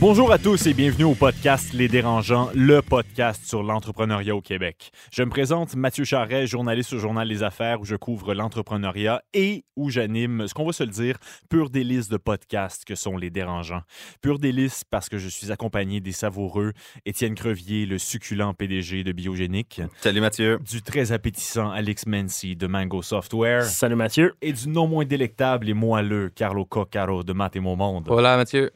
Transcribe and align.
Bonjour 0.00 0.30
à 0.30 0.38
tous 0.38 0.68
et 0.68 0.74
bienvenue 0.74 1.02
au 1.02 1.16
podcast 1.16 1.72
Les 1.72 1.88
Dérangeants, 1.88 2.50
le 2.54 2.82
podcast 2.82 3.44
sur 3.44 3.64
l'entrepreneuriat 3.64 4.36
au 4.36 4.40
Québec. 4.40 4.92
Je 5.10 5.24
me 5.24 5.28
présente 5.28 5.74
Mathieu 5.74 6.04
Charret, 6.04 6.46
journaliste 6.46 6.92
au 6.92 6.98
Journal 6.98 7.26
Les 7.26 7.42
Affaires 7.42 7.80
où 7.80 7.84
je 7.84 7.96
couvre 7.96 8.32
l'entrepreneuriat 8.32 9.22
et 9.34 9.64
où 9.74 9.90
j'anime 9.90 10.46
ce 10.46 10.54
qu'on 10.54 10.66
va 10.66 10.72
se 10.72 10.84
le 10.84 10.90
dire, 10.90 11.16
pure 11.50 11.68
délice 11.68 12.08
de 12.08 12.16
podcasts 12.16 12.84
que 12.84 12.94
sont 12.94 13.16
Les 13.16 13.30
Dérangeants. 13.30 13.82
Pure 14.22 14.38
délice 14.38 14.84
parce 14.88 15.08
que 15.08 15.18
je 15.18 15.28
suis 15.28 15.50
accompagné 15.50 16.00
des 16.00 16.12
savoureux 16.12 16.74
Étienne 17.04 17.34
Crevier, 17.34 17.84
le 17.84 17.98
succulent 17.98 18.54
PDG 18.56 19.02
de 19.02 19.10
Biogénique. 19.10 19.82
Salut 20.00 20.20
Mathieu. 20.20 20.60
Du 20.60 20.80
très 20.80 21.10
appétissant 21.10 21.72
Alex 21.72 22.06
Mency 22.06 22.54
de 22.54 22.68
Mango 22.68 23.02
Software. 23.02 23.64
Salut 23.64 23.96
Mathieu. 23.96 24.36
Et 24.42 24.52
du 24.52 24.68
non 24.68 24.86
moins 24.86 25.04
délectable 25.04 25.68
et 25.68 25.74
moelleux 25.74 26.30
Carlo 26.32 26.64
Coccaro 26.64 27.24
de 27.24 27.32
Math 27.32 27.56
et 27.56 27.60
Mon 27.60 27.74
Monde. 27.74 28.04
Voilà 28.06 28.36
Mathieu. 28.36 28.70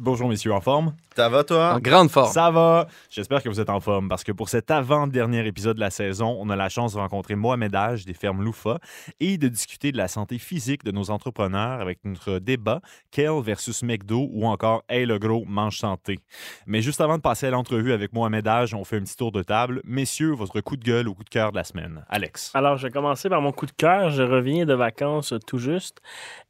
Bonjour 0.00 0.28
messieurs, 0.28 0.52
en 0.52 0.60
forme? 0.60 0.94
Ça 1.16 1.28
va 1.28 1.42
toi? 1.42 1.74
En 1.74 1.80
grande 1.80 2.08
forme. 2.08 2.30
Ça 2.30 2.52
va. 2.52 2.86
J'espère 3.10 3.42
que 3.42 3.48
vous 3.48 3.58
êtes 3.58 3.68
en 3.68 3.80
forme 3.80 4.08
parce 4.08 4.22
que 4.22 4.30
pour 4.30 4.48
cet 4.48 4.70
avant-dernier 4.70 5.44
épisode 5.44 5.74
de 5.74 5.80
la 5.80 5.90
saison, 5.90 6.36
on 6.38 6.50
a 6.50 6.54
la 6.54 6.68
chance 6.68 6.94
de 6.94 7.00
rencontrer 7.00 7.34
Mohamed 7.34 7.74
Age 7.74 8.04
des 8.04 8.14
fermes 8.14 8.44
Loufa 8.44 8.78
et 9.18 9.38
de 9.38 9.48
discuter 9.48 9.90
de 9.90 9.96
la 9.96 10.06
santé 10.06 10.38
physique 10.38 10.84
de 10.84 10.92
nos 10.92 11.10
entrepreneurs 11.10 11.80
avec 11.80 11.98
notre 12.04 12.38
débat 12.38 12.80
Kale 13.10 13.42
versus 13.42 13.82
McDo 13.82 14.28
ou 14.30 14.46
encore 14.46 14.84
Hey 14.88 15.04
le 15.04 15.18
gros, 15.18 15.44
mange 15.46 15.78
santé. 15.78 16.20
Mais 16.64 16.80
juste 16.80 17.00
avant 17.00 17.16
de 17.16 17.22
passer 17.22 17.48
à 17.48 17.50
l'entrevue 17.50 17.92
avec 17.92 18.12
Mohamed 18.12 18.46
Age, 18.46 18.74
on 18.74 18.84
fait 18.84 18.98
un 18.98 19.02
petit 19.02 19.16
tour 19.16 19.32
de 19.32 19.42
table. 19.42 19.80
Messieurs, 19.84 20.30
votre 20.30 20.60
coup 20.60 20.76
de 20.76 20.84
gueule 20.84 21.08
ou 21.08 21.14
coup 21.14 21.24
de 21.24 21.28
cœur 21.28 21.50
de 21.50 21.56
la 21.56 21.64
semaine. 21.64 22.04
Alex. 22.08 22.52
Alors, 22.54 22.76
je 22.76 22.86
vais 22.86 22.92
commencer 22.92 23.28
par 23.28 23.42
mon 23.42 23.50
coup 23.50 23.66
de 23.66 23.72
cœur. 23.72 24.10
Je 24.10 24.22
reviens 24.22 24.64
de 24.64 24.74
vacances 24.74 25.34
tout 25.44 25.58
juste. 25.58 25.98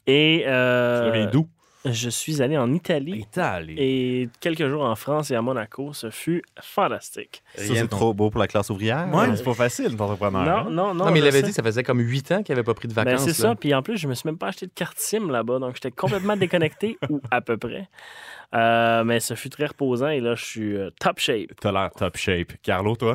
Et. 0.06 0.44
Euh, 0.46 1.04
tu 1.04 1.08
reviens 1.08 1.30
d'où? 1.30 1.48
Je 1.84 2.10
suis 2.10 2.42
allé 2.42 2.58
en 2.58 2.72
Italie. 2.74 3.20
Italie. 3.20 3.76
Et 3.78 4.28
quelques 4.40 4.66
jours 4.68 4.82
en 4.82 4.96
France 4.96 5.30
et 5.30 5.36
à 5.36 5.42
Monaco. 5.42 5.92
Ce 5.92 6.10
fut 6.10 6.42
fantastique. 6.60 7.42
Rien 7.56 7.84
de 7.84 7.88
trop 7.88 8.12
beau 8.12 8.30
pour 8.30 8.40
la 8.40 8.48
classe 8.48 8.68
ouvrière. 8.70 9.08
Ouais, 9.12 9.34
c'est 9.36 9.44
pas 9.44 9.54
facile, 9.54 9.94
d'entrepreneur. 9.96 10.44
Non, 10.44 10.50
hein? 10.50 10.64
non, 10.70 10.94
non. 10.94 11.04
Non, 11.06 11.10
mais 11.12 11.20
il 11.20 11.22
avait 11.22 11.38
sais. 11.38 11.42
dit 11.44 11.48
que 11.50 11.54
ça 11.54 11.62
faisait 11.62 11.84
comme 11.84 12.00
8 12.00 12.32
ans 12.32 12.42
qu'il 12.42 12.52
avait 12.52 12.64
pas 12.64 12.74
pris 12.74 12.88
de 12.88 12.94
Ben, 12.94 13.04
vacances. 13.04 13.24
c'est 13.24 13.32
ça. 13.32 13.54
Puis 13.54 13.72
en 13.74 13.82
plus, 13.82 13.96
je 13.96 14.08
me 14.08 14.14
suis 14.14 14.26
même 14.26 14.38
pas 14.38 14.48
acheté 14.48 14.66
de 14.66 14.72
carte 14.74 14.98
SIM 14.98 15.30
là-bas. 15.30 15.60
Donc, 15.60 15.74
j'étais 15.76 15.92
complètement 15.92 16.36
déconnecté, 16.36 16.98
ou 17.08 17.20
à 17.30 17.40
peu 17.40 17.56
près. 17.56 17.88
Euh, 18.54 19.04
mais 19.04 19.20
ce 19.20 19.34
fut 19.34 19.50
très 19.50 19.66
reposant. 19.66 20.08
Et 20.08 20.20
là, 20.20 20.34
je 20.34 20.44
suis 20.44 20.76
euh, 20.76 20.90
top 20.98 21.20
shape. 21.20 21.52
T'as 21.60 21.70
l'air 21.70 21.90
top 21.96 22.16
shape. 22.16 22.52
Carlo, 22.62 22.96
toi? 22.96 23.14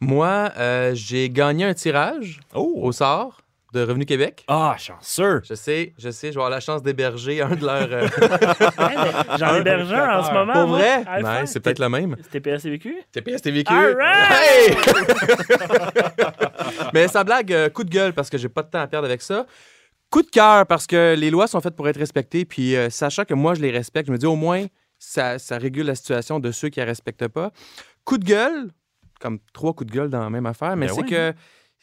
Moi, 0.00 0.50
euh, 0.58 0.90
j'ai 0.94 1.30
gagné 1.30 1.64
un 1.66 1.74
tirage 1.74 2.40
Oh! 2.54 2.72
au 2.82 2.90
sort 2.90 3.41
de 3.72 3.82
Revenu 3.82 4.04
Québec. 4.04 4.44
Ah, 4.48 4.76
chanceux! 4.78 5.40
Je 5.48 5.54
sais, 5.54 5.94
je 5.98 6.10
sais, 6.10 6.28
je 6.28 6.32
vais 6.34 6.40
avoir 6.40 6.50
la 6.50 6.60
chance 6.60 6.82
d'héberger 6.82 7.40
un 7.40 7.54
de 7.56 7.64
leurs. 7.64 7.88
euh, 7.90 8.06
J'en 9.38 9.56
héberge 9.56 9.90
un 9.92 10.18
en 10.18 10.24
ce 10.24 10.32
moment. 10.32 10.52
Pour 10.52 10.66
vrai? 10.76 11.04
C'est 11.46 11.60
peut-être 11.60 11.78
le 11.78 11.88
même. 11.88 12.16
C'était 12.22 12.40
PSCVQ? 12.40 12.94
TPS 13.12 13.40
TVQ. 13.42 13.72
All 13.72 13.96
right! 13.96 14.30
Hey! 14.30 14.76
Mais 16.94 17.08
sa 17.08 17.24
blague, 17.24 17.52
euh, 17.52 17.68
coup 17.70 17.84
de 17.84 17.90
gueule 17.90 18.12
parce 18.12 18.30
que 18.30 18.38
j'ai 18.38 18.48
pas 18.48 18.62
de 18.62 18.70
temps 18.70 18.80
à 18.80 18.86
perdre 18.86 19.06
avec 19.06 19.22
ça. 19.22 19.46
Coup 20.10 20.22
de 20.22 20.28
cœur 20.28 20.66
parce 20.66 20.86
que 20.86 21.14
les 21.16 21.30
lois 21.30 21.46
sont 21.46 21.60
faites 21.60 21.76
pour 21.76 21.88
être 21.88 21.98
respectées. 21.98 22.44
Puis 22.44 22.76
euh, 22.76 22.90
sachant 22.90 23.24
que 23.24 23.34
moi, 23.34 23.54
je 23.54 23.62
les 23.62 23.70
respecte, 23.70 24.08
je 24.08 24.12
me 24.12 24.18
dis 24.18 24.26
au 24.26 24.36
moins, 24.36 24.66
ça, 24.98 25.38
ça 25.38 25.58
régule 25.58 25.86
la 25.86 25.94
situation 25.94 26.40
de 26.40 26.50
ceux 26.52 26.68
qui 26.68 26.80
ne 26.80 26.84
respectent 26.84 27.28
pas. 27.28 27.50
Coup 28.04 28.18
de 28.18 28.24
gueule, 28.24 28.68
comme 29.20 29.38
trois 29.52 29.72
coups 29.72 29.90
de 29.90 29.96
gueule 29.96 30.10
dans 30.10 30.20
la 30.20 30.30
même 30.30 30.46
affaire, 30.46 30.76
mais 30.76 30.86
Ben 30.88 30.94
c'est 30.94 31.02
ouais. 31.02 31.08
que 31.08 31.32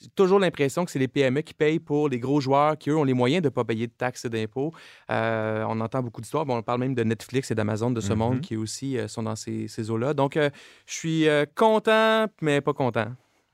j'ai 0.02 0.08
toujours 0.16 0.40
l'impression 0.40 0.86
que 0.86 0.92
c'est 0.92 1.00
les 1.00 1.08
PME 1.08 1.42
qui 1.42 1.54
payent 1.54 1.80
pour 1.80 2.08
les 2.10 2.20
gros 2.20 2.40
joueurs 2.40 2.78
qui, 2.78 2.90
eux, 2.90 2.96
ont 2.98 3.04
les 3.04 3.14
moyens 3.14 3.42
de 3.42 3.48
ne 3.48 3.54
pas 3.54 3.64
payer 3.66 3.88
de 3.88 3.92
taxes 3.92 4.26
et 4.26 4.30
d'impôts. 4.30 4.74
Euh, 5.12 5.66
on 5.68 5.80
entend 5.82 6.02
beaucoup 6.02 6.22
d'histoires. 6.22 6.46
Bon, 6.46 6.58
on 6.58 6.62
parle 6.64 6.80
même 6.80 6.96
de 6.96 7.04
Netflix 7.04 7.52
et 7.52 7.56
d'Amazon 7.56 7.92
de 7.92 8.00
ce 8.02 8.14
Mhm. 8.14 8.18
monde 8.20 8.42
qui 8.42 8.56
aussi 8.56 8.98
euh, 8.98 9.08
sont 9.08 9.24
dans 9.24 9.36
ces, 9.36 9.68
ces 9.68 9.92
eaux-là. 9.92 10.14
Donc, 10.14 10.38
euh, 10.38 10.50
je 10.86 10.94
suis 10.94 11.28
euh, 11.28 11.46
content, 11.56 12.28
mais 12.42 12.62
pas 12.62 12.74
content. 12.74 13.08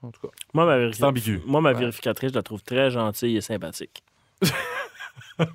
En 0.04 0.12
tout 0.12 0.22
cas. 0.22 0.34
Moi, 0.54 0.66
ma, 0.66 0.94
C'est 0.94 1.04
ambigu. 1.04 1.42
Moi, 1.48 1.62
ma 1.62 1.72
Ouais. 1.74 1.80
vérificatrice, 1.80 2.30
je 2.30 2.36
la 2.36 2.44
trouve 2.44 2.62
très 2.62 2.92
gentille 2.92 3.38
et 3.38 3.42
sympathique. 3.42 4.04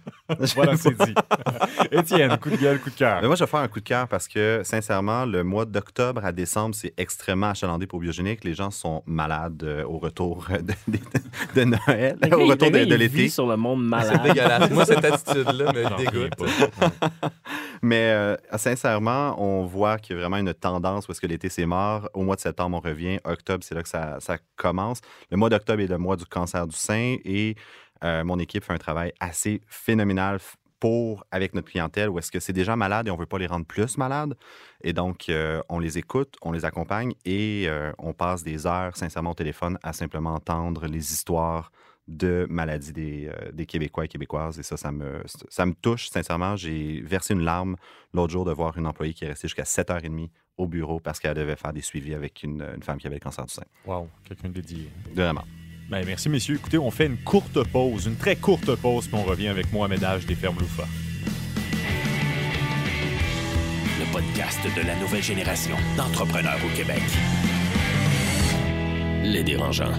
Voilà, 0.54 0.76
c'est 0.76 0.96
dit. 0.96 1.14
Étienne, 1.90 2.36
coup 2.38 2.50
de 2.50 2.56
gueule, 2.56 2.80
coup 2.80 2.90
de 2.90 2.94
cœur. 2.94 3.18
Mais 3.20 3.26
moi, 3.26 3.34
je 3.34 3.42
vais 3.44 3.50
faire 3.50 3.60
un 3.60 3.66
coup 3.68 3.80
de 3.80 3.84
cœur 3.84 4.06
parce 4.06 4.28
que, 4.28 4.60
sincèrement, 4.64 5.24
le 5.24 5.42
mois 5.42 5.64
d'octobre 5.64 6.24
à 6.24 6.30
décembre, 6.30 6.74
c'est 6.74 6.94
extrêmement 6.96 7.48
achalandé 7.50 7.86
pour 7.88 7.98
Biogénique. 7.98 8.44
Les 8.44 8.54
gens 8.54 8.70
sont 8.70 9.02
malades 9.06 9.62
euh, 9.64 9.84
au 9.84 9.98
retour 9.98 10.46
de, 10.50 10.72
de- 10.92 10.98
de 11.56 11.64
Noël, 11.64 12.16
au 12.32 12.46
retour 12.46 12.70
de, 12.70 12.78
de 12.78 12.82
il 12.84 12.88
l'été. 12.90 13.08
vit 13.08 13.30
sur 13.30 13.46
le 13.48 13.56
monde 13.56 13.80
C'est 13.82 13.88
malade. 13.88 14.22
dégueulasse. 14.22 14.70
Moi, 14.70 14.84
cette 14.84 15.04
attitude-là 15.04 15.72
me 15.72 15.96
dégoûte. 15.98 16.32
Mais 17.82 18.10
euh, 18.12 18.36
sincèrement, 18.56 19.34
on 19.42 19.64
voit 19.64 19.98
qu'il 19.98 20.14
y 20.14 20.18
a 20.18 20.22
vraiment 20.22 20.36
une 20.36 20.54
tendance 20.54 21.08
où 21.08 21.12
est-ce 21.12 21.20
que 21.20 21.26
l'été, 21.26 21.48
c'est 21.48 21.66
mort. 21.66 22.08
Au 22.14 22.22
mois 22.22 22.36
de 22.36 22.40
septembre, 22.40 22.76
on 22.82 22.86
revient. 22.88 23.18
Octobre, 23.24 23.64
c'est 23.64 23.74
là 23.74 23.82
que 23.82 23.88
ça, 23.88 24.18
ça 24.20 24.36
commence. 24.56 25.00
Le 25.30 25.36
mois 25.36 25.48
d'octobre 25.48 25.80
est 25.82 25.86
le 25.86 25.98
mois 25.98 26.16
du 26.16 26.26
cancer 26.26 26.66
du 26.66 26.76
sein 26.76 27.16
et 27.24 27.56
euh, 28.04 28.24
mon 28.24 28.38
équipe 28.38 28.64
fait 28.64 28.72
un 28.72 28.78
travail 28.78 29.12
assez 29.20 29.60
phénoménal 29.66 30.38
pour, 30.78 31.24
avec 31.30 31.54
notre 31.54 31.68
clientèle, 31.68 32.08
où 32.08 32.18
est-ce 32.18 32.32
que 32.32 32.40
c'est 32.40 32.54
déjà 32.54 32.74
malade 32.74 33.06
et 33.06 33.10
on 33.10 33.16
veut 33.16 33.26
pas 33.26 33.38
les 33.38 33.46
rendre 33.46 33.66
plus 33.66 33.98
malades. 33.98 34.34
Et 34.82 34.94
donc, 34.94 35.28
euh, 35.28 35.62
on 35.68 35.78
les 35.78 35.98
écoute, 35.98 36.36
on 36.40 36.52
les 36.52 36.64
accompagne 36.64 37.12
et 37.26 37.66
euh, 37.68 37.92
on 37.98 38.14
passe 38.14 38.42
des 38.42 38.66
heures, 38.66 38.96
sincèrement, 38.96 39.32
au 39.32 39.34
téléphone 39.34 39.78
à 39.82 39.92
simplement 39.92 40.34
entendre 40.34 40.86
les 40.86 41.12
histoires 41.12 41.70
de 42.08 42.46
maladies 42.48 42.92
des, 42.92 43.30
des 43.52 43.66
Québécois 43.66 44.06
et 44.06 44.08
Québécoises. 44.08 44.58
Et 44.58 44.62
ça, 44.62 44.76
ça 44.76 44.90
me, 44.90 45.22
ça 45.48 45.66
me 45.66 45.74
touche, 45.74 46.08
sincèrement. 46.08 46.56
J'ai 46.56 47.02
versé 47.02 47.34
une 47.34 47.42
larme 47.42 47.76
l'autre 48.14 48.32
jour 48.32 48.44
de 48.44 48.52
voir 48.52 48.76
une 48.78 48.86
employée 48.86 49.12
qui 49.12 49.26
est 49.26 49.28
restée 49.28 49.48
jusqu'à 49.48 49.62
7h30 49.64 50.30
au 50.56 50.66
bureau 50.66 50.98
parce 50.98 51.20
qu'elle 51.20 51.34
devait 51.34 51.56
faire 51.56 51.72
des 51.72 51.82
suivis 51.82 52.14
avec 52.14 52.42
une, 52.42 52.66
une 52.74 52.82
femme 52.82 52.98
qui 52.98 53.06
avait 53.06 53.16
le 53.16 53.20
cancer 53.20 53.44
du 53.44 53.52
sein. 53.52 53.64
Wow, 53.86 54.08
quelqu'un 54.24 54.48
de 54.48 54.54
dédié. 54.54 54.90
Vraiment. 55.14 55.44
Ben, 55.90 56.04
merci, 56.06 56.28
messieurs. 56.28 56.54
Écoutez, 56.54 56.78
on 56.78 56.92
fait 56.92 57.06
une 57.06 57.16
courte 57.16 57.64
pause, 57.64 58.06
une 58.06 58.14
très 58.14 58.36
courte 58.36 58.76
pause, 58.76 59.08
puis 59.08 59.16
on 59.16 59.24
revient 59.24 59.48
avec 59.48 59.72
Mohamed 59.72 60.04
Age 60.04 60.24
des 60.24 60.36
fermes 60.36 60.56
Loufa. 60.60 60.84
Le 63.98 64.12
podcast 64.12 64.60
de 64.76 64.86
la 64.86 64.94
nouvelle 64.94 65.22
génération 65.22 65.74
d'entrepreneurs 65.96 66.60
au 66.64 66.76
Québec. 66.76 67.02
Les 69.24 69.42
dérangeants. 69.42 69.90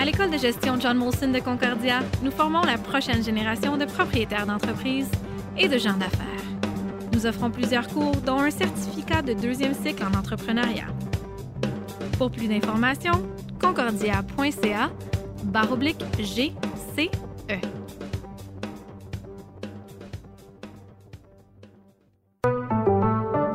À 0.00 0.04
l'école 0.04 0.32
de 0.32 0.38
gestion 0.38 0.80
John 0.80 0.98
Molson 0.98 1.30
de 1.30 1.38
Concordia, 1.38 2.00
nous 2.24 2.32
formons 2.32 2.62
la 2.62 2.76
prochaine 2.76 3.22
génération 3.22 3.76
de 3.76 3.84
propriétaires 3.84 4.46
d'entreprises 4.46 5.10
et 5.56 5.68
de 5.68 5.78
gens 5.78 5.96
d'affaires. 5.96 6.35
Nous 7.16 7.24
offrons 7.24 7.50
plusieurs 7.50 7.88
cours, 7.88 8.14
dont 8.26 8.40
un 8.40 8.50
certificat 8.50 9.22
de 9.22 9.32
deuxième 9.32 9.72
cycle 9.72 10.04
en 10.04 10.18
entrepreneuriat. 10.18 10.88
Pour 12.18 12.30
plus 12.30 12.46
d'informations, 12.46 13.26
concordia.ca 13.58 14.90
barre 15.44 15.72
oblique 15.72 16.04
GCE. 16.18 17.08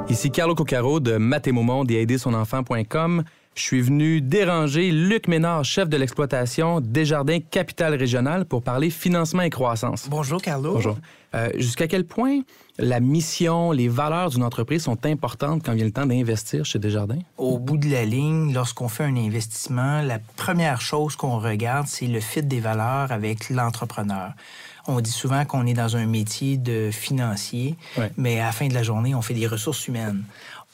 Ici 0.10 0.32
Carlo 0.32 0.56
Coccaro 0.56 1.00
de 1.00 1.18
Mathémomonde 1.18 1.92
et 1.92 2.02
aidersonenfant.com. 2.02 3.24
Je 3.54 3.62
suis 3.62 3.82
venu 3.82 4.22
déranger 4.22 4.92
Luc 4.92 5.28
Ménard, 5.28 5.66
chef 5.66 5.88
de 5.88 5.98
l'exploitation 5.98 6.80
Desjardins 6.82 7.40
Capital 7.40 7.94
Régional, 7.94 8.46
pour 8.46 8.64
parler 8.64 8.90
financement 8.90 9.44
et 9.44 9.50
croissance. 9.50 10.08
Bonjour, 10.10 10.42
Carlo. 10.42 10.74
Bonjour. 10.74 10.98
Euh, 11.36 11.50
Jusqu'à 11.58 11.88
quel 11.88 12.06
point 12.06 12.40
la 12.78 13.00
mission, 13.00 13.72
les 13.72 13.88
valeurs 13.88 14.30
d'une 14.30 14.44
entreprise 14.44 14.84
sont 14.84 15.06
importantes 15.06 15.62
quand 15.64 15.74
vient 15.74 15.86
le 15.86 15.92
temps 15.92 16.06
d'investir 16.06 16.66
chez 16.66 16.80
Desjardins? 16.80 17.20
Au 17.38 17.58
bout 17.60 17.78
de 17.78 17.90
la 17.90 18.06
ligne, 18.06 18.54
lorsqu'on 18.54 18.88
fait 18.88 19.04
un 19.04 19.16
investissement, 19.16 20.02
la 20.02 20.20
première 20.38 20.82
chose 20.82 21.16
qu'on 21.16 21.40
regarde, 21.40 21.88
c'est 21.88 22.08
le 22.08 22.20
fit 22.20 22.44
des 22.44 22.60
valeurs 22.60 23.12
avec 23.12 23.50
l'entrepreneur. 23.50 24.34
On 24.88 25.00
dit 25.00 25.12
souvent 25.12 25.46
qu'on 25.46 25.68
est 25.68 25.74
dans 25.76 25.96
un 25.96 26.08
métier 26.08 26.58
de 26.58 26.90
financier, 26.92 27.76
Ouais. 27.98 28.12
mais 28.18 28.40
à 28.40 28.46
la 28.46 28.52
fin 28.52 28.68
de 28.68 28.74
la 28.74 28.82
journée, 28.84 29.14
on 29.14 29.22
fait 29.22 29.36
des 29.36 29.46
ressources 29.48 29.88
humaines. 29.88 30.24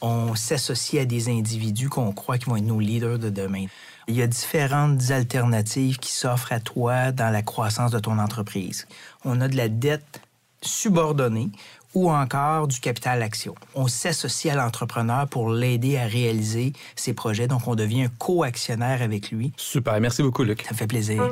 On 0.00 0.34
s'associe 0.34 1.02
à 1.02 1.04
des 1.04 1.28
individus 1.28 1.88
qu'on 1.88 2.12
croit 2.12 2.38
qui 2.38 2.46
vont 2.46 2.56
être 2.56 2.64
nos 2.64 2.80
leaders 2.80 3.18
de 3.18 3.28
demain. 3.30 3.66
Il 4.06 4.14
y 4.14 4.22
a 4.22 4.26
différentes 4.26 5.10
alternatives 5.10 5.98
qui 5.98 6.12
s'offrent 6.12 6.52
à 6.52 6.60
toi 6.60 7.12
dans 7.12 7.30
la 7.30 7.42
croissance 7.42 7.90
de 7.90 7.98
ton 7.98 8.18
entreprise. 8.18 8.86
On 9.26 9.40
a 9.42 9.48
de 9.48 9.56
la 9.56 9.68
dette 9.68 10.22
subordonnée 10.62 11.50
ou 11.94 12.10
encore 12.10 12.68
du 12.68 12.80
capital 12.80 13.22
action. 13.22 13.54
On 13.74 13.88
s'associe 13.88 14.54
à 14.54 14.56
l'entrepreneur 14.56 15.26
pour 15.28 15.50
l'aider 15.50 15.96
à 15.96 16.06
réaliser 16.06 16.72
ses 16.96 17.14
projets, 17.14 17.46
donc 17.46 17.66
on 17.66 17.74
devient 17.74 18.04
un 18.04 18.08
co-actionnaire 18.18 19.02
avec 19.02 19.30
lui. 19.30 19.52
Super, 19.56 20.00
merci 20.00 20.22
beaucoup, 20.22 20.44
Luc. 20.44 20.62
Ça 20.62 20.72
me 20.72 20.76
fait 20.76 20.86
plaisir. 20.86 21.22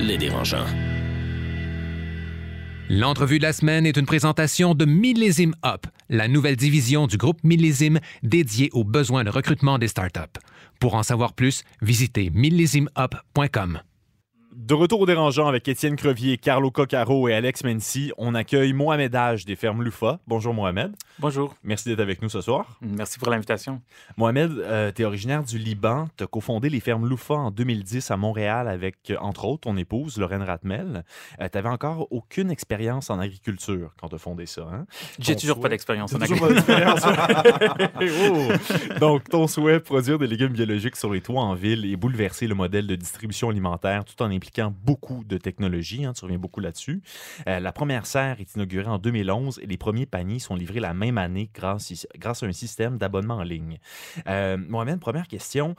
Les 0.00 0.18
dérangeants. 0.18 0.66
L'entrevue 2.88 3.38
de 3.38 3.42
la 3.42 3.52
semaine 3.52 3.84
est 3.84 3.96
une 3.96 4.06
présentation 4.06 4.76
de 4.76 4.84
Millésime 4.84 5.54
Up, 5.64 5.86
la 6.08 6.28
nouvelle 6.28 6.54
division 6.54 7.08
du 7.08 7.16
groupe 7.16 7.42
Millésime 7.42 7.98
dédiée 8.22 8.70
aux 8.72 8.84
besoins 8.84 9.24
de 9.24 9.30
recrutement 9.30 9.78
des 9.78 9.88
startups. 9.88 10.20
Pour 10.78 10.94
en 10.94 11.02
savoir 11.02 11.32
plus, 11.32 11.64
visitez 11.82 12.30
millésimeup.com. 12.30 13.80
De 14.56 14.72
retour 14.72 15.02
au 15.02 15.06
dérangeant 15.06 15.48
avec 15.48 15.68
Étienne 15.68 15.96
Crevier, 15.96 16.38
Carlo 16.38 16.70
Coccaro 16.70 17.28
et 17.28 17.34
Alex 17.34 17.62
Mency, 17.62 18.10
on 18.16 18.34
accueille 18.34 18.72
Mohamed 18.72 19.14
Haj 19.14 19.44
des 19.44 19.54
fermes 19.54 19.82
Loufa. 19.82 20.18
Bonjour 20.26 20.54
Mohamed. 20.54 20.92
Bonjour. 21.18 21.54
Merci 21.62 21.90
d'être 21.90 22.00
avec 22.00 22.22
nous 22.22 22.30
ce 22.30 22.40
soir. 22.40 22.78
Merci 22.80 23.18
pour 23.18 23.28
l'invitation. 23.30 23.82
Mohamed, 24.16 24.52
euh, 24.52 24.90
tu 24.96 25.02
es 25.02 25.04
originaire 25.04 25.42
du 25.42 25.58
Liban. 25.58 26.08
Tu 26.16 26.24
as 26.24 26.26
cofondé 26.26 26.70
les 26.70 26.80
fermes 26.80 27.06
Loufa 27.06 27.34
en 27.34 27.50
2010 27.50 28.10
à 28.10 28.16
Montréal 28.16 28.66
avec, 28.66 28.96
euh, 29.10 29.16
entre 29.20 29.44
autres, 29.44 29.60
ton 29.60 29.76
épouse, 29.76 30.16
Lorraine 30.16 30.42
Ratmel. 30.42 31.04
tu 31.38 31.44
n'avais 31.52 31.68
encore 31.68 32.08
aucune 32.10 32.50
expérience 32.50 33.10
en 33.10 33.18
agriculture 33.18 33.92
quand 34.00 34.08
tu 34.08 34.14
as 34.14 34.18
fondé 34.18 34.46
ça. 34.46 34.62
Hein? 34.72 34.86
J'ai 35.18 35.36
toujours 35.36 35.56
souhait- 35.56 35.62
pas 35.64 35.68
d'expérience 35.68 36.14
en 36.14 36.20
agriculture. 36.22 36.48
pas 36.48 36.54
d'expérience. 36.54 37.02
Oh! 38.30 38.98
Donc, 39.00 39.28
ton 39.28 39.46
souhait, 39.48 39.80
produire 39.80 40.18
des 40.18 40.26
légumes 40.26 40.52
biologiques 40.54 40.96
sur 40.96 41.12
les 41.12 41.20
toits 41.20 41.42
en 41.42 41.54
ville 41.54 41.84
et 41.84 41.96
bouleverser 41.96 42.46
le 42.46 42.54
modèle 42.54 42.86
de 42.86 42.96
distribution 42.96 43.50
alimentaire 43.50 44.02
tout 44.06 44.20
en 44.22 44.30
impliquant 44.30 44.45
beaucoup 44.70 45.24
de 45.24 45.38
technologies. 45.38 46.04
hein, 46.04 46.12
tu 46.12 46.24
reviens 46.24 46.38
beaucoup 46.38 46.60
là-dessus. 46.60 47.02
Euh, 47.48 47.60
la 47.60 47.72
première 47.72 48.06
serre 48.06 48.40
est 48.40 48.54
inaugurée 48.54 48.88
en 48.88 48.98
2011 48.98 49.60
et 49.62 49.66
les 49.66 49.76
premiers 49.76 50.06
paniers 50.06 50.38
sont 50.38 50.54
livrés 50.54 50.80
la 50.80 50.94
même 50.94 51.18
année 51.18 51.50
grâce, 51.54 52.06
grâce 52.18 52.42
à 52.42 52.46
un 52.46 52.52
système 52.52 52.98
d'abonnement 52.98 53.36
en 53.36 53.42
ligne. 53.42 53.78
Euh, 54.26 54.56
Mohamed, 54.56 55.00
première 55.00 55.28
question. 55.28 55.76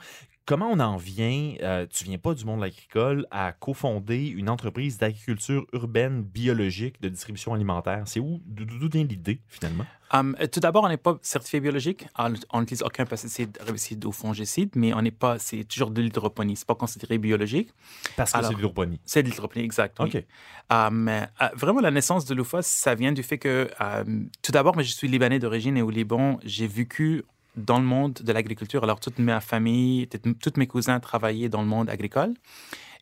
Comment 0.48 0.70
on 0.70 0.80
en 0.80 0.96
vient, 0.96 1.56
euh, 1.60 1.86
tu 1.90 2.04
viens 2.04 2.16
pas 2.16 2.32
du 2.32 2.46
monde 2.46 2.64
agricole, 2.64 3.26
à 3.30 3.52
cofonder 3.52 4.28
une 4.28 4.48
entreprise 4.48 4.96
d'agriculture 4.96 5.66
urbaine 5.74 6.22
biologique 6.22 7.02
de 7.02 7.10
distribution 7.10 7.52
alimentaire? 7.52 8.04
C'est 8.06 8.18
où, 8.18 8.40
d'où 8.46 8.88
vient 8.88 9.04
l'idée, 9.04 9.42
finalement? 9.46 9.84
Um, 10.10 10.34
euh, 10.40 10.46
tout 10.46 10.60
d'abord, 10.60 10.84
on 10.84 10.88
n'est 10.88 10.96
pas 10.96 11.18
certifié 11.20 11.60
biologique. 11.60 12.06
On 12.18 12.32
on 12.50 12.60
n'utilise 12.60 12.82
aucun 12.82 13.04
pesticide, 13.04 13.58
herbicide 13.60 14.02
ou 14.06 14.10
fongicide, 14.10 14.70
mais 14.74 14.94
on 14.94 15.02
n'est 15.02 15.10
pas, 15.10 15.38
c'est 15.38 15.64
toujours 15.64 15.90
de 15.90 16.00
l'hydroponie. 16.00 16.56
C'est 16.56 16.66
pas 16.66 16.74
considéré 16.74 17.18
biologique. 17.18 17.68
Parce 18.16 18.32
que 18.32 18.40
c'est 18.40 18.48
de 18.48 18.54
l'hydroponie. 18.54 19.00
C'est 19.04 19.22
de 19.22 19.28
l'hydroponie, 19.28 19.66
exact. 19.66 19.98
oui. 20.00 20.06
OK. 20.06 20.24
Um, 20.70 21.08
euh, 21.08 21.26
vraiment, 21.56 21.80
la 21.80 21.90
naissance 21.90 22.24
de 22.24 22.34
l'UFA, 22.34 22.62
ça 22.62 22.94
vient 22.94 23.12
du 23.12 23.22
fait 23.22 23.36
que, 23.36 23.68
um, 23.80 24.30
tout 24.40 24.52
d'abord, 24.52 24.78
mais 24.78 24.84
je 24.84 24.94
suis 24.94 25.08
libanais 25.08 25.40
d'origine 25.40 25.76
et 25.76 25.82
au 25.82 25.90
Liban, 25.90 26.40
j'ai 26.42 26.66
vécu 26.66 27.24
dans 27.58 27.78
le 27.78 27.84
monde 27.84 28.14
de 28.14 28.32
l'agriculture. 28.32 28.84
Alors, 28.84 29.00
toute 29.00 29.18
ma 29.18 29.40
famille, 29.40 30.08
tout- 30.08 30.34
tous 30.34 30.58
mes 30.58 30.66
cousins 30.66 31.00
travaillaient 31.00 31.48
dans 31.48 31.62
le 31.62 31.68
monde 31.68 31.90
agricole. 31.90 32.34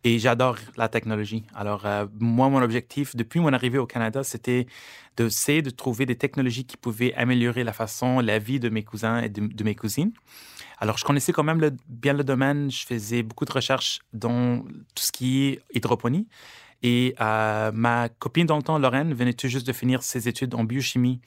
Et 0.05 0.19
j'adore 0.19 0.57
la 0.77 0.89
technologie. 0.89 1.45
Alors, 1.55 1.85
euh, 1.85 2.07
moi, 2.21 2.49
mon 2.49 2.63
objectif, 2.63 3.17
depuis 3.17 3.41
mon 3.41 3.53
arrivée 3.53 3.79
au 3.79 3.87
Canada, 3.87 4.23
c'était 4.23 4.67
d'essayer 5.17 5.63
de 5.63 5.71
trouver 5.71 6.07
des 6.07 6.17
technologies 6.17 6.65
qui 6.65 6.77
pouvaient 6.77 7.13
améliorer 7.15 7.65
la 7.65 7.73
façon, 7.73 8.21
la 8.21 8.39
vie 8.39 8.61
de 8.61 8.69
mes 8.69 8.85
cousins 8.85 9.21
et 9.21 9.29
de, 9.29 9.65
mes 9.65 9.75
cousines. 9.75 10.13
Alors, 10.79 10.99
je 10.99 11.05
connaissais 11.05 11.33
quand 11.33 11.43
même 11.43 11.77
bien 11.89 12.13
le 12.13 12.23
domaine. 12.23 12.71
Je 12.71 12.87
faisais 12.87 13.23
beaucoup 13.23 13.47
de 13.47 13.53
recherches 13.53 14.01
dans 14.13 14.61
tout 14.95 15.03
ce 15.03 15.11
qui 15.11 15.45
est 15.45 15.63
hydroponie. 15.75 16.29
Et 16.83 17.15
euh, 17.21 17.73
ma 17.73 18.09
copine 18.09 18.47
dans 18.47 18.59
le 18.59 18.83
Lorraine, 18.83 19.13
venait 19.15 19.33
tout 19.33 19.49
juste 19.49 19.67
de 19.67 19.73
finir 19.73 20.03
ses 20.03 20.29
études 20.29 20.55
en 20.55 20.63
biochimie. 20.63 21.21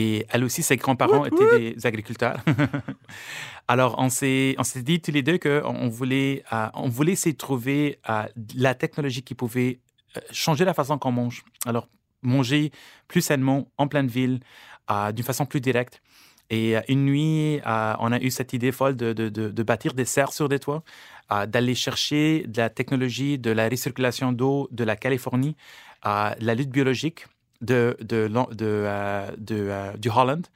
Et 0.00 0.24
elle 0.30 0.44
aussi, 0.44 0.62
ses 0.62 0.76
grands-parents 0.76 1.24
étaient 1.24 1.74
des 1.74 1.86
agriculteurs. 1.86 2.38
Alors, 3.68 3.96
on 3.98 4.08
s'est, 4.08 4.54
dit 4.76 5.00
tous 5.00 5.10
les 5.10 5.22
deux 5.22 5.38
qu'on 5.38 5.74
on 5.74 5.88
voulait, 5.88 6.44
euh, 6.52 6.68
on 6.74 6.88
voulait 6.88 7.12
essayer 7.12 7.32
de 7.32 7.38
trouver 7.38 7.98
euh, 8.08 8.22
la 8.54 8.74
technologie 8.76 9.22
qui 9.22 9.34
pouvait 9.34 9.80
euh, 10.16 10.20
changer 10.30 10.64
la 10.64 10.72
façon 10.72 10.98
qu'on 10.98 11.10
mange. 11.10 11.42
Alors, 11.66 11.88
manger 12.22 12.70
plus 13.08 13.22
sainement, 13.22 13.68
en 13.76 13.88
pleine 13.88 14.06
ville, 14.06 14.38
euh, 14.90 15.10
d'une 15.10 15.24
façon 15.24 15.46
plus 15.46 15.60
directe. 15.60 16.00
Et 16.50 16.76
une 16.88 17.04
nuit, 17.04 17.60
euh, 17.66 17.94
on 17.98 18.12
a 18.12 18.20
eu 18.20 18.30
cette 18.30 18.52
idée 18.52 18.72
folle 18.72 18.94
de, 18.96 19.12
de- 19.12 19.28
de- 19.28 19.50
de 19.50 19.62
bâtir 19.64 19.92
des 19.94 20.06
serres 20.06 20.32
sur 20.32 20.48
des 20.48 20.60
toits, 20.60 20.82
euh, 21.32 21.44
d'aller 21.44 21.74
chercher 21.74 22.44
de 22.46 22.58
la 22.62 22.70
technologie 22.70 23.36
de 23.38 23.50
la 23.50 23.68
recirculation 23.68 24.32
d'eau 24.32 24.68
de 24.70 24.84
la 24.84 24.96
Californie, 24.96 25.56
euh, 26.06 26.30
la 26.40 26.54
lutte 26.54 26.70
biologique 26.70 27.26
de, 27.60 27.96
euh, 28.12 29.30
euh, 29.50 29.96
du 29.96 30.10
Holland. 30.10 30.46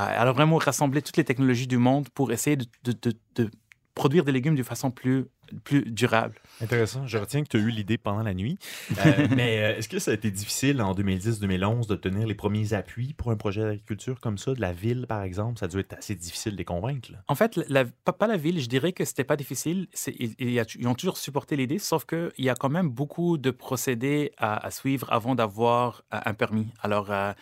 Euh, 0.00 0.04
alors 0.20 0.34
vraiment 0.34 0.56
rassembler 0.56 1.02
toutes 1.02 1.16
les 1.16 1.24
technologies 1.24 1.66
du 1.66 1.78
monde 1.78 2.08
pour 2.10 2.32
essayer 2.32 2.56
de 2.56 3.50
produire 3.94 4.24
des 4.24 4.32
légumes 4.32 4.56
de 4.56 4.62
façon 4.62 4.90
plus, 4.90 5.26
plus 5.64 5.82
durable. 5.90 6.34
Intéressant. 6.60 7.06
Je 7.06 7.18
retiens 7.18 7.42
que 7.42 7.48
tu 7.48 7.56
as 7.56 7.60
eu 7.60 7.70
l'idée 7.70 7.98
pendant 7.98 8.22
la 8.22 8.34
nuit. 8.34 8.58
Euh, 9.04 9.26
mais 9.36 9.58
euh, 9.58 9.76
est-ce 9.78 9.88
que 9.88 9.98
ça 9.98 10.10
a 10.10 10.14
été 10.14 10.30
difficile 10.30 10.80
en 10.82 10.94
2010-2011 10.94 11.88
d'obtenir 11.88 12.26
les 12.26 12.34
premiers 12.34 12.74
appuis 12.74 13.14
pour 13.14 13.30
un 13.30 13.36
projet 13.36 13.62
d'agriculture 13.62 14.20
comme 14.20 14.38
ça, 14.38 14.54
de 14.54 14.60
la 14.60 14.72
ville, 14.72 15.06
par 15.08 15.22
exemple? 15.22 15.58
Ça 15.58 15.66
a 15.66 15.68
dû 15.68 15.78
être 15.78 15.94
assez 15.94 16.14
difficile 16.14 16.52
de 16.52 16.58
les 16.58 16.64
convaincre. 16.64 17.10
là. 17.12 17.18
En 17.28 17.34
fait, 17.34 17.56
la- 17.68 17.84
pas, 17.84 18.12
pas 18.12 18.26
la 18.26 18.36
ville, 18.36 18.60
je 18.60 18.68
dirais 18.68 18.92
que 18.92 19.04
c'était 19.04 19.24
pas 19.24 19.36
difficile. 19.36 19.88
Ils, 20.38 20.86
ont 20.86 20.94
toujours 20.94 21.16
supporté 21.16 21.56
l'idée, 21.56 21.78
sauf 21.78 22.04
qu'il 22.04 22.30
y 22.38 22.48
a 22.48 22.54
quand 22.54 22.68
même 22.68 22.88
beaucoup 22.88 23.38
de 23.38 23.50
procédés 23.50 24.32
à, 24.38 24.64
à 24.64 24.70
suivre 24.70 25.12
avant 25.12 25.34
d'avoir 25.34 26.02
euh, 26.14 26.20
un 26.24 26.34
permis. 26.34 26.68
Alors, 26.82 27.10
euh, 27.10 27.32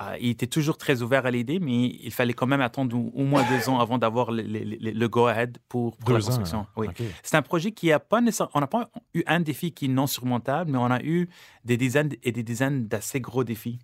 euh, 0.00 0.16
il 0.20 0.30
était 0.30 0.46
toujours 0.46 0.78
très 0.78 1.02
ouvert 1.02 1.26
à 1.26 1.30
l'idée, 1.30 1.58
mais 1.60 1.86
il 2.02 2.10
fallait 2.12 2.32
quand 2.32 2.46
même 2.46 2.60
attendre 2.62 2.96
au, 2.96 3.22
moins 3.24 3.44
deux 3.50 3.68
ans 3.68 3.80
avant 3.80 3.98
d'avoir 3.98 4.30
le, 4.30 4.42
le- 4.42 4.64
le- 4.64 4.90
le 4.92 5.08
go-ahead 5.08 5.58
pour, 5.68 5.96
pour 5.96 6.10
la 6.10 6.18
Deux 6.18 6.24
ans, 6.24 6.26
construction. 6.28 6.66
Oui. 6.76 6.86
C'est 7.22 7.36
un 7.36 7.42
projet 7.42 7.72
qui 7.72 7.92
a 7.92 7.98
pas 8.00 8.20
nécessairement. 8.20 8.52
On 8.54 8.60
n'a 8.60 8.66
pas 8.66 8.88
eu 9.14 9.22
un 9.26 9.40
défi 9.40 9.72
qui 9.72 9.84
est 9.84 9.88
non 9.88 10.06
surmontable, 10.06 10.70
mais 10.70 10.78
on 10.78 10.90
a 10.90 11.02
eu 11.02 11.28
des 11.64 11.76
dizaines 11.76 12.10
et 12.22 12.32
des 12.32 12.42
dizaines 12.42 12.86
d'assez 12.88 13.20
gros 13.20 13.44
défis. 13.44 13.78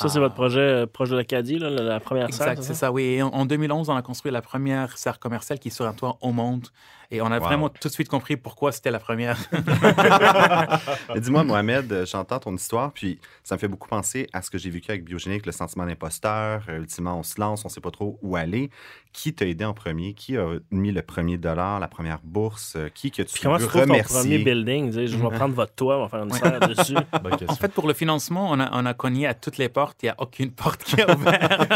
Ça, 0.00 0.08
c'est 0.08 0.18
Ah. 0.18 0.20
votre 0.22 0.34
projet 0.36 0.60
euh, 0.60 0.86
proche 0.86 1.10
de 1.10 1.16
l'Acadie, 1.16 1.58
la, 1.58 1.70
la 1.70 1.98
première 2.00 2.32
serre, 2.32 2.48
Exact, 2.48 2.62
c'est 2.62 2.74
ça, 2.74 2.92
oui. 2.92 3.02
Et 3.02 3.22
en, 3.22 3.28
en 3.28 3.44
2011, 3.46 3.88
on 3.90 3.96
a 3.96 4.02
construit 4.02 4.30
la 4.30 4.40
première 4.42 4.96
serre 4.96 5.18
commerciale 5.18 5.58
qui 5.58 5.68
est 5.68 5.72
sur 5.72 5.86
un 5.86 5.92
toit 5.92 6.18
au 6.20 6.30
monde. 6.32 6.68
Et 7.10 7.22
on 7.22 7.26
a 7.26 7.38
Wow. 7.38 7.44
vraiment 7.44 7.68
tout 7.70 7.88
de 7.88 7.92
suite 7.92 8.08
compris 8.08 8.36
pourquoi 8.36 8.70
c'était 8.70 8.90
la 8.90 8.98
première. 8.98 9.38
Dis-moi, 11.16 11.44
Mohamed, 11.44 11.90
euh, 11.92 12.06
j'entends 12.06 12.38
ton 12.38 12.54
histoire, 12.54 12.92
puis 12.92 13.18
ça 13.42 13.54
me 13.54 13.58
fait 13.60 13.68
beaucoup 13.68 13.88
penser 13.88 14.28
à 14.32 14.42
ce 14.42 14.50
que 14.50 14.58
j'ai 14.58 14.70
vécu 14.70 14.90
avec 14.90 15.04
Biogénique, 15.04 15.46
le 15.46 15.52
sentiment 15.52 15.86
d'imposteur. 15.86 16.62
Euh, 16.68 16.78
ultimement, 16.78 17.18
on 17.18 17.22
se 17.22 17.40
lance, 17.40 17.64
on 17.64 17.68
ne 17.68 17.72
sait 17.72 17.80
pas 17.80 17.90
trop 17.90 18.18
où 18.22 18.36
aller. 18.36 18.70
Qui 19.12 19.32
t'a 19.34 19.46
aidé 19.46 19.64
en 19.64 19.72
premier? 19.72 20.12
Qui 20.12 20.36
a 20.36 20.58
mis 20.70 20.92
le 20.92 21.00
premier 21.02 21.38
dollar, 21.38 21.80
la 21.80 21.88
première 21.88 22.20
bourse? 22.22 22.74
Euh, 22.76 22.88
Qui 22.94 23.10
que 23.10 23.22
tu 23.22 23.32
Puis 23.32 23.42
comment 23.42 23.56
veux 23.56 23.64
tu 23.64 23.68
trouves 23.68 23.82
ton 23.86 23.86
premier 23.88 24.02
remercier? 24.02 24.38
building? 24.44 24.88
Tu 24.88 24.94
sais, 24.94 25.06
Je 25.06 25.16
vais 25.16 25.28
prendre 25.36 25.54
votre 25.54 25.74
toit, 25.74 25.96
on 25.98 26.02
va 26.06 26.08
faire 26.08 26.22
une 26.24 26.32
serre 26.32 26.60
dessus. 26.60 26.94
En 27.48 27.54
fait, 27.54 27.72
pour 27.72 27.86
le 27.88 27.94
financement, 27.94 28.50
on 28.50 28.60
a, 28.60 28.68
on 28.72 28.84
a 28.86 28.94
cogné 28.94 29.26
à 29.26 29.34
toutes 29.34 29.56
les 29.58 29.68
portes. 29.68 30.02
Il 30.02 30.06
n'y 30.06 30.10
a 30.10 30.14
aucune 30.18 30.50
porte 30.50 30.82
qui 30.84 31.00
a 31.00 31.14
ouvert. 31.16 31.66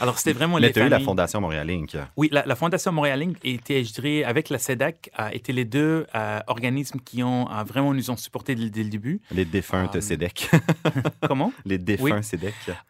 Alors, 0.00 0.18
c'était 0.18 0.32
vraiment 0.32 0.56
Mais 0.56 0.62
les 0.68 0.72
tu 0.72 0.80
as 0.80 0.86
eu 0.86 0.88
la 0.88 0.96
familles. 0.96 1.06
Fondation 1.06 1.40
Montréal 1.40 1.70
Inc. 1.70 1.96
Oui, 2.16 2.28
la, 2.32 2.44
la 2.44 2.56
Fondation 2.56 2.92
Montréal 2.92 3.22
Inc. 3.22 3.36
était, 3.44 3.84
je 3.84 3.92
dirais, 3.92 4.24
avec 4.24 4.48
la 4.50 4.58
SEDAC, 4.80 5.10
été 5.32 5.52
les 5.52 5.64
deux 5.64 6.06
euh, 6.14 6.40
organismes 6.46 7.00
qui 7.00 7.22
ont 7.22 7.50
euh, 7.50 7.62
vraiment 7.64 7.92
nous 7.92 8.10
ont 8.10 8.16
supportés 8.16 8.54
dès, 8.54 8.70
dès 8.70 8.82
le 8.82 8.88
début. 8.88 9.20
Les 9.30 9.44
défuntes 9.44 9.94
Ah. 9.94 10.00
CEDEC. 10.00 10.50
Comment? 11.28 11.52
Les 11.66 11.76
défunts. 11.78 12.20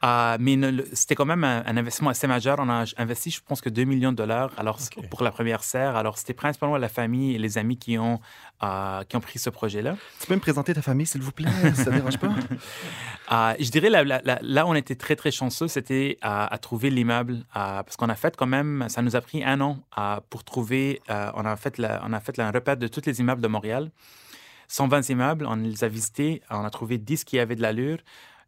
Euh, 0.04 0.37
mais 0.38 0.56
c'était 0.92 1.14
quand 1.16 1.25
même 1.26 1.42
un, 1.44 1.62
un 1.66 1.76
investissement 1.76 2.11
assez 2.11 2.26
majeur. 2.26 2.59
On 2.61 2.68
a 2.68 2.85
investi, 2.97 3.30
je 3.30 3.40
pense 3.47 3.61
que 3.61 3.68
2 3.68 3.85
millions 3.85 4.12
de 4.12 4.16
dollars 4.16 4.50
alors, 4.56 4.78
pour 5.11 5.23
la 5.25 5.30
première 5.32 5.64
serre. 5.64 5.97
Alors, 5.97 6.16
c'était 6.18 6.35
principalement 6.35 6.76
la 6.76 6.88
famille 6.88 7.35
et 7.35 7.38
les 7.38 7.59
amis 7.59 7.76
qui 7.76 7.99
ont, 7.99 8.20
euh, 8.62 9.02
qui 9.04 9.16
ont 9.16 9.20
pris 9.20 9.38
ce 9.38 9.50
projet-là. 9.50 9.97
Tu 10.20 10.26
peux 10.28 10.35
me 10.35 10.40
présenter 10.40 10.73
ta 10.75 10.82
famille, 10.82 11.06
s'il 11.06 11.23
vous 11.23 11.32
plaît? 11.32 11.49
Ça 11.75 11.90
ne 11.90 11.97
dérange 11.97 12.18
pas? 12.18 12.28
Euh, 13.32 13.54
je 13.61 13.70
dirais 13.70 13.90
là 13.90 14.66
où 14.66 14.70
on 14.70 14.75
était 14.75 14.97
très, 14.97 15.14
très 15.14 15.30
chanceux, 15.30 15.68
c'était 15.68 16.18
à, 16.20 16.52
à 16.52 16.59
trouver 16.59 16.90
l'immeuble. 16.90 17.35
euh, 17.35 17.82
parce 17.85 17.97
qu'on 17.97 18.09
a 18.09 18.16
fait 18.16 18.37
quand 18.37 18.49
même, 18.49 18.87
ça 18.88 19.02
nous 19.02 19.14
a 19.14 19.20
pris 19.20 19.44
un 19.44 19.61
an 19.61 19.78
euh, 19.99 20.16
pour 20.30 20.42
trouver, 20.42 21.00
euh, 21.11 21.30
on 21.37 21.44
a 21.44 21.54
fait, 21.56 21.78
la- 21.81 22.01
on 22.07 22.13
a 22.13 22.21
fait 22.21 22.39
un 22.39 22.51
repère 22.51 22.77
de 22.77 22.87
tous 22.89 23.03
les 23.07 23.21
immeubles 23.21 23.43
de 23.43 23.49
Montréal. 23.49 23.91
120 24.69 25.09
immeubles, 25.09 25.47
on 25.49 25.57
les 25.57 25.83
a 25.85 25.89
visités, 25.89 26.43
on 26.51 26.65
a 26.65 26.71
trouvé 26.71 26.99
10 26.99 27.25
qui 27.25 27.39
avaient 27.39 27.57
de 27.57 27.63
l'allure. 27.63 27.99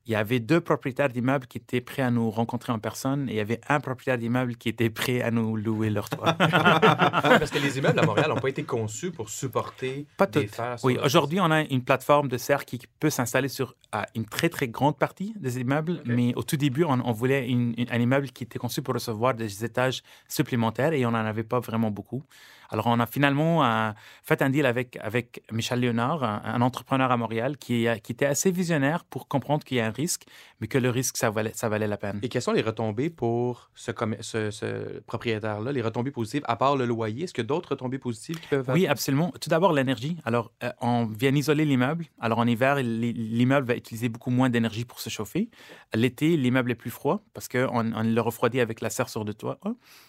Il 0.07 0.11
y 0.13 0.17
avait 0.17 0.41
deux 0.41 0.61
propriétaires 0.61 1.09
d'immeubles 1.09 1.47
qui 1.47 1.59
étaient 1.59 1.81
prêts 1.81 2.03
à 2.03 2.11
nous 2.11 2.29
rencontrer 2.29 2.73
en 2.73 2.81
personne 2.81 3.29
et 3.29 3.35
il 3.35 3.37
y 3.37 3.41
avait 3.41 3.61
un 3.69 3.79
propriétaire 3.79 4.19
d'immeuble 4.19 4.57
qui 4.57 4.69
était 4.69 4.91
prêt 4.91 5.23
à 5.23 5.31
nous 5.31 5.55
louer 5.57 5.91
leur 5.91 6.11
toit. 6.11 6.33
Parce 6.39 7.51
que 7.53 7.59
les 7.61 7.79
immeubles 7.79 8.01
à 8.01 8.05
Montréal 8.05 8.29
n'ont 8.31 8.41
pas 8.41 8.49
été 8.49 8.65
conçus 8.65 9.13
pour 9.13 9.31
supporter 9.31 10.07
Pas 10.17 10.27
des 10.27 10.51
Oui, 10.83 10.99
aujourd'hui, 11.05 11.39
on 11.41 11.51
a 11.53 11.61
une 11.63 11.85
plateforme 11.85 12.27
de 12.29 12.37
serre 12.37 12.65
qui 12.65 12.81
peut 12.99 13.11
s'installer 13.11 13.49
sur 13.49 13.77
à 13.93 14.07
une 14.15 14.25
très, 14.25 14.49
très 14.49 14.69
grande 14.69 14.97
partie 14.99 15.35
des 15.39 15.61
immeubles, 15.61 16.01
mais 16.07 16.35
au 16.35 16.43
tout 16.43 16.57
début, 16.57 16.85
on, 16.85 16.99
on 17.05 17.13
voulait 17.13 17.47
une- 17.49 17.75
une- 17.77 17.91
un 17.91 18.01
immeuble 18.01 18.29
qui 18.31 18.45
était 18.45 18.59
conçu 18.59 18.81
pour 18.83 18.95
recevoir 18.95 19.35
des 19.35 19.65
étages 19.65 20.03
supplémentaires 20.29 20.93
et 20.95 21.05
on 21.07 21.11
n'en 21.11 21.19
avait 21.19 21.43
pas 21.45 21.61
vraiment 21.61 21.91
beaucoup. 21.91 22.23
Alors, 22.71 22.87
on 22.87 22.99
a 23.01 23.05
finalement 23.07 23.63
euh, 23.63 23.91
fait 24.23 24.41
un 24.41 24.49
deal 24.49 24.65
avec, 24.65 24.97
avec 25.03 25.43
Michel 25.53 25.81
Léonard, 25.81 26.25
un, 26.25 26.41
un 26.43 26.63
entrepreneur 26.63 27.13
à 27.13 27.19
Montréal, 27.19 27.59
qui, 27.59 27.87
était 28.15 28.25
assez 28.25 28.51
visionnaire 28.51 29.05
pour 29.05 29.29
comprendre 29.29 29.63
qu'il 29.63 29.77
y 29.77 29.81
a 29.81 29.87
un 29.87 29.91
risque, 29.91 30.23
mais 30.59 30.69
que 30.69 30.79
le 30.79 30.89
risque, 30.89 31.19
ça 31.19 31.29
valait, 31.29 31.53
ça 31.55 31.69
valait 31.69 31.87
la 31.87 31.99
peine. 31.99 32.19
Et 32.23 32.31
quelles 32.31 32.41
sont 32.41 32.53
les 32.53 32.63
retombées 32.63 33.11
pour 33.11 33.69
ce, 33.75 33.91
commer- 33.91 34.23
ce, 34.23 34.51
ce 34.51 35.01
propriétaire-là, 35.01 35.71
les 35.71 35.83
retombées 35.83 36.13
positives, 36.13 36.41
à 36.47 36.57
part 36.57 36.77
le 36.77 36.87
loyer? 36.87 37.25
Est-ce 37.25 37.39
a 37.39 37.45
d'autres 37.45 37.73
retombées 37.73 37.99
positives 37.99 38.41
qui 38.41 38.47
peuvent... 38.49 38.71
Oui, 38.73 38.87
absolument. 38.87 39.35
Tout 39.39 39.51
d'abord, 39.51 39.75
l'énergie. 39.75 40.17
Alors, 40.25 40.51
euh, 40.65 40.71
on 40.81 41.05
vient 41.05 41.35
isoler 41.35 41.67
l'immeuble. 41.67 42.07
Alors, 42.21 42.39
en 42.39 42.47
hiver, 42.47 42.77
l'i- 42.77 43.13
l'immeuble 43.13 43.67
va 43.67 43.75
utiliser 43.83 44.09
beaucoup 44.09 44.31
moins 44.31 44.49
d'énergie 44.49 44.85
pour 44.85 45.01
se 45.01 45.11
chauffer. 45.11 45.51
L'été, 45.95 46.37
l'immeuble 46.37 46.71
est 46.71 46.77
plus 46.77 46.91
froid 46.91 47.25
parce 47.35 47.49
qu'on 47.49 47.93
on 47.95 48.03
le 48.03 48.21
refroidit 48.21 48.61
avec 48.61 48.81
la 48.81 48.91
serre 48.91 49.09
sur 49.09 49.25
le 49.25 49.35
toit. 49.35 49.59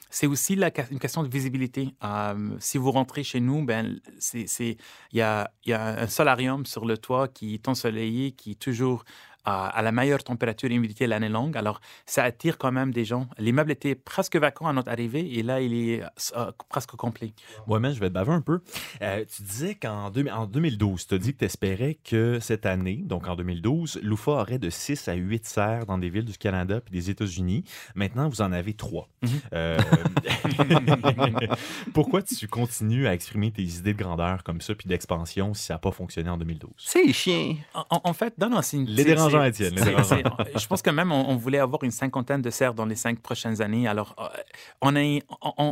C'est 0.10 0.28
aussi 0.28 0.54
une 0.54 1.00
question 1.00 1.24
de 1.24 1.28
visibilité. 1.28 1.96
Euh, 2.04 2.56
si 2.60 2.78
vous 2.78 2.92
rentrez 2.92 3.24
chez 3.24 3.40
nous, 3.40 3.66
ben, 3.66 4.00
il 4.34 4.78
y 5.14 5.22
a 5.22 5.52
un 5.64 6.08
solarium 6.08 6.66
sur 6.66 6.86
le 6.86 6.98
toit 6.98 7.28
qui 7.28 7.56
est 7.56 7.68
ensoleillé, 7.68 8.32
qui 8.32 8.52
est 8.52 8.60
toujours 8.60 9.04
à, 9.46 9.82
la 9.82 9.92
meilleure 9.92 10.24
température 10.24 10.72
et 10.72 10.76
humidité 10.76 11.08
l'année 11.08 11.30
longue. 11.30 11.58
Alors, 11.58 11.82
ça 12.06 12.24
attire 12.24 12.58
quand 12.58 12.72
même 12.72 12.92
des 12.92 13.06
gens. 13.06 13.28
L'immeuble 13.38 13.72
était 13.72 13.96
presque 13.96 14.36
vacant 14.38 14.68
à 14.68 14.74
notre 14.74 14.92
arrivée 14.92 15.38
et 15.38 15.44
là, 15.44 15.62
il 15.62 15.74
est 15.74 16.04
euh, 16.36 16.52
presque 16.70 16.92
complet. 16.92 17.34
Moi, 17.68 17.80
même, 17.80 17.94
je 17.94 18.00
vais 18.00 18.10
te 18.10 18.14
baver 18.14 18.32
un 18.34 18.42
peu. 18.42 18.60
Euh, 19.02 19.24
tu 19.36 19.44
disais 19.44 19.76
qu'en 19.76 20.10
deux- 20.10 20.28
en 20.30 20.46
2012, 20.46 21.08
tu 21.08 21.16
as 21.16 21.18
dit 21.18 21.34
que 21.34 21.40
tu 21.40 21.46
espérais 21.46 21.98
que 22.04 22.40
cette 22.40 22.66
année, 22.66 23.02
donc 23.04 23.28
en 23.28 23.36
2012, 23.36 24.00
l'UFA 24.02 24.32
aurait 24.32 24.60
de 24.60 24.70
6 24.70 25.08
à 25.08 25.14
8 25.14 25.46
serres 25.46 25.86
dans 25.86 25.98
des 25.98 26.10
villes 26.10 26.26
du 26.26 26.38
Canada 26.38 26.80
puis 26.82 26.92
des 26.94 27.10
États-Unis. 27.10 27.64
Maintenant, 27.96 28.30
vous 28.30 28.42
en 28.42 28.52
avez 28.52 28.74
3. 28.74 29.10
Mhm. 29.24 29.30
pourquoi 31.94 32.22
tu 32.22 32.48
continues 32.48 33.08
à 33.08 33.14
exprimer 33.14 33.52
tes 33.52 33.64
idées 33.64 33.94
de 33.94 33.98
grandeur 34.04 34.44
comme 34.44 34.62
ça 34.62 34.76
puis 34.76 34.88
d'expansion 34.88 35.54
si 35.54 35.64
ça 35.64 35.76
n'a 35.76 35.80
pas 35.80 35.92
fonctionné 35.92 36.30
en 36.30 36.38
2012? 36.38 36.72
C'est 36.78 37.12
chien. 37.14 37.56
En, 37.74 37.86
en- 38.04 38.14
fait, 38.14 38.38
non, 38.38 38.50
non, 38.50 38.62
c'est 38.62 38.78
une- 38.78 38.86
Les 38.86 39.04
dérangeants, 39.34 40.18
Étienne, 40.18 40.36
Je 40.56 40.68
pense 40.68 40.82
que 40.82 40.90
même 40.90 41.12
on, 41.12 41.30
on 41.30 41.36
voulait 41.36 41.60
avoir 41.60 41.84
une 41.84 41.92
cinquantaine 41.92 42.42
de 42.42 42.50
serres 42.50 42.74
dans 42.74 42.86
les 42.86 42.96
cinq 42.96 43.20
prochaines 43.20 43.62
années. 43.62 43.88
Alors, 43.88 44.16
euh, 44.20 45.20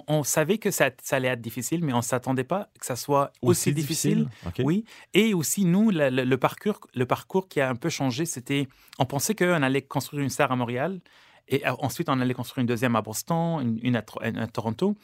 on, 0.08 0.24
savait 0.24 0.58
que 0.58 0.72
ça, 0.72 0.90
ça 1.02 1.16
allait 1.18 1.28
être 1.30 1.42
difficile, 1.42 1.84
mais 1.84 1.94
on 1.94 1.98
ne 1.98 2.02
s'attendait 2.02 2.44
pas 2.44 2.70
que 2.80 2.86
ça 2.86 2.96
soit 2.96 3.32
aussi, 3.42 3.74
difficile. 3.74 4.28
Oui. 4.60 4.86
Et 5.14 5.34
aussi, 5.34 5.66
nous, 5.66 5.90
le, 5.92 6.10
le- 6.10 6.24
le 6.24 6.38
parcours, 6.38 6.80
le 6.94 7.06
parcours 7.06 7.48
qui 7.48 7.60
a 7.62 7.70
un 7.70 7.76
peu 7.76 7.90
changé, 7.90 8.26
c'était, 8.26 8.68
on 9.00 9.06
pensait 9.06 9.36
qu'on 9.36 9.62
allait 9.64 9.82
construire 9.82 10.24
une 10.24 10.30
serre 10.30 10.52
à 10.52 10.56
Montréal. 10.56 11.00
Et 11.52 11.68
euh, 11.68 11.74
ensuite, 11.80 12.10
on 12.10 12.20
allait 12.20 12.34
construire 12.34 12.62
une 12.62 12.68
deuxième 12.68 12.96
à 12.96 13.02
Boston, 13.02 13.78
une, 13.84 13.96
à, 13.98 14.48
Toronto. 14.48 14.96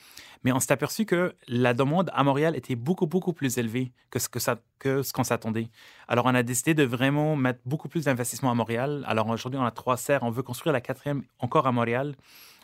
Mais 0.43 0.51
on 0.53 0.59
s'est 0.59 0.71
aperçu 0.71 1.05
que 1.05 1.35
la 1.47 1.73
demande 1.73 2.09
à 2.13 2.23
Montréal 2.23 2.55
était 2.55 2.75
beaucoup, 2.75 3.05
beaucoup 3.05 3.33
plus 3.33 3.57
élevée 3.57 3.91
que 4.09 4.17
ce 4.17 4.29
que 4.29 5.03
ce 5.03 5.13
qu'on 5.13 5.23
s'attendait. 5.25 5.69
Alors, 6.07 6.25
on 6.25 6.33
a 6.33 6.43
décidé 6.43 6.73
de 6.73 6.83
vraiment 6.83 7.35
mettre 7.35 7.59
beaucoup 7.65 7.89
plus 7.89 8.05
d'investissement 8.05 8.49
à 8.49 8.55
Montréal. 8.55 9.03
Alors, 9.07 9.27
aujourd'hui, 9.27 9.59
on 9.59 9.65
a 9.65 9.71
trois 9.71 9.97
serres. 9.97 10.23
On 10.23 10.31
veut 10.31 10.43
construire 10.43 10.73
la 10.73 10.81
quatrième 10.81 11.23
encore 11.39 11.67
à 11.67 11.71
Montréal. 11.73 12.15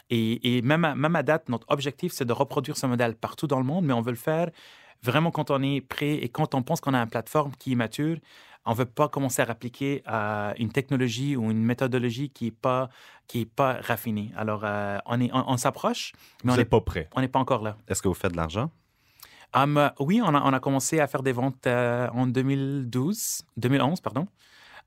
Et, 0.10 0.58
et 0.58 0.62
même, 0.62 0.86
à, 0.86 0.96
même 0.96 1.16
à 1.16 1.24
date, 1.24 1.50
notre 1.50 1.70
objectif, 1.70 2.13
c'est 2.13 2.25
de 2.25 2.34
reproduire 2.34 2.78
ce 2.78 2.86
modèle 2.86 3.16
partout 3.16 3.48
dans 3.48 3.60
le 3.60 3.66
monde, 3.66 3.86
mais 3.86 3.94
on 3.94 4.02
veut 4.02 4.12
le 4.12 4.18
faire 4.18 4.50
vraiment 5.04 5.32
quand 5.32 5.52
on 5.52 5.62
est 5.62 5.82
prêt 5.82 6.16
et 6.16 6.30
quand 6.30 6.56
on 6.56 6.63
pense 6.63 6.80
qu'on 6.80 6.94
a 6.94 6.98
une 6.98 7.10
plateforme 7.10 7.52
qui 7.60 7.74
est 7.74 7.75
mature. 7.75 8.18
On 8.65 8.72
ne 8.72 8.75
veut 8.77 8.86
pas 8.86 9.10
commencer 9.10 9.41
à 9.41 9.46
appliquer 9.50 10.03
euh, 10.10 10.53
une 10.58 10.72
technologie 10.72 11.36
ou 11.36 11.51
une 11.51 11.63
méthodologie 11.63 12.29
qui 12.29 12.46
n'est 12.46 12.51
pas, 12.51 12.89
qui 13.27 13.41
est 13.41 13.46
pas 13.46 13.79
raffinée. 13.82 14.32
Alors, 14.38 14.62
euh, 14.63 14.98
on, 15.05 15.20
est- 15.20 15.32
on, 15.34 15.43
on 15.50 15.58
s'approche, 15.58 16.13
mais 16.43 16.50
Vous 16.51 16.53
on 16.53 16.58
n'est 16.58 16.65
pas 16.65 16.79
prêt. 16.82 17.10
on 17.15 17.22
n'est 17.22 17.27
pas 17.27 17.39
encore 17.39 17.62
là. 17.62 17.75
Est-ce 17.89 18.01
que 18.01 18.08
vous 18.08 18.13
faites 18.13 18.32
de 18.32 18.38
l'argent? 18.38 18.72
Hum, 19.53 19.91
oui, 20.00 20.22
on 20.24 20.34
a, 20.34 20.41
on 20.41 20.53
a 20.53 20.60
commencé 20.60 21.00
à 21.00 21.08
faire 21.08 21.22
des 21.24 21.32
ventes 21.34 21.67
euh, 21.67 22.08
en 22.13 22.25
2012, 22.25 23.41
2011, 23.58 24.01
pardon. 24.01 24.27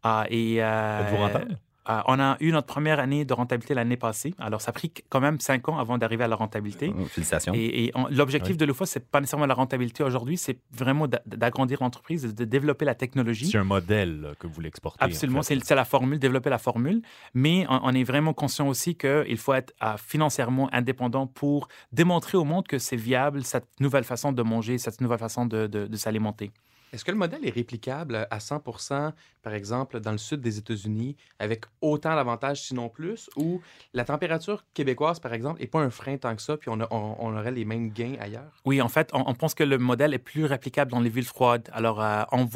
Ah, 0.03 0.25
et, 0.29 0.63
euh, 0.63 1.03
Êtes-vous 1.05 1.17
rentable? 1.23 1.59
Euh, 1.89 2.01
on 2.07 2.19
a 2.21 2.37
eu 2.41 2.53
notre 2.53 2.67
première 2.67 2.99
année 3.01 3.25
de 3.25 3.33
rentabilité 3.33 3.75
l'année 3.75 3.97
passée. 3.97 4.35
Alors, 4.39 4.61
ça 4.61 4.71
a 4.71 4.73
pris 4.73 4.93
quand 5.09 5.21
même 5.21 5.39
cinq 5.41 5.69
ans 5.69 5.79
avant 5.79 5.99
d'arriver 5.99 6.25
à 6.25 6.29
la 6.29 6.37
rentabilité. 6.37 6.89
Euh, 6.89 7.05
Félicitations. 7.07 7.53
Et, 7.55 7.93
l'objectif 8.11 8.53
Oui. 8.53 8.57
de 8.57 8.65
l'UFA, 8.65 8.87
c'est 8.87 9.09
pas 9.09 9.21
nécessairement 9.21 9.47
la 9.47 9.55
rentabilité 9.55 10.03
aujourd'hui, 10.03 10.37
c'est 10.37 10.59
vraiment 10.73 11.07
d'a- 11.07 11.23
d'agrandir 11.27 11.79
l'entreprise, 11.81 12.35
de 12.35 12.45
développer 12.45 12.85
la 12.85 12.95
technologie. 12.95 13.47
C'est 13.47 13.59
un 13.59 13.65
modèle 13.65 14.21
là, 14.21 14.29
que 14.39 14.47
vous 14.47 14.61
en 14.61 14.91
Absolument, 14.99 15.43
fait. 15.43 15.59
c'est 15.63 15.75
la 15.75 15.85
formule, 15.85 16.19
développer 16.19 16.51
la 16.51 16.59
formule. 16.59 17.03
Mais 17.35 17.67
on, 17.69 17.81
on 17.85 17.95
est 17.95 18.05
vraiment 18.05 18.33
conscient 18.35 18.69
aussi 18.69 18.95
qu'il 18.97 19.37
faut 19.37 19.55
être 19.55 19.73
euh, 19.83 19.97
financièrement 19.97 20.69
indépendant 20.73 21.27
pour 21.27 21.69
démontrer 21.93 22.37
au 22.39 22.45
monde 22.45 22.67
que 22.67 22.79
c'est 22.79 22.97
viable, 22.97 23.45
cette 23.45 23.69
nouvelle 23.81 24.05
façon 24.05 24.33
de 24.33 24.43
manger, 24.43 24.79
cette 24.79 25.01
nouvelle 25.01 25.19
façon 25.19 25.47
de, 25.47 25.67
de- 25.67 25.87
de 25.87 25.97
s'alimenter. 25.97 26.51
Est-ce 26.93 27.05
que 27.05 27.11
le 27.11 27.17
modèle 27.19 27.45
est 27.47 27.51
réplicable 27.55 28.27
à 28.31 28.39
100% 28.39 29.13
par 29.43 29.55
exemple, 29.55 30.01
dans 30.01 30.11
le 30.11 30.19
sud 30.19 30.41
des 30.41 30.59
États-Unis, 30.59 31.15
avec 31.39 31.67
autant 31.81 32.17
d'avantages, 32.17 32.63
sinon 32.63 32.89
plus, 32.89 33.31
ou 33.37 33.61
la 33.95 34.05
température 34.05 34.65
québécoise, 34.75 35.21
par 35.21 35.33
exemple, 35.33 35.61
n'est 35.61 35.69
pas 35.69 35.79
un 35.79 35.91
frein 35.91 36.17
tant 36.17 36.35
que 36.35 36.43
ça, 36.43 36.57
puis 36.57 36.69
on, 36.69 36.81
a- 36.81 36.89
on- 36.91 37.15
on 37.21 37.37
aurait 37.37 37.53
les 37.53 37.65
mêmes 37.65 37.91
gains 37.91 38.17
ailleurs? 38.19 38.51
Oui, 38.65 38.83
en 38.83 38.89
fait, 38.89 39.09
on, 39.13 39.23
on 39.25 39.35
pense 39.35 39.55
que 39.55 39.63
le 39.63 39.79
modèle 39.79 40.15
est 40.15 40.19
plus 40.19 40.47
réplicable 40.47 40.91
dans 40.91 40.99
les 40.99 41.11
villes 41.11 41.25
froides. 41.27 41.71
Alors, 41.73 42.03
euh, 42.03 42.25
on 42.33 42.49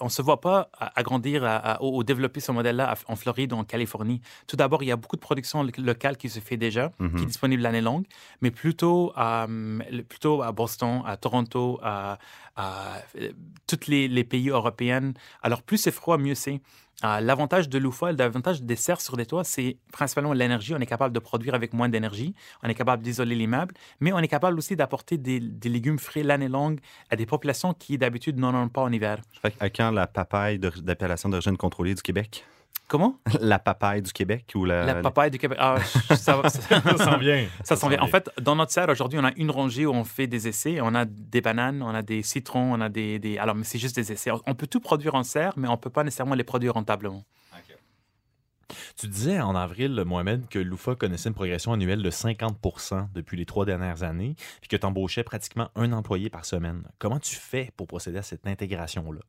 on 0.00 0.08
se 0.08 0.22
voit 0.22 0.40
pas 0.40 0.70
agrandir 0.96 1.44
à- 1.44 1.56
à- 1.74 1.82
ou, 1.84 2.02
développer 2.02 2.40
ce 2.40 2.50
modèle-là 2.50 2.96
en 3.06 3.14
Floride 3.14 3.52
ou 3.52 3.56
en 3.56 3.64
Californie. 3.64 4.20
Tout 4.48 4.56
d'abord, 4.56 4.82
il 4.82 4.86
y 4.86 4.92
a 4.92 4.96
beaucoup 4.96 5.14
de 5.16 5.20
production 5.20 5.62
lo- 5.62 5.70
locale 5.78 6.16
qui 6.16 6.28
se 6.30 6.40
fait 6.40 6.56
déjà, 6.56 6.90
Mhm. 6.98 7.14
qui 7.16 7.22
est 7.22 7.26
disponible 7.26 7.62
l'année 7.62 7.80
longue, 7.80 8.06
mais 8.40 8.50
plutôt, 8.50 9.12
plutôt 10.08 10.42
à 10.42 10.50
Boston, 10.50 11.02
à 11.06 11.16
Toronto, 11.16 11.78
à, 11.82 12.18
à, 12.56 12.96
euh, 13.20 13.30
tous 13.66 13.88
les, 13.88 14.08
les 14.08 14.24
pays 14.24 14.50
européens. 14.50 15.12
Alors, 15.42 15.62
plus 15.62 15.78
c'est 15.78 15.90
froid, 15.90 16.18
mieux 16.18 16.34
c'est. 16.34 16.60
Euh, 17.04 17.20
l'avantage 17.20 17.68
de 17.68 17.78
l'UFA, 17.78 18.10
l'avantage 18.10 18.62
des 18.62 18.74
serres 18.74 19.00
sur 19.00 19.16
des 19.16 19.24
toits, 19.24 19.44
c'est 19.44 19.76
principalement 19.92 20.32
l'énergie. 20.32 20.74
On 20.74 20.80
est 20.80 20.86
capable 20.86 21.14
de 21.14 21.20
produire 21.20 21.54
avec 21.54 21.72
moins 21.72 21.88
d'énergie. 21.88 22.34
On 22.64 22.68
est 22.68 22.74
capable 22.74 23.04
d'isoler 23.04 23.36
l'immeuble, 23.36 23.74
mais 24.00 24.12
on 24.12 24.18
est 24.18 24.28
capable 24.28 24.58
aussi 24.58 24.74
d'apporter 24.74 25.16
des, 25.16 25.38
des 25.38 25.68
légumes 25.68 26.00
frais 26.00 26.24
l'année 26.24 26.48
longue 26.48 26.80
à 27.08 27.14
des 27.14 27.26
populations 27.26 27.72
qui, 27.72 27.98
d'habitude, 27.98 28.36
n'en 28.36 28.52
ont 28.52 28.68
pas 28.68 28.82
en 28.82 28.90
hiver. 28.90 29.20
À 29.60 29.70
quand 29.70 29.92
la 29.92 30.08
papaye 30.08 30.58
d'appellation 30.58 31.28
d'origine 31.28 31.56
contrôlée 31.56 31.94
du 31.94 32.02
Québec? 32.02 32.44
Comment? 32.88 33.20
La 33.40 33.58
papaye 33.58 34.00
du 34.02 34.12
Québec 34.12 34.50
ou 34.54 34.64
la... 34.64 34.84
La 34.86 34.94
papaye 35.02 35.30
du 35.30 35.38
Québec. 35.38 35.58
Ah, 35.60 35.76
ça, 36.16 36.16
ça- 36.16 36.48
Ça 36.48 36.96
s'en 36.96 37.18
vient. 37.18 37.46
Ça 37.62 37.76
s'en 37.76 37.88
vient. 37.88 38.00
En 38.00 38.06
fait, 38.06 38.30
dans 38.40 38.56
notre 38.56 38.72
serre, 38.72 38.88
aujourd'hui, 38.88 39.18
on 39.18 39.24
a 39.24 39.32
une 39.36 39.50
rangée 39.50 39.84
où 39.84 39.92
on 39.92 40.04
fait 40.04 40.26
des 40.26 40.48
essais. 40.48 40.80
On 40.80 40.94
a 40.94 41.04
des 41.04 41.42
bananes, 41.42 41.82
on 41.82 41.94
a 41.94 42.00
des 42.02 42.22
citrons, 42.22 42.72
on 42.74 42.80
a 42.80 42.88
des... 42.88 43.18
des- 43.18 43.36
Alors, 43.38 43.54
mais 43.54 43.64
c'est 43.64 43.78
juste 43.78 43.94
des 43.96 44.10
essais. 44.10 44.30
On 44.46 44.54
peut 44.54 44.66
tout 44.66 44.80
produire 44.80 45.14
en 45.14 45.22
serre, 45.22 45.52
mais 45.58 45.68
on 45.68 45.72
ne 45.72 45.76
peut 45.76 45.90
pas 45.90 46.02
nécessairement 46.02 46.34
les 46.34 46.44
produire 46.44 46.74
rentablement. 46.74 47.24
Tu 48.98 49.06
disais 49.06 49.40
en 49.40 49.54
avril, 49.54 50.02
Mohamed, 50.04 50.46
que 50.48 50.58
l'UFA 50.58 50.94
connaissait 50.94 51.28
une 51.30 51.34
progression 51.34 51.72
annuelle 51.72 52.02
de 52.02 52.10
50% 52.10 53.08
depuis 53.14 53.36
les 53.38 53.46
trois 53.46 53.64
dernières 53.64 54.02
années, 54.02 54.34
puis 54.60 54.68
que 54.68 54.76
tu 54.76 54.84
embauchais 54.84 55.22
pratiquement 55.24 55.70
un 55.74 55.92
employé 55.92 56.28
par 56.28 56.44
semaine. 56.44 56.82
Comment 56.98 57.18
tu 57.18 57.36
fais 57.36 57.70
pour 57.76 57.86
procéder 57.86 58.18
à 58.18 58.22
cette 58.22 58.46
intégration-là? 58.46 59.20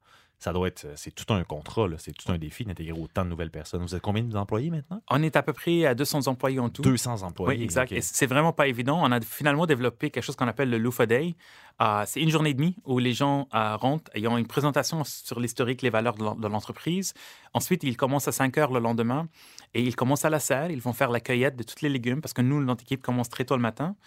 Ça 0.41 0.53
doit 0.53 0.69
être, 0.69 0.87
c'est 0.95 1.11
tout 1.13 1.33
un 1.33 1.43
contrat, 1.43 1.85
c'est 1.97 2.13
tout 2.13 2.31
un 2.31 2.37
défi 2.37 2.63
d'intégrer 2.63 2.97
autant 2.97 3.25
de 3.25 3.29
nouvelles 3.29 3.51
personnes. 3.51 3.81
Vous 3.81 3.93
êtes 3.93 4.01
combien 4.01 4.23
d'employés 4.23 4.69
maintenant? 4.69 5.01
On 5.09 5.21
est 5.21 5.35
à 5.35 5.43
peu 5.43 5.51
près 5.51 5.85
à 5.85 5.93
200 5.95 6.27
employés 6.27 6.59
en 6.59 6.69
tout. 6.69 6.81
200 6.81 7.23
employés. 7.23 7.57
Oui, 7.59 7.63
exact. 7.65 7.91
ok. 7.91 7.97
Et 7.97 8.01
c'est 8.01 8.25
vraiment 8.25 8.53
pas 8.53 8.67
évident. 8.67 8.99
On 9.03 9.11
a 9.11 9.19
finalement 9.19 9.65
développé 9.65 10.09
quelque 10.11 10.23
chose 10.23 10.37
qu'on 10.37 10.47
appelle 10.47 10.69
le 10.69 10.77
Lufa 10.77 11.05
Day. 11.05 11.35
Euh, 11.81 12.03
c'est 12.07 12.21
une 12.21 12.29
journée 12.29 12.51
et 12.51 12.53
demie 12.53 12.77
où 12.85 12.99
les 12.99 13.11
gens 13.11 13.49
euh, 13.53 13.75
rentrent 13.75 14.09
et 14.15 14.25
ont 14.29 14.37
une 14.37 14.47
présentation 14.47 15.03
sur 15.03 15.41
l'historique, 15.41 15.81
les 15.81 15.89
valeurs 15.89 16.15
de 16.15 16.23
l'en- 16.23 16.35
de 16.35 16.47
l'entreprise. 16.47 17.13
Ensuite, 17.53 17.83
ils 17.83 17.97
commencent 17.97 18.27
à 18.29 18.31
5 18.31 18.57
heures 18.59 18.71
le 18.71 18.79
lendemain 18.79 19.27
et 19.73 19.81
ils 19.81 19.95
commencent 19.97 20.23
à 20.25 20.29
la 20.29 20.39
serre. 20.39 20.71
Ils 20.71 20.81
vont 20.81 20.93
faire 20.93 21.09
la 21.11 21.19
cueillette 21.19 21.57
de 21.57 21.63
tous 21.63 21.81
les 21.81 21.89
légumes 21.89 22.21
parce 22.21 22.33
que 22.33 22.41
nous, 22.41 22.63
notre 22.63 22.83
équipe 22.83 23.01
commence 23.01 23.27
très 23.29 23.43
tôt 23.43 23.57
le 23.57 23.61
matin. 23.61 23.97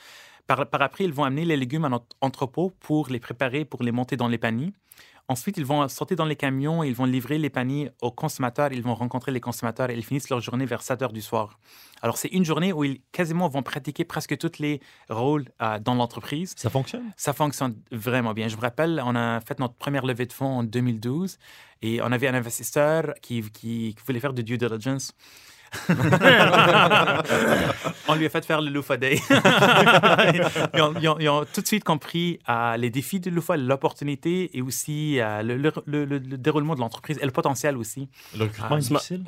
Par, 0.46 0.66
par 0.68 0.80
après, 0.82 1.04
ils 1.04 1.12
vont 1.12 1.24
amener 1.24 1.44
les 1.44 1.56
légumes 1.58 1.84
à 1.84 1.88
notre 1.90 2.06
entrepôt 2.22 2.72
pour 2.80 3.08
les 3.10 3.20
préparer, 3.20 3.64
pour 3.66 3.82
les 3.82 3.92
monter 3.92 4.16
dans 4.16 4.28
les 4.28 4.38
paniers. 4.38 4.72
Ensuite, 5.28 5.56
ils 5.56 5.64
vont 5.64 5.86
sortir 5.88 6.16
dans 6.16 6.24
les 6.26 6.36
camions, 6.36 6.82
ils 6.82 6.94
vont 6.94 7.04
livrer 7.06 7.38
les 7.38 7.48
paniers 7.48 7.90
aux 8.02 8.10
consommateurs, 8.10 8.72
ils 8.72 8.82
vont 8.82 8.94
rencontrer 8.94 9.32
les 9.32 9.40
consommateurs 9.40 9.88
et 9.88 9.94
ils 9.94 10.04
finissent 10.04 10.28
leur 10.28 10.40
journée 10.40 10.66
vers 10.66 10.82
7 10.82 11.00
heures 11.02 11.12
du 11.12 11.22
soir. 11.22 11.58
Alors, 12.02 12.18
c'est 12.18 12.28
une 12.28 12.44
journée 12.44 12.72
où 12.72 12.82
ils 12.84 13.00
quasiment 13.12 13.48
vont 13.48 13.62
pratiquer 13.62 14.04
presque 14.04 14.36
tous 14.36 14.58
les 14.58 14.80
rôles 15.08 15.46
euh, 15.62 15.78
dans 15.78 15.94
l'entreprise. 15.94 16.54
Ça 16.56 16.68
fonctionne? 16.70 17.12
Ça 17.16 17.32
fonctionne 17.32 17.76
vraiment 17.92 18.34
bien. 18.34 18.48
Je 18.48 18.56
me 18.56 18.60
rappelle, 18.60 19.00
on 19.04 19.14
a 19.14 19.40
fait 19.40 19.58
notre 19.60 19.74
première 19.74 20.04
levée 20.04 20.26
de 20.26 20.32
fonds 20.32 20.58
en 20.58 20.64
2012 20.64 21.38
et 21.80 22.02
on 22.02 22.10
avait 22.12 22.26
un 22.28 22.34
investisseur 22.34 23.14
qui, 23.22 23.42
qui- 23.42 23.94
qui 23.94 24.02
voulait 24.04 24.20
faire 24.20 24.32
de 24.34 24.42
due 24.42 24.58
diligence. 24.58 25.12
on 28.08 28.14
lui 28.14 28.26
a 28.26 28.28
fait 28.30 28.44
faire 28.44 28.60
le 28.60 28.70
Lufa 28.70 28.96
Day. 28.96 29.20
ils, 30.74 30.82
ont, 30.82 30.94
ils 31.00 31.08
ont- 31.08 31.18
ils 31.18 31.28
ont 31.28 31.44
tout 31.52 31.60
de 31.60 31.66
suite 31.66 31.84
compris 31.84 32.38
euh, 32.48 32.76
les 32.76 32.90
défis 32.90 33.20
de 33.20 33.30
Lufa, 33.30 33.56
l'opportunité 33.56 34.56
et 34.56 34.62
aussi 34.62 35.18
euh, 35.20 35.42
le, 35.42 35.56
le- 35.56 35.72
le- 35.86 36.04
le- 36.04 36.18
le 36.18 36.36
déroulement 36.38 36.74
de 36.74 36.80
l'entreprise 36.80 37.18
et 37.20 37.24
le 37.24 37.30
potentiel 37.32 37.76
aussi. 37.76 38.08
Le 38.36 38.44
recrutement 38.44 38.68
Ah, 38.76 38.78
est 38.78 38.80
difficile? 38.88 39.24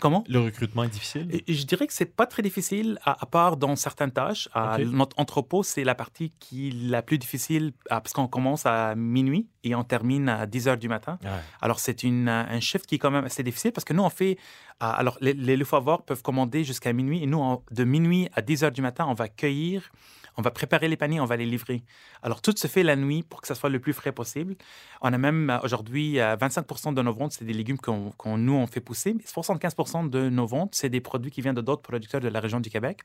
Comment? 0.00 0.24
Le 0.28 0.40
recrutement 0.40 0.82
est 0.84 0.88
difficile? 0.88 1.28
Et 1.46 1.52
Je 1.54 1.64
dirais 1.66 1.86
que 1.86 1.92
c'est 1.92 2.04
pas 2.16 2.26
très 2.26 2.42
difficile, 2.42 2.98
à, 3.04 3.22
à 3.22 3.26
part 3.26 3.56
dans 3.56 3.76
certaines 3.76 4.10
tâches. 4.10 4.48
Notre 4.92 5.18
entrepôt, 5.18 5.62
c'est 5.62 5.84
la 5.84 5.94
partie 5.94 6.32
qui 6.40 6.68
est 6.68 6.72
la 6.90 7.00
plus 7.00 7.16
difficile 7.16 7.72
parce 7.88 8.12
qu'on 8.12 8.26
commence 8.26 8.66
à 8.66 8.94
minuit 8.96 9.48
et 9.62 9.74
on 9.74 9.84
termine 9.84 10.28
à 10.28 10.46
10 10.46 10.68
heures 10.68 10.76
du 10.78 10.88
matin. 10.88 11.18
Ouais. 11.22 11.30
Alors, 11.62 11.78
c'est 11.78 12.02
une, 12.02 12.28
un 12.28 12.60
shift 12.60 12.86
qui 12.86 12.96
est 12.96 12.98
quand 12.98 13.12
même 13.12 13.24
assez 13.24 13.42
difficile 13.44 13.72
parce 13.72 13.84
que 13.84 13.92
nous, 13.92 14.02
on 14.02 14.10
fait. 14.10 14.36
alors, 14.80 15.16
les, 15.20 15.32
les 15.32 15.56
peuvent 16.04 16.22
commander 16.22 16.64
jusqu'à 16.64 16.92
minuit 16.92 17.22
et 17.22 17.26
nous, 17.26 17.38
on- 17.38 17.62
de 17.70 17.84
minuit 17.84 18.28
à 18.34 18.42
10 18.42 18.64
heures 18.64 18.72
du 18.72 18.82
matin, 18.82 19.06
on 19.08 19.14
va 19.14 19.28
cueillir, 19.28 19.90
on 20.36 20.42
va 20.42 20.50
préparer 20.50 20.88
les 20.88 20.96
paniers, 20.96 21.20
on 21.20 21.24
va 21.24 21.36
les 21.36 21.46
livrer. 21.46 21.82
Alors, 22.22 22.42
tout 22.42 22.54
se 22.56 22.66
fait 22.66 22.82
la 22.82 22.96
nuit 22.96 23.22
pour 23.22 23.40
que 23.40 23.46
ça 23.46 23.54
soit 23.54 23.70
le 23.70 23.78
plus 23.78 23.92
frais 23.92 24.12
possible. 24.12 24.56
On 25.00 25.12
a 25.12 25.18
même 25.18 25.50
euh, 25.50 25.58
aujourd'hui 25.62 26.18
euh, 26.18 26.36
25% 26.36 26.94
de 26.94 27.02
nos 27.02 27.12
ventes, 27.12 27.32
c'est 27.32 27.44
des 27.44 27.52
légumes 27.52 27.78
qu'on, 27.78 28.38
nous, 28.38 28.52
on 28.52 28.66
fait 28.66 28.80
pousser. 28.80 29.14
Mais 29.14 29.24
75 29.24 29.74
de 30.10 30.28
nos 30.28 30.46
ventes, 30.46 30.74
c'est 30.74 30.88
des 30.88 31.00
produits 31.00 31.30
qui 31.30 31.40
viennent 31.40 31.54
de 31.54 31.60
d'autres 31.60 31.82
producteurs 31.82 32.20
de 32.20 32.28
la 32.28 32.40
région 32.40 32.60
du 32.60 32.70
Québec. 32.70 33.00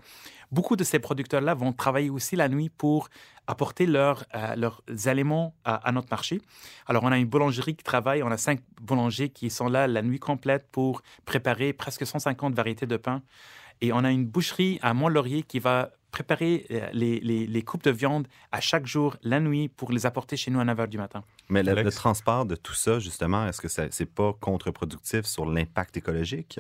Beaucoup 0.52 0.76
de 0.76 0.84
ces 0.84 1.00
producteurs-là 1.00 1.54
vont 1.54 1.74
travailler 1.74 2.10
aussi 2.10 2.36
la 2.36 2.50
nuit 2.50 2.70
pour 2.70 3.10
apporter 3.48 3.86
leurs, 3.86 4.26
euh, 4.36 4.56
leurs 4.56 4.82
aliments 5.06 5.54
à, 5.64 5.76
à 5.76 5.92
notre 5.92 6.10
marché. 6.10 6.42
Alors, 6.88 7.04
on 7.04 7.12
a 7.12 7.18
une 7.18 7.28
boulangerie 7.28 7.76
qui 7.76 7.84
travaille, 7.84 8.24
on 8.24 8.32
a 8.32 8.38
cinq 8.38 8.62
boulangers 8.82 9.30
qui 9.30 9.50
sont 9.50 9.68
là 9.68 9.88
la 9.88 10.02
nuit 10.02 10.20
complète 10.20 10.68
pour 10.72 11.02
préparer 11.26 11.74
presque 11.74 12.06
150 12.06 12.56
variétés 12.56 12.88
de 12.88 12.98
pain. 12.98 13.22
Et 13.82 13.94
on 13.94 14.04
a 14.04 14.12
une 14.12 14.26
boucherie 14.26 14.78
à 14.82 14.94
Mont-Laurier 14.94 15.44
qui 15.44 15.60
va 15.60 15.92
préparer 16.12 16.66
euh, 16.72 16.90
les, 16.94 17.20
les- 17.20 17.46
les 17.48 17.62
coupes 17.62 17.84
de 17.84 17.92
viande 17.92 18.28
à 18.52 18.62
chaque 18.62 18.86
jour, 18.86 19.16
la 19.22 19.40
nuit, 19.40 19.68
pour 19.70 19.92
les 19.92 20.06
apporter 20.06 20.38
chez 20.38 20.50
nous 20.52 20.60
à 20.60 20.66
9 20.66 20.78
h 20.78 20.88
du 20.88 20.98
matin. 20.98 21.24
Mais 21.50 21.62
le, 21.64 21.92
transport 21.92 22.46
de 22.46 22.56
tout 22.56 22.74
ça, 22.74 23.00
justement, 23.00 23.46
est-ce 23.48 23.62
que 23.62 23.68
ça- 23.68 23.88
c'est 23.92 24.06
pas 24.06 24.34
contre-productif 24.40 25.26
sur 25.26 25.46
l'impact 25.46 25.98
écologique? 25.98 26.60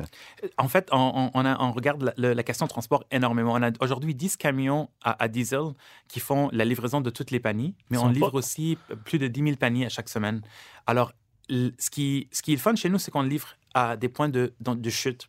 En 0.58 0.68
fait, 0.68 0.90
on, 0.92 1.32
on- 1.34 1.40
on 1.40 1.46
a- 1.46 1.58
on 1.62 1.72
regarde 1.72 2.14
la, 2.18 2.44
question 2.44 2.66
de 2.66 2.70
transport 2.72 3.04
énormément. 3.12 3.54
On 3.54 3.62
a 3.64 3.72
aujourd'hui 3.82 4.16
10 4.16 4.38
camions 4.38 4.90
à, 5.04 5.24
à 5.24 5.28
diesel 5.28 5.74
qui 6.08 6.20
font 6.20 6.50
la 6.52 6.66
livraison 6.66 7.02
de 7.02 7.10
toutes 7.10 7.32
les 7.32 7.40
paniers, 7.40 7.74
mais 7.90 7.98
on 7.98 8.10
livre 8.10 8.32
pas- 8.32 8.38
aussi 8.38 8.78
plus 9.06 9.20
de 9.20 9.28
10 9.28 9.42
000 9.44 9.56
paniers 9.58 9.86
à 9.86 9.90
chaque 9.90 10.10
semaine. 10.10 10.42
Alors, 10.88 11.12
ce 11.50 11.90
qui, 11.90 12.28
ce 12.32 12.42
qui 12.42 12.52
est 12.54 12.56
le 12.56 12.62
fun 12.62 12.76
chez 12.76 12.90
nous, 12.90 13.00
c'est 13.00 13.12
qu'on 13.12 13.24
livre 13.24 13.56
à 13.74 13.98
des 13.98 14.10
points 14.10 14.30
de, 14.30 14.54
de, 14.60 14.74
de 14.74 14.90
chute. 14.90 15.28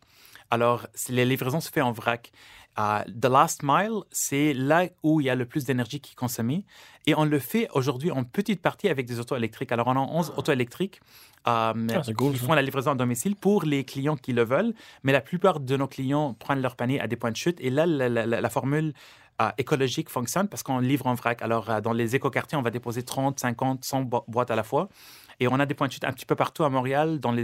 Alors, 0.49 0.85
les 1.09 1.25
livraisons 1.25 1.61
se 1.61 1.69
font 1.71 1.81
en 1.81 1.91
vrac. 1.91 2.31
The 2.75 3.25
last 3.25 3.61
mile, 3.63 4.01
c'est 4.11 4.53
là 4.53 4.87
où 5.03 5.21
il 5.21 5.25
y 5.25 5.29
a 5.29 5.35
le 5.35 5.45
plus 5.45 5.65
d'énergie 5.65 5.99
qui 5.99 6.11
est 6.13 6.15
consommée. 6.15 6.65
Et 7.05 7.15
on 7.15 7.25
le 7.25 7.39
fait 7.39 7.67
aujourd'hui 7.73 8.11
en 8.11 8.23
petite 8.23 8.61
partie 8.61 8.87
avec 8.89 9.05
des 9.07 9.19
autos 9.19 9.35
électriques. 9.35 9.71
Alors, 9.71 9.87
on 9.87 9.95
a 9.95 9.99
11 9.99 10.33
autos 10.37 10.51
électriques 10.51 11.01
euh, 11.47 11.73
Ah, 11.93 12.01
cool, 12.17 12.33
qui 12.33 12.39
ça. 12.39 12.45
font 12.45 12.53
la 12.53 12.61
livraison 12.61 12.91
à 12.91 12.95
domicile 12.95 13.35
pour 13.35 13.63
les 13.63 13.83
clients 13.83 14.15
qui 14.15 14.33
le 14.33 14.43
veulent. 14.43 14.73
Mais 15.03 15.11
la 15.11 15.21
plupart 15.21 15.59
de 15.59 15.75
nos 15.77 15.87
clients 15.87 16.33
prennent 16.35 16.61
leur 16.61 16.75
panier 16.75 16.99
à 16.99 17.07
des 17.07 17.15
points 17.15 17.31
de 17.31 17.37
chute. 17.37 17.57
Et 17.59 17.69
là, 17.69 17.85
la, 17.85 18.07
la- 18.09 18.25
la- 18.25 18.41
la 18.41 18.49
formule 18.49 18.93
euh, 19.41 19.49
écologique 19.57 20.09
fonctionne 20.09 20.47
parce 20.47 20.61
qu'on 20.61 20.77
livre 20.79 21.07
en 21.07 21.15
vrac. 21.15 21.41
Alors, 21.41 21.69
euh, 21.71 21.81
dans 21.81 21.93
les 21.93 22.15
écoquartiers, 22.15 22.57
on 22.57 22.61
va 22.61 22.69
déposer 22.69 23.01
30, 23.03 23.39
50, 23.39 23.83
100 23.83 24.01
bo- 24.03 24.23
boîtes 24.27 24.51
à 24.51 24.55
la 24.55 24.63
fois. 24.63 24.87
Et 25.41 25.47
on 25.47 25.59
a 25.59 25.65
des 25.65 25.73
points 25.73 25.87
de 25.87 25.91
chute 25.91 26.03
un 26.03 26.13
petit 26.13 26.27
peu 26.27 26.35
partout 26.35 26.63
à 26.63 26.69
Montréal, 26.69 27.19
dans, 27.19 27.35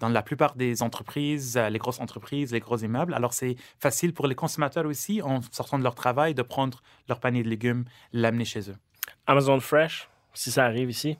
dans 0.00 0.08
la 0.08 0.22
plupart 0.22 0.56
des 0.56 0.82
entreprises, 0.82 1.56
euh, 1.56 1.70
les 1.70 1.78
grosses 1.78 2.00
entreprises, 2.00 2.52
les 2.52 2.58
gros 2.58 2.76
immeubles. 2.76 3.14
Alors, 3.14 3.32
c'est 3.32 3.54
facile 3.78 4.12
pour 4.12 4.26
les 4.26 4.34
consommateurs 4.34 4.84
aussi, 4.84 5.22
en 5.22 5.40
sortant 5.52 5.78
de 5.78 5.84
leur 5.84 5.94
travail, 5.94 6.34
de 6.34 6.42
prendre 6.42 6.82
leur 7.08 7.20
panier 7.20 7.44
de 7.44 7.48
légumes, 7.48 7.84
l'amener 8.12 8.44
chez 8.44 8.68
eux. 8.68 8.76
Amazon 9.28 9.60
Fresh, 9.60 10.08
si 10.34 10.50
ça 10.50 10.64
arrive 10.64 10.90
ici. 10.90 11.18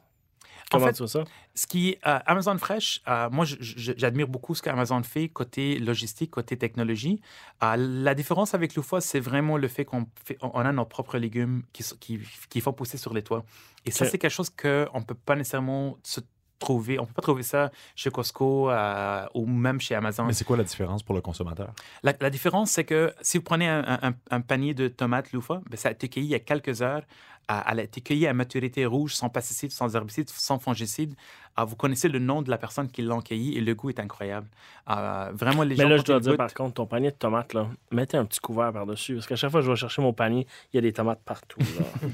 Comment 0.70 0.86
fait, 0.86 0.92
tu 0.94 0.98
vois 0.98 1.08
ça? 1.08 1.24
Ce 1.54 1.66
qui 1.66 1.96
euh, 2.06 2.18
Amazon 2.26 2.58
Fresh, 2.58 3.00
euh, 3.08 3.30
moi, 3.30 3.44
j'admire 3.46 4.26
beaucoup 4.28 4.54
ce 4.54 4.62
qu'Amazon 4.62 5.02
fait 5.02 5.28
côté 5.28 5.78
logistique, 5.78 6.30
côté 6.32 6.56
technologie. 6.56 7.20
Euh, 7.62 7.76
la 7.76 8.14
différence 8.14 8.52
avec 8.54 8.74
Lufa, 8.74 9.00
c'est 9.00 9.20
vraiment 9.20 9.56
le 9.56 9.68
fait 9.68 9.84
qu'on 9.84 10.06
fait- 10.24 10.38
on 10.42 10.60
a 10.60 10.72
nos 10.72 10.84
propres 10.84 11.18
légumes 11.18 11.62
qui, 11.72 11.84
qui, 12.00 12.20
qui 12.50 12.60
font 12.60 12.72
pousser 12.72 12.98
sur 12.98 13.14
les 13.14 13.22
toits. 13.22 13.44
Et 13.84 13.90
ça, 13.92 14.04
c'est 14.10 14.18
quelque 14.18 14.32
chose 14.32 14.50
qu'on 14.50 14.98
ne 14.98 15.04
peut 15.04 15.14
pas 15.14 15.36
nécessairement 15.36 15.96
se 16.02 16.20
trouver. 16.58 16.98
On 16.98 17.02
ne 17.02 17.06
peut 17.06 17.12
pas 17.12 17.22
trouver 17.22 17.42
ça 17.42 17.70
chez 17.94 18.10
Costco 18.10 18.70
euh, 18.70 19.26
ou 19.34 19.46
même 19.46 19.78
chez 19.80 19.94
Amazon. 19.94 20.24
Mais 20.24 20.32
c'est 20.32 20.44
quoi 20.44 20.56
la 20.56 20.64
différence 20.64 21.02
pour 21.02 21.14
le 21.14 21.20
consommateur? 21.20 21.72
La, 22.02 22.14
la 22.18 22.30
différence, 22.30 22.70
c'est 22.72 22.84
que 22.84 23.12
si 23.20 23.36
vous 23.38 23.44
prenez 23.44 23.68
un, 23.68 23.98
un- 24.02 24.14
un 24.30 24.40
panier 24.40 24.72
de 24.74 24.88
tomates 24.88 25.32
loufa, 25.32 25.60
ben, 25.70 25.76
ça 25.76 25.90
a 25.90 25.92
été 25.92 26.08
cueilli 26.08 26.26
il 26.26 26.30
y 26.30 26.34
a 26.34 26.40
quelques 26.40 26.82
heures. 26.82 27.02
À- 27.48 27.72
Elle 27.72 27.80
a 27.80 27.82
été 27.84 28.00
cueillie 28.00 28.26
à 28.26 28.32
maturité 28.34 28.86
rouge, 28.86 29.14
sans 29.14 29.28
pesticides, 29.28 29.70
sans 29.72 29.94
herbicides, 29.94 30.28
sans 30.30 30.58
fongicides. 30.58 31.14
Ah, 31.58 31.64
vous 31.64 31.74
connaissez 31.74 32.08
le 32.10 32.18
nom 32.18 32.42
de 32.42 32.50
la 32.50 32.58
personne 32.58 32.86
qui 32.90 33.00
l'a 33.00 33.16
cueilli 33.24 33.56
et 33.56 33.62
le 33.62 33.74
goût 33.74 33.88
est 33.88 33.98
incroyable. 33.98 34.46
Ah, 34.86 35.30
vraiment, 35.32 35.62
les 35.62 35.74
Mais 35.74 35.84
gens 35.84 35.88
là, 35.88 35.96
quand 35.96 36.02
je 36.02 36.06
dois 36.12 36.20
dire, 36.20 36.36
par 36.36 36.52
contre, 36.52 36.74
ton 36.74 36.84
panier 36.86 37.10
de 37.10 37.16
tomates, 37.16 37.54
là, 37.54 37.66
mettez 37.90 38.18
un 38.18 38.26
petit 38.26 38.40
couvert 38.40 38.72
par-dessus. 38.74 39.14
Parce 39.14 39.26
qu'à 39.26 39.36
chaque 39.36 39.50
fois 39.50 39.60
que 39.60 39.66
je 39.66 39.70
vais 39.70 39.76
chercher 39.76 40.02
mon 40.02 40.12
panier, 40.12 40.46
il 40.72 40.76
y 40.76 40.78
a 40.78 40.82
des 40.82 40.92
tomates 40.92 41.20
partout. 41.24 41.58
là. 41.60 42.10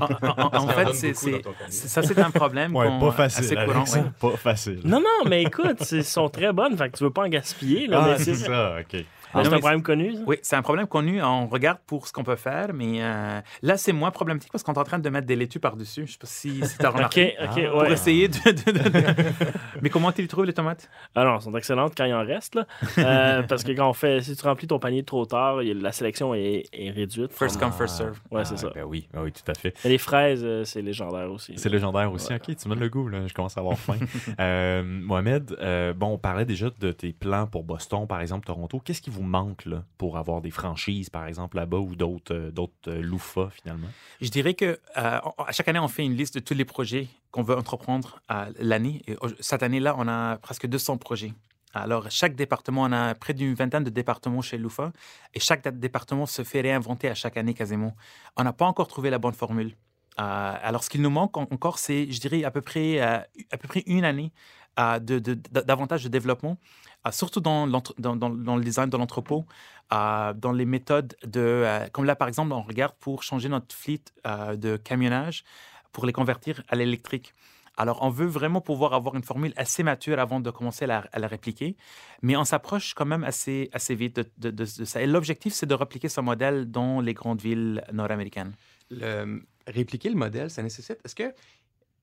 En, 0.00 0.06
en- 0.06 0.56
en- 0.56 0.64
en 0.64 0.68
fait, 0.68 0.92
c'est, 0.94 1.14
c'est- 1.14 1.42
c'est- 1.68 1.88
ça, 1.88 2.02
c'est 2.02 2.18
un 2.18 2.30
problème 2.32 2.74
Ouais, 2.74 2.88
pas 2.98 3.12
facile. 3.12 3.44
assez 3.44 3.54
courant. 3.66 3.84
Ouais. 3.84 4.10
Pas 4.18 4.36
facile. 4.36 4.80
non, 4.84 4.98
non, 5.00 5.28
mais 5.28 5.42
écoute, 5.44 5.82
elles 5.92 6.04
sont 6.04 6.28
très 6.28 6.52
bonnes. 6.52 6.76
Fait 6.76 6.90
que 6.90 6.96
tu 6.96 7.04
veux 7.04 7.10
pas 7.10 7.24
en 7.26 7.28
gaspiller. 7.28 7.86
Là, 7.86 8.00
Ah, 8.02 8.08
mais 8.08 8.18
c'est 8.18 8.34
c'est 8.34 8.46
ça, 8.46 8.76
OK. 8.80 9.04
Mais 9.34 9.44
c'est 9.44 9.54
un 9.54 9.58
problème 9.58 9.82
connu. 9.82 10.14
ça? 10.14 10.20
Oui, 10.26 10.36
c'est 10.42 10.56
un 10.56 10.62
problème 10.62 10.86
connu. 10.86 11.22
On 11.22 11.46
regarde 11.46 11.78
pour 11.86 12.06
ce 12.06 12.12
qu'on 12.12 12.24
peut 12.24 12.36
faire, 12.36 12.72
mais 12.74 12.98
euh, 13.02 13.40
là, 13.62 13.76
c'est 13.76 13.92
moins 13.92 14.10
problématique 14.10 14.50
parce 14.52 14.62
qu'on 14.64 14.72
est 14.74 14.78
en 14.78 14.84
train 14.84 14.98
de 14.98 15.08
mettre 15.10 15.26
des 15.26 15.36
laitues 15.36 15.60
par-dessus. 15.60 16.06
Je 16.06 16.12
sais 16.12 16.18
pas 16.18 16.26
si, 16.26 16.66
si 16.66 16.78
tu 16.78 16.84
as 16.86 16.88
OK, 16.90 16.94
remarqué. 16.96 17.34
OK, 17.42 17.48
Ah. 17.66 17.70
Pour 17.70 17.80
ouais. 17.82 17.92
essayer 17.92 18.28
de, 18.28 18.38
de- 18.50 18.72
de- 18.72 18.88
de- 18.88 19.14
Mais 19.82 19.88
comment 19.90 20.12
tu 20.12 20.22
les 20.22 20.28
trouves, 20.28 20.44
les 20.44 20.52
tomates? 20.52 20.88
Ah 21.14 21.24
non, 21.24 21.36
elles 21.36 21.42
sont 21.42 21.54
excellentes 21.54 21.94
quand 21.96 22.04
il 22.04 22.14
en 22.14 22.24
reste. 22.24 22.54
Là. 22.54 22.66
Euh, 22.98 23.42
parce 23.48 23.64
que 23.64 23.72
quand 23.72 23.88
on 23.88 23.92
fait, 23.94 24.20
si 24.22 24.36
tu 24.36 24.44
remplis 24.44 24.66
ton 24.66 24.78
panier 24.78 25.02
trop 25.02 25.24
tard, 25.26 25.56
la 25.62 25.92
sélection 25.92 26.34
est, 26.34 26.64
est 26.72 26.90
réduite. 26.90 27.32
First 27.32 27.58
come, 27.58 27.72
first 27.72 27.96
serve. 27.96 28.18
Ouais, 28.30 28.44
c'est 28.44 28.54
Ah, 28.54 28.58
ça. 28.58 28.70
Ben 28.74 28.84
oui, 28.84 29.08
ben 29.12 29.22
oui, 29.22 29.32
tout 29.32 29.50
à 29.50 29.54
fait. 29.54 29.74
Les 29.84 29.98
fraises, 29.98 30.42
euh, 30.44 30.64
c'est 30.64 30.82
légendaire 30.82 31.30
aussi. 31.30 31.54
C'est 31.56 31.68
légendaire 31.68 32.12
aussi. 32.12 32.28
Ouais. 32.32 32.36
OK, 32.36 32.56
tu 32.56 32.68
me 32.68 32.74
donnes 32.74 32.80
le 32.82 32.88
goût, 32.88 33.08
là. 33.08 33.26
Je 33.26 33.34
commence 33.34 33.56
à 33.56 33.60
avoir 33.60 33.78
faim. 33.78 33.96
Euh, 34.38 34.82
Mohamed, 34.84 35.56
euh, 35.60 35.92
bon, 35.92 36.08
on 36.14 36.18
parlait 36.18 36.44
déjà 36.44 36.68
de 36.78 36.92
tes 36.92 37.12
plans 37.12 37.46
pour 37.46 37.64
Boston, 37.64 38.06
par 38.06 38.20
exemple, 38.20 38.46
Toronto. 38.46 38.80
Qu'est-ce 38.84 39.02
qui 39.02 39.10
vous 39.10 39.19
manque 39.22 39.64
pour 39.98 40.16
avoir 40.18 40.40
des 40.40 40.50
franchises, 40.50 41.10
par 41.10 41.26
exemple, 41.26 41.56
là-bas 41.56 41.78
ou 41.78 41.94
d'autres 41.96 42.34
euh, 42.34 42.50
d'autres 42.50 42.74
euh, 42.88 43.00
loufas, 43.00 43.50
finalement? 43.50 43.88
Je 44.20 44.28
dirais 44.30 44.54
que 44.54 44.64
euh, 44.64 44.78
à 44.96 45.52
chaque 45.52 45.68
année, 45.68 45.78
on 45.78 45.88
fait 45.88 46.04
une 46.04 46.14
liste 46.16 46.34
de 46.34 46.40
tous 46.40 46.54
les 46.54 46.64
projets 46.64 47.08
qu'on 47.30 47.42
veut 47.42 47.56
entreprendre 47.56 48.20
l'année. 48.58 49.02
Au- 49.20 49.28
cette 49.40 49.62
année-là, 49.62 49.94
on 49.98 50.08
a 50.08 50.36
presque 50.38 50.66
200 50.66 50.96
projets. 50.98 51.32
Alors, 51.72 52.10
chaque 52.10 52.34
département, 52.34 52.82
on 52.82 52.90
a 52.92 53.14
près 53.14 53.32
d'une 53.32 53.54
vingtaine 53.54 53.84
de 53.84 53.90
départements 53.90 54.42
chez 54.42 54.58
Lufa, 54.58 54.92
et 55.34 55.38
chaque 55.40 55.62
dé- 55.62 55.70
département 55.70 56.26
se 56.26 56.42
fait 56.42 56.60
réinventer 56.62 57.08
à 57.08 57.14
chaque 57.14 57.36
année 57.36 57.54
quasiment. 57.54 57.94
On 58.36 58.42
n'a 58.42 58.52
pas 58.52 58.66
encore 58.66 58.88
trouvé 58.88 59.08
la 59.10 59.18
bonne 59.18 59.34
formule. 59.34 59.76
Alors, 60.16 60.82
ce 60.84 60.90
qu'il 60.90 61.00
nous 61.00 61.10
manque 61.10 61.36
en- 61.36 61.42
encore, 61.42 61.78
c'est, 61.78 62.10
je 62.10 62.20
dirais, 62.20 62.42
à 62.44 62.50
peu 62.50 62.60
près, 62.60 62.98
à 63.00 63.26
peu 63.58 63.68
près 63.68 63.84
une 63.86 64.04
année 64.04 64.32
davantage 64.76 66.04
de 66.04 66.08
développement, 66.08 66.58
euh, 67.06 67.10
surtout 67.10 67.40
dans, 67.40 67.66
le 67.66 68.62
design 68.62 68.90
de 68.90 68.96
l'entrepôt, 68.96 69.46
euh, 69.92 70.32
dans 70.34 70.52
les 70.52 70.64
méthodes 70.64 71.16
de... 71.24 71.40
euh, 71.40 71.88
comme 71.88 72.04
là, 72.04 72.16
par 72.16 72.28
exemple, 72.28 72.52
on 72.52 72.62
regarde 72.62 72.94
pour 73.00 73.22
changer 73.22 73.48
notre 73.48 73.74
fleet 73.74 74.02
euh, 74.26 74.56
de 74.56 74.76
camionnage, 74.76 75.44
pour 75.92 76.06
les 76.06 76.12
convertir 76.12 76.62
à 76.68 76.76
l'électrique. 76.76 77.34
Alors, 77.76 78.02
on 78.02 78.10
veut 78.10 78.26
vraiment 78.26 78.60
pouvoir 78.60 78.92
avoir 78.92 79.16
une 79.16 79.22
formule 79.22 79.54
assez 79.56 79.82
mature 79.82 80.18
avant 80.18 80.40
de 80.40 80.50
commencer 80.50 80.84
à 80.84 81.04
la, 81.14 81.26
répliquer, 81.26 81.76
mais 82.20 82.36
on 82.36 82.44
s'approche 82.44 82.92
quand 82.92 83.06
même 83.06 83.24
assez, 83.24 83.70
assez 83.72 83.94
vite 83.94 84.20
de, 84.36 84.64
ça. 84.66 85.00
Et 85.00 85.06
l'objectif, 85.06 85.54
c'est 85.54 85.66
de 85.66 85.74
répliquer 85.74 86.10
ce 86.10 86.20
modèle 86.20 86.70
dans 86.70 87.00
les 87.00 87.14
grandes 87.14 87.40
villes 87.40 87.82
nord-américaines. 87.92 88.52
le- 88.90 89.42
répliquer 89.66 90.10
le 90.10 90.16
modèle, 90.16 90.50
ça 90.50 90.62
nécessite. 90.62 90.98
Est-ce 91.04 91.14
que. 91.14 91.34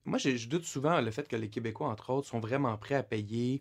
Moi, 0.04 0.16
je 0.18 0.48
doute 0.48 0.64
souvent 0.64 1.02
le 1.02 1.10
fait 1.10 1.28
que 1.28 1.36
les 1.36 1.50
Québécois, 1.50 1.88
entre 1.88 2.10
autres, 2.10 2.28
sont 2.28 2.40
vraiment 2.40 2.74
prêts 2.78 2.94
à 2.94 3.02
payer 3.02 3.60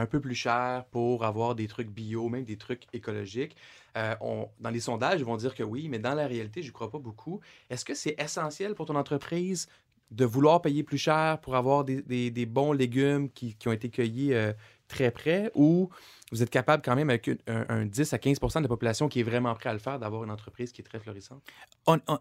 un 0.00 0.06
peu 0.06 0.20
plus 0.20 0.34
cher 0.34 0.84
pour 0.90 1.24
avoir 1.24 1.54
des 1.54 1.66
trucs 1.68 1.88
bio, 1.90 2.28
même 2.28 2.44
des 2.44 2.56
trucs 2.58 2.84
écologiques. 2.92 3.56
Euh, 3.96 4.14
on- 4.20 4.48
dans 4.60 4.70
les 4.70 4.80
sondages, 4.80 5.20
ils 5.20 5.24
vont 5.26 5.36
dire 5.36 5.54
que 5.54 5.62
oui, 5.62 5.88
mais 5.88 5.98
dans 5.98 6.14
la 6.14 6.26
réalité, 6.26 6.62
je 6.62 6.68
ne 6.68 6.72
crois 6.72 6.90
pas 6.90 6.98
beaucoup. 6.98 7.40
Est-ce 7.70 7.84
que 7.84 7.94
c'est 7.94 8.14
essentiel 8.20 8.74
pour 8.74 8.86
ton 8.86 8.96
entreprise 8.96 9.66
de 10.10 10.24
vouloir 10.24 10.62
payer 10.62 10.84
plus 10.84 10.98
cher 10.98 11.40
pour 11.40 11.56
avoir 11.56 11.84
des, 11.84 12.02
des- 12.02 12.30
des 12.30 12.46
bons 12.46 12.72
légumes 12.72 13.30
qui, 13.30 13.56
qui 13.56 13.68
ont 13.68 13.72
été 13.72 13.90
cueillis, 13.90 14.34
euh, 14.34 14.52
très 14.88 15.10
près 15.10 15.50
ou 15.54 15.90
vous 16.32 16.42
êtes 16.42 16.50
capable 16.50 16.82
quand 16.82 16.96
même 16.96 17.08
avec 17.08 17.28
un, 17.46 17.64
un 17.68 17.86
10 17.86 18.12
à 18.12 18.18
15% 18.18 18.58
de 18.58 18.62
la 18.62 18.68
population 18.68 19.08
qui 19.08 19.20
est 19.20 19.22
vraiment 19.22 19.54
prêt 19.54 19.70
à 19.70 19.72
le 19.72 19.78
faire, 19.78 20.00
d'avoir 20.00 20.24
une 20.24 20.30
entreprise 20.32 20.72
qui 20.72 20.80
est 20.80 20.84
très 20.84 20.98
florissante? 20.98 21.40
On- 21.86 22.00
on- 22.08 22.18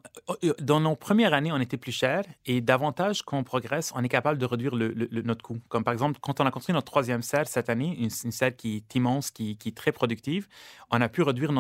dans 0.62 0.80
nos 0.80 0.96
premières 0.96 1.34
années, 1.34 1.52
on 1.52 1.60
était 1.60 1.78
plus 1.78 1.92
cher 1.92 2.24
et 2.46 2.62
davantage 2.62 3.24
qu'on 3.24 3.44
progresse, 3.44 3.92
on 3.96 4.04
est 4.04 4.10
capable 4.10 4.38
de 4.38 4.46
réduire 4.46 4.76
le, 4.76 4.94
notre 5.24 5.44
coût. 5.44 5.60
Comme 5.70 5.84
par 5.84 5.92
exemple, 5.94 6.20
quand 6.22 6.40
on 6.40 6.46
a 6.46 6.52
construit 6.52 6.74
notre 6.74 6.86
troisième 6.86 7.24
serre 7.24 7.48
cette 7.48 7.70
année, 7.70 7.98
une, 8.00 8.12
serre 8.12 8.56
qui 8.56 8.76
est 8.78 8.96
immense, 8.96 9.32
qui, 9.32 9.58
est 9.66 9.76
très 9.76 9.92
productive, 9.92 10.48
on 10.92 11.02
a 11.02 11.10
pu 11.10 11.24
réduire 11.24 11.52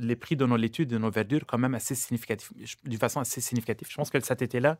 les 0.00 0.16
prix 0.16 0.36
de 0.36 0.44
nos 0.44 0.56
laitues, 0.56 0.84
de 0.84 0.98
nos 0.98 1.10
verdures 1.10 1.46
quand 1.46 1.58
même 1.58 1.74
assez 1.74 1.94
significatif, 1.94 2.52
d'une 2.84 2.98
façon 2.98 3.20
assez 3.20 3.40
significative. 3.40 3.88
Je 3.90 3.96
pense 3.96 4.10
que 4.10 4.20
cet 4.20 4.42
été-là, 4.42 4.76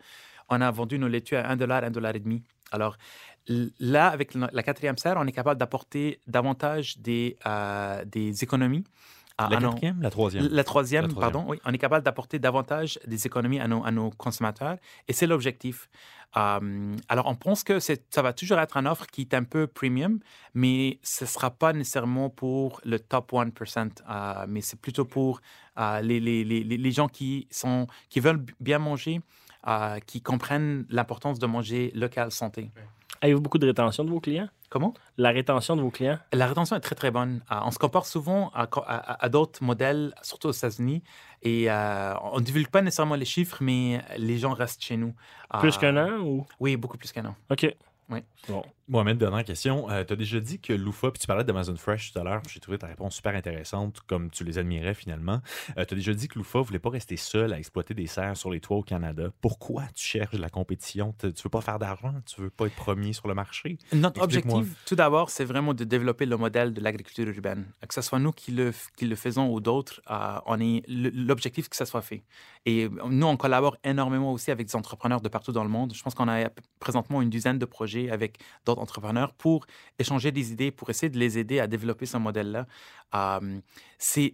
on 0.51 0.61
a 0.61 0.71
vendu 0.71 0.99
nos 0.99 1.09
laitues 1.09 1.37
à 1.37 1.49
1 1.49 1.57
dollar, 1.57 1.83
1 1.83 1.91
dollar 1.91 2.15
et 2.15 2.21
demi. 2.21 2.43
Alors 2.71 2.97
là, 3.81 4.09
avec 4.09 4.35
la 4.35 4.63
quatrième 4.63 4.97
serre, 4.99 5.17
on 5.19 5.27
est 5.27 5.33
capable 5.33 5.59
d'apporter 5.59 6.21
davantage 6.27 6.99
des, 6.99 7.37
euh, 7.47 8.05
des 8.05 8.43
économies. 8.45 8.85
à- 9.39 9.49
La 9.49 9.59
nos- 9.59 9.71
quatrième, 9.71 10.03
la 10.03 10.11
troisième. 10.11 10.49
la 10.51 10.65
troisième, 10.65 11.03
La 11.05 11.09
troisième. 11.09 11.33
pardon, 11.33 11.51
oui. 11.51 11.59
On 11.65 11.73
est 11.73 11.79
capable 11.79 12.05
d'apporter 12.05 12.39
davantage 12.39 12.99
des 13.07 13.27
économies 13.27 13.59
à 13.59 13.69
nos, 13.69 13.83
à 13.87 13.91
nos 13.91 14.11
consommateurs 14.11 14.77
et 15.09 15.15
c'est 15.15 15.27
l'objectif. 15.27 15.89
Euh, 16.37 16.95
alors, 17.09 17.27
on 17.27 17.35
pense 17.37 17.65
que 17.65 17.79
ça 17.81 18.23
va 18.23 18.35
toujours 18.35 18.59
être 18.59 18.77
une 18.77 18.87
offre 18.87 19.07
qui 19.07 19.23
est 19.23 19.33
un 19.33 19.45
peu 19.45 19.67
premium, 19.67 20.21
mais 20.53 20.99
ce 21.03 21.25
ne 21.25 21.29
sera 21.29 21.51
pas 21.51 21.73
nécessairement 21.73 22.29
pour 22.29 22.83
le 22.85 23.01
top 23.01 23.33
1%, 23.33 24.03
euh, 24.11 24.45
mais 24.47 24.61
c'est 24.61 24.79
plutôt 24.79 25.07
pour 25.07 25.41
euh, 25.79 26.03
les, 26.03 26.21
les, 26.21 26.45
les, 26.45 26.63
les- 26.63 26.77
les 26.77 26.93
gens 26.93 27.09
qui, 27.09 27.49
sont, 27.51 27.87
qui 28.11 28.21
veulent 28.21 28.45
bien 28.61 28.79
manger, 28.79 29.23
euh, 29.67 29.99
qui 30.01 30.21
comprennent 30.23 30.87
l'importance 30.91 31.39
de 31.39 31.47
manger 31.47 31.91
local 31.95 32.31
santé. 32.31 32.71
Avez-vous 33.23 33.41
beaucoup 33.41 33.59
de 33.59 33.67
rétention 33.67 34.05
de 34.05 34.11
vos 34.11 34.21
clients? 34.21 34.49
Comment? 34.71 34.95
La 35.19 35.31
rétention 35.31 35.77
de 35.77 35.83
vos 35.83 35.91
clients? 35.91 36.19
La 36.33 36.47
rétention 36.47 36.77
est 36.77 36.81
très, 36.81 36.95
très 36.95 37.11
bonne. 37.11 37.43
Euh, 37.51 37.57
on 37.65 37.71
se 37.71 37.79
compare 37.79 38.07
souvent 38.07 38.51
à, 38.55 38.63
à- 38.87 39.25
à 39.25 39.29
d'autres 39.29 39.63
modèles, 39.63 40.15
surtout 40.23 40.49
aux 40.49 40.53
États-Unis, 40.53 41.03
et 41.43 41.71
euh, 41.71 42.15
on 42.33 42.39
ne 42.39 42.45
divulgue 42.45 42.69
pas 42.69 42.81
nécessairement 42.81 43.17
les 43.17 43.25
chiffres, 43.27 43.59
mais 43.61 44.01
les 44.17 44.39
gens 44.39 44.55
restent 44.55 44.83
chez 44.83 44.97
nous. 44.97 45.13
Plus 45.59 45.77
Euh, 45.77 45.81
qu'un 45.81 45.97
an 45.97 46.19
ou? 46.21 46.47
Oui, 46.61 46.77
beaucoup 46.77 46.97
plus 46.97 47.13
qu'un 47.13 47.27
an. 47.27 47.35
OK. 47.51 47.75
Oui. 48.11 48.21
Bon. 48.49 48.63
Mohamed, 48.91 49.19
dernière 49.19 49.45
question. 49.45 49.87
tu 49.87 50.13
as 50.13 50.17
déjà 50.17 50.41
dit 50.41 50.59
que 50.59 50.73
Loufa, 50.73 51.13
puis 51.13 51.21
tu 51.21 51.29
parlais 51.29 51.45
d'Amazon 51.45 51.77
Fresh 51.77 52.13
tout 52.13 52.19
à 52.19 52.25
l'heure, 52.25 52.43
j'ai 52.49 52.59
trouvé 52.59 52.77
ta 52.77 52.89
réponse 52.89 53.15
super 53.15 53.37
intéressante, 53.37 54.01
comme 54.09 54.31
tu 54.31 54.43
les 54.43 54.59
admirais 54.59 54.95
finalement. 54.95 55.41
tu 55.77 55.81
as 55.81 55.85
déjà 55.85 56.13
dit 56.13 56.27
que 56.27 56.37
Loufa 56.37 56.59
ne 56.59 56.65
voulait 56.65 56.81
pas 56.81 56.91
rester 56.91 57.17
seul 57.17 57.53
à 57.53 57.59
exploiter 57.59 57.95
des 57.95 58.09
serres 58.09 58.37
sur 58.37 58.51
les 58.51 58.59
toits 58.59 58.79
au 58.79 58.83
Canada. 58.83 59.29
Pourquoi 59.41 59.85
tu 59.95 60.05
cherches 60.05 60.35
la 60.35 60.49
compétition? 60.49 61.15
Tu 61.21 61.29
veux 61.29 61.51
pas 61.51 61.61
faire 61.61 61.79
d'argent? 61.79 62.15
Tu 62.27 62.41
veux 62.41 62.51
pas 62.51 62.67
être 62.67 62.75
premier 62.75 63.13
sur 63.13 63.29
le 63.29 63.35
marché? 63.35 63.79
Notre 63.93 64.23
objectif, 64.23 64.75
tout 64.87 64.97
d'abord, 64.97 65.31
c'est 65.31 65.45
vraiment 65.45 65.73
de 65.73 65.85
développer 65.85 66.27
le 66.27 66.37
modèle 66.37 66.75
de 66.75 66.81
l'agriculture 66.81 67.29
urbaine. 67.29 67.73
Que 67.87 67.95
ce 67.95 68.03
soit 68.03 68.19
nous 68.19 68.33
qui 68.33 68.51
le, 68.51 68.73
qui 68.97 69.07
le 69.07 69.15
faisons 69.15 69.53
ou 69.53 69.61
d'autres, 69.61 70.01
euh, 70.11 70.41
on 70.47 70.59
est 70.59 70.83
le- 70.89 71.11
l'objectif 71.11 71.69
que 71.69 71.77
ça 71.77 71.87
soit 71.87 72.03
fait. 72.03 72.25
Et 72.67 72.89
nous, 73.09 73.27
on 73.29 73.37
collabore 73.37 73.77
énormément 73.85 74.33
aussi 74.33 74.51
avec 74.51 74.67
des 74.67 74.75
entrepreneurs 74.75 75.21
de 75.21 75.29
partout 75.29 75.53
dans 75.53 75.63
le 75.63 75.71
monde. 75.71 75.95
Je 75.95 76.03
pense 76.03 76.15
qu'on 76.17 76.29
a 76.29 76.51
présentement 76.81 77.23
une 77.23 77.31
dizaine 77.31 77.59
de 77.61 77.65
projets 77.67 78.11
avec 78.11 78.39
d'autres 78.67 78.80
entrepreneurs 78.81 79.33
pour 79.35 79.67
échanger 79.99 80.33
des 80.33 80.53
idées, 80.53 80.71
pour 80.71 80.91
essayer 80.91 81.11
de 81.11 81.19
les 81.19 81.39
aider 81.39 81.61
à 81.61 81.67
développer 81.67 82.07
ce 82.07 82.17
modèle-là. 82.17 82.67
Euh, 83.15 83.61
c'est 83.99 84.33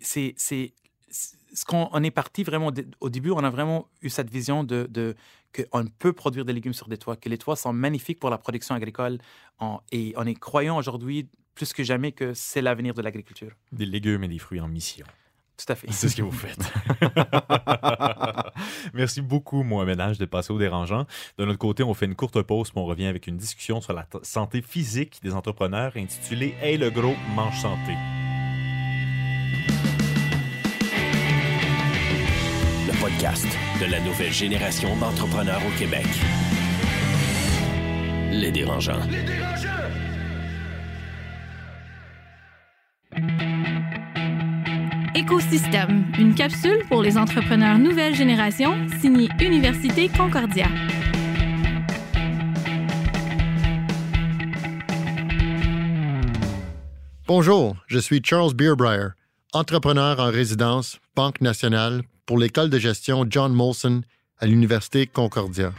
ce 1.56 1.64
qu'on 1.64 1.88
on 1.92 2.02
est 2.02 2.10
parti 2.10 2.42
vraiment 2.42 2.70
au 3.00 3.10
début, 3.10 3.30
on 3.30 3.44
a 3.44 3.50
vraiment 3.50 3.88
eu 4.02 4.10
cette 4.10 4.30
vision 4.30 4.64
de, 4.64 4.86
de 4.90 5.14
qu'on 5.54 5.86
peut 5.86 6.12
produire 6.12 6.44
des 6.44 6.52
légumes 6.52 6.74
sur 6.74 6.88
des 6.88 6.98
toits, 6.98 7.16
que 7.16 7.28
les 7.28 7.38
toits 7.38 7.56
sont 7.56 7.72
magnifiques 7.72 8.20
pour 8.20 8.30
la 8.30 8.38
production 8.38 8.74
agricole. 8.74 9.18
Et 9.92 10.12
on 10.16 10.26
est 10.26 10.34
croyant 10.34 10.76
aujourd'hui 10.76 11.28
plus 11.54 11.72
que 11.72 11.82
jamais 11.82 12.12
que 12.12 12.34
c'est 12.34 12.60
l'avenir 12.60 12.94
de 12.94 13.02
l'agriculture. 13.02 13.52
Des 13.72 13.86
légumes 13.86 14.24
et 14.24 14.28
des 14.28 14.38
fruits 14.38 14.60
en 14.60 14.68
mission. 14.68 15.06
Tout 15.56 15.72
à 15.72 15.74
fait. 15.74 15.86
C'est 15.90 16.08
ce 16.10 16.16
que 16.16 16.22
vous 16.22 16.30
faites. 16.32 16.58
Merci 18.94 19.22
beaucoup, 19.22 19.62
Mohamed 19.62 19.98
H, 19.98 20.18
de 20.18 20.26
passer 20.26 20.52
au 20.52 20.58
dérangeant. 20.58 21.06
De 21.38 21.44
notre 21.44 21.58
côté, 21.58 21.82
on 21.82 21.94
fait 21.94 22.06
une 22.06 22.14
courte 22.14 22.42
pause, 22.42 22.70
puis 22.70 22.78
on 22.78 22.84
revient 22.84 23.06
avec 23.06 23.26
une 23.26 23.38
discussion 23.38 23.80
sur 23.80 23.94
la 23.94 24.06
santé 24.22 24.60
physique 24.60 25.18
des 25.22 25.32
entrepreneurs 25.32 25.92
intitulée 25.96 26.54
Hey 26.60 26.76
le 26.76 26.90
gros, 26.90 27.14
mange 27.34 27.58
santé. 27.58 27.92
Le 32.86 33.00
podcast 33.00 33.46
de 33.80 33.90
la 33.90 34.00
nouvelle 34.00 34.32
génération 34.32 34.94
d'entrepreneurs 34.96 35.62
au 35.66 35.78
Québec. 35.78 36.06
Les 38.30 38.50
dérangeants. 38.50 39.00
Écosystème, 45.16 46.12
une 46.18 46.34
capsule 46.34 46.84
pour 46.90 47.00
les 47.00 47.16
entrepreneurs 47.16 47.78
nouvelle 47.78 48.14
génération, 48.14 48.86
signée 49.00 49.30
Université 49.40 50.10
Concordia. 50.10 50.68
Bonjour, 57.26 57.76
je 57.86 57.98
suis 57.98 58.20
Charles 58.22 58.52
Beerbrier, 58.52 59.08
entrepreneur 59.54 60.20
en 60.20 60.30
résidence, 60.30 60.98
Banque 61.16 61.40
nationale, 61.40 62.02
pour 62.26 62.38
l'école 62.38 62.68
de 62.68 62.78
gestion 62.78 63.24
John 63.26 63.54
Molson 63.54 64.02
à 64.38 64.44
l'Université 64.44 65.06
Concordia. 65.06 65.72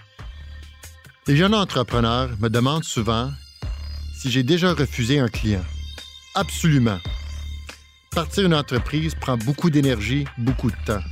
Les 1.28 1.36
jeunes 1.36 1.54
entrepreneurs 1.54 2.32
me 2.40 2.50
demandent 2.50 2.84
souvent 2.84 3.30
si 4.16 4.32
j'ai 4.32 4.42
déjà 4.42 4.74
refusé 4.74 5.20
un 5.20 5.28
client. 5.28 5.64
Absolument. 6.34 6.98
Partir 8.12 8.46
une 8.46 8.54
entreprise 8.54 9.16
prend 9.16 9.38
beaucoup 9.38 9.70
d'énergie, 9.70 10.26
beaucoup 10.38 10.72
de 10.72 10.76
temps. 10.86 11.04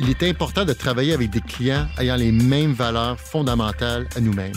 Il 0.00 0.10
est 0.10 0.22
important 0.24 0.64
de 0.64 0.72
travailler 0.72 1.12
avec 1.12 1.30
des 1.30 1.40
clients 1.40 1.86
ayant 1.98 2.16
les 2.16 2.32
mêmes 2.32 2.72
valeurs 2.72 3.20
fondamentales 3.20 4.08
à 4.16 4.20
nous-mêmes. 4.20 4.52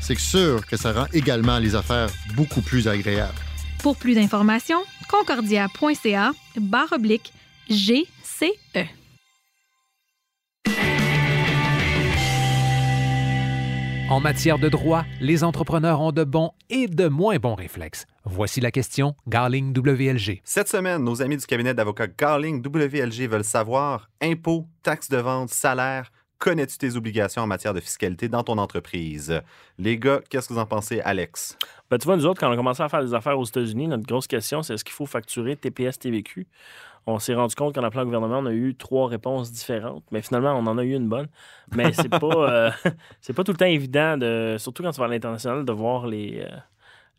C'est 0.00 0.18
sûr 0.18 0.64
que 0.66 0.76
ça 0.76 0.92
rend 0.92 1.06
également 1.12 1.58
les 1.58 1.74
affaires 1.74 2.08
beaucoup 2.34 2.62
plus 2.62 2.88
agréables. 2.88 3.34
Pour 3.82 3.96
plus 3.96 4.14
d'informations, 4.14 4.82
concordia.ca 5.10 6.32
barre 6.58 6.92
oblique. 6.92 7.32
GCE. 7.68 8.86
En 14.08 14.20
matière 14.20 14.60
de 14.60 14.68
droit, 14.68 15.04
les 15.20 15.42
entrepreneurs 15.42 16.00
ont 16.00 16.12
de 16.12 16.22
bons 16.22 16.52
et 16.70 16.86
de 16.86 17.08
moins 17.08 17.38
bons 17.38 17.56
réflexes. 17.56 18.06
Voici 18.24 18.60
la 18.60 18.70
question 18.70 19.16
Garling 19.26 19.76
WLG. 19.76 20.42
Cette 20.44 20.68
semaine, 20.68 21.02
nos 21.02 21.22
amis 21.22 21.38
du 21.38 21.44
cabinet 21.44 21.74
d'avocats 21.74 22.06
Garling 22.06 22.64
WLG 22.64 23.28
veulent 23.28 23.42
savoir 23.42 24.08
impôts, 24.22 24.68
taxes 24.84 25.08
de 25.08 25.16
vente, 25.16 25.48
salaire. 25.50 26.12
Connais-tu 26.38 26.76
tes 26.76 26.96
obligations 26.96 27.42
en 27.42 27.46
matière 27.46 27.72
de 27.72 27.80
fiscalité 27.80 28.28
dans 28.28 28.42
ton 28.42 28.58
entreprise? 28.58 29.40
Les 29.78 29.98
gars, 29.98 30.20
qu'est-ce 30.28 30.48
que 30.48 30.52
vous 30.52 30.60
en 30.60 30.66
pensez, 30.66 31.00
Alex? 31.00 31.56
Ben, 31.90 31.96
tu 31.96 32.04
vois, 32.04 32.16
nous 32.16 32.26
autres, 32.26 32.40
quand 32.40 32.48
on 32.48 32.52
a 32.52 32.56
commencé 32.56 32.82
à 32.82 32.88
faire 32.90 33.02
des 33.02 33.14
affaires 33.14 33.38
aux 33.38 33.44
États-Unis, 33.44 33.88
notre 33.88 34.06
grosse 34.06 34.26
question, 34.26 34.62
c'est 34.62 34.74
est-ce 34.74 34.84
qu'il 34.84 34.92
faut 34.92 35.06
facturer 35.06 35.56
TPS, 35.56 35.98
TVQ? 35.98 36.46
On 37.06 37.18
s'est 37.18 37.34
rendu 37.34 37.54
compte 37.54 37.74
qu'en 37.74 37.84
appelant 37.84 38.02
le 38.02 38.06
gouvernement, 38.06 38.40
on 38.40 38.46
a 38.46 38.52
eu 38.52 38.74
trois 38.74 39.08
réponses 39.08 39.50
différentes, 39.50 40.04
mais 40.10 40.20
finalement, 40.20 40.52
on 40.54 40.66
en 40.66 40.76
a 40.76 40.84
eu 40.84 40.94
une 40.94 41.08
bonne. 41.08 41.28
Mais 41.74 41.92
c'est 41.92 42.08
pas, 42.08 42.18
euh, 42.26 42.70
c'est 43.20 43.32
pas 43.32 43.42
tout 43.42 43.52
le 43.52 43.58
temps 43.58 43.64
évident, 43.64 44.18
de, 44.18 44.56
surtout 44.58 44.82
quand 44.82 44.90
tu 44.90 45.00
vas 45.00 45.06
à 45.06 45.08
l'international, 45.08 45.64
de 45.64 45.72
voir 45.72 46.06
les, 46.06 46.40
euh, 46.40 46.56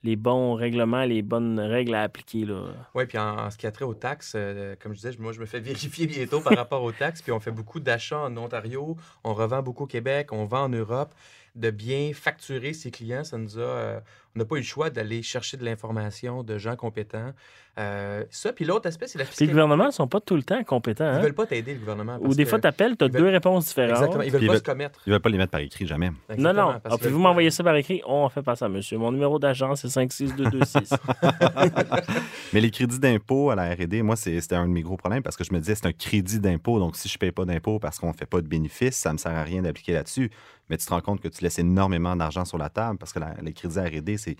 les 0.07 0.15
bons 0.15 0.53
règlements, 0.53 1.03
les 1.03 1.21
bonnes 1.21 1.59
règles 1.59 1.93
à 1.93 2.03
appliquer. 2.03 2.47
Oui, 2.95 3.05
puis 3.07 3.17
en, 3.17 3.37
en 3.39 3.51
ce 3.51 3.57
qui 3.57 3.67
a 3.67 3.71
trait 3.71 3.83
aux 3.83 3.93
taxes, 3.93 4.33
euh, 4.37 4.75
comme 4.79 4.93
je 4.93 4.99
disais, 4.99 5.11
moi, 5.19 5.33
je 5.33 5.41
me 5.41 5.45
fais 5.45 5.59
vérifier 5.71 6.07
bientôt 6.07 6.39
par 6.39 6.55
rapport 6.55 6.81
aux 6.81 6.93
taxes. 6.93 7.21
Puis 7.21 7.33
on 7.33 7.41
fait 7.41 7.51
beaucoup 7.51 7.81
d'achats 7.81 8.21
en 8.21 8.37
Ontario, 8.37 8.95
on 9.25 9.33
revend 9.33 9.61
beaucoup 9.61 9.83
au 9.83 9.87
Québec, 9.87 10.31
on 10.31 10.45
vend 10.45 10.63
en 10.63 10.69
Europe. 10.69 11.13
De 11.55 11.71
bien 11.71 12.11
facturer 12.13 12.71
ses 12.73 12.91
clients, 12.91 13.23
ça 13.23 13.37
nous 13.37 13.57
a. 13.57 13.61
euh, 13.61 13.99
on 14.37 14.41
n'a 14.41 14.45
pas 14.45 14.55
eu 14.55 14.59
le 14.59 14.63
choix 14.65 14.91
d'aller 14.91 15.23
chercher 15.23 15.57
de 15.57 15.65
l'information 15.65 16.43
de 16.43 16.59
gens 16.59 16.75
compétents. 16.75 17.31
Euh, 17.79 18.23
ça, 18.31 18.53
puis 18.53 18.65
l'autre 18.65 18.87
aspect, 18.87 19.07
c'est 19.07 19.17
la 19.17 19.23
Puis 19.23 19.29
le 19.29 19.31
fiscalité. 19.31 19.51
gouvernement 19.53 19.85
ne 19.87 19.91
sont 19.91 20.07
pas 20.07 20.19
tout 20.19 20.35
le 20.35 20.41
temps 20.43 20.63
compétents. 20.63 21.05
Ils 21.11 21.15
hein? 21.15 21.19
veulent 21.21 21.33
pas 21.33 21.45
t'aider, 21.47 21.73
le 21.73 21.79
gouvernement. 21.79 22.17
Ou 22.21 22.33
des 22.33 22.43
que- 22.43 22.49
fois, 22.49 22.59
tu 22.59 22.67
appelles, 22.67 22.97
tu 22.97 23.03
as 23.05 23.07
veulent- 23.07 23.21
deux 23.21 23.29
réponses 23.29 23.67
différentes. 23.67 23.91
Exactement. 23.97 24.23
Ils 24.23 24.31
veulent 24.31 24.41
Ils 24.43 24.47
pas 24.47 24.53
veulent- 24.53 24.59
se 24.59 24.63
commettre. 24.65 24.99
Ils 25.05 25.09
ne 25.09 25.13
veulent 25.15 25.21
pas 25.21 25.29
les 25.29 25.37
mettre 25.37 25.51
par 25.51 25.59
écrit, 25.61 25.85
jamais. 25.87 26.09
Non, 26.09 26.15
Exactement, 26.29 26.53
non. 26.73 26.81
Ah, 26.83 26.89
Pouvez-vous 26.97 27.15
veulent 27.15 27.21
m'envoyer 27.23 27.51
ça 27.51 27.63
par 27.63 27.75
écrit? 27.75 28.01
On 28.07 28.29
fait 28.29 28.41
pas 28.43 28.55
ça, 28.55 28.67
monsieur. 28.69 28.97
Mon 28.97 29.11
numéro 29.11 29.37
d'agence, 29.39 29.81
c'est 29.81 29.89
56226. 29.89 30.89
Mais 32.53 32.61
les 32.61 32.71
crédits 32.71 32.99
d'impôt 32.99 33.49
à 33.51 33.55
la 33.55 33.73
R&D, 33.73 34.01
moi, 34.01 34.15
c'est- 34.15 34.39
c'était 34.41 34.55
un 34.55 34.67
de 34.67 34.71
mes 34.73 34.81
gros 34.81 34.97
problèmes 34.97 35.23
parce 35.23 35.35
que 35.37 35.43
je 35.43 35.53
me 35.53 35.59
disais, 35.59 35.75
c'est 35.75 35.85
un 35.87 35.93
crédit 35.93 36.39
d'impôt. 36.39 36.79
Donc, 36.79 36.95
si 36.95 37.07
je 37.07 37.15
ne 37.15 37.19
paye 37.19 37.31
pas 37.31 37.45
d'impôt 37.45 37.79
parce 37.79 37.99
qu'on 37.99 38.07
ne 38.09 38.13
fait 38.17 38.25
pas 38.25 38.41
de 38.41 38.47
bénéfices, 38.47 38.95
ça 38.97 39.09
ne 39.09 39.13
me 39.13 39.17
sert 39.17 39.33
à 39.35 39.43
rien 39.43 39.61
d'appliquer 39.61 39.93
là-dessus. 39.93 40.31
Mais 40.69 40.77
tu 40.77 40.85
te 40.85 40.93
rends 40.93 40.99
compte 41.01 41.21
que 41.21 41.29
tu 41.29 41.43
laisses 41.43 41.59
énormément 41.59 42.15
d'argent 42.15 42.43
sur 42.43 42.57
la 42.57 42.69
table 42.69 42.97
parce 42.97 43.13
que 43.13 43.19
la- 43.19 43.35
les 43.41 43.53
crédits 43.53 43.79
R&D, 43.79 44.17
c'est 44.27 44.35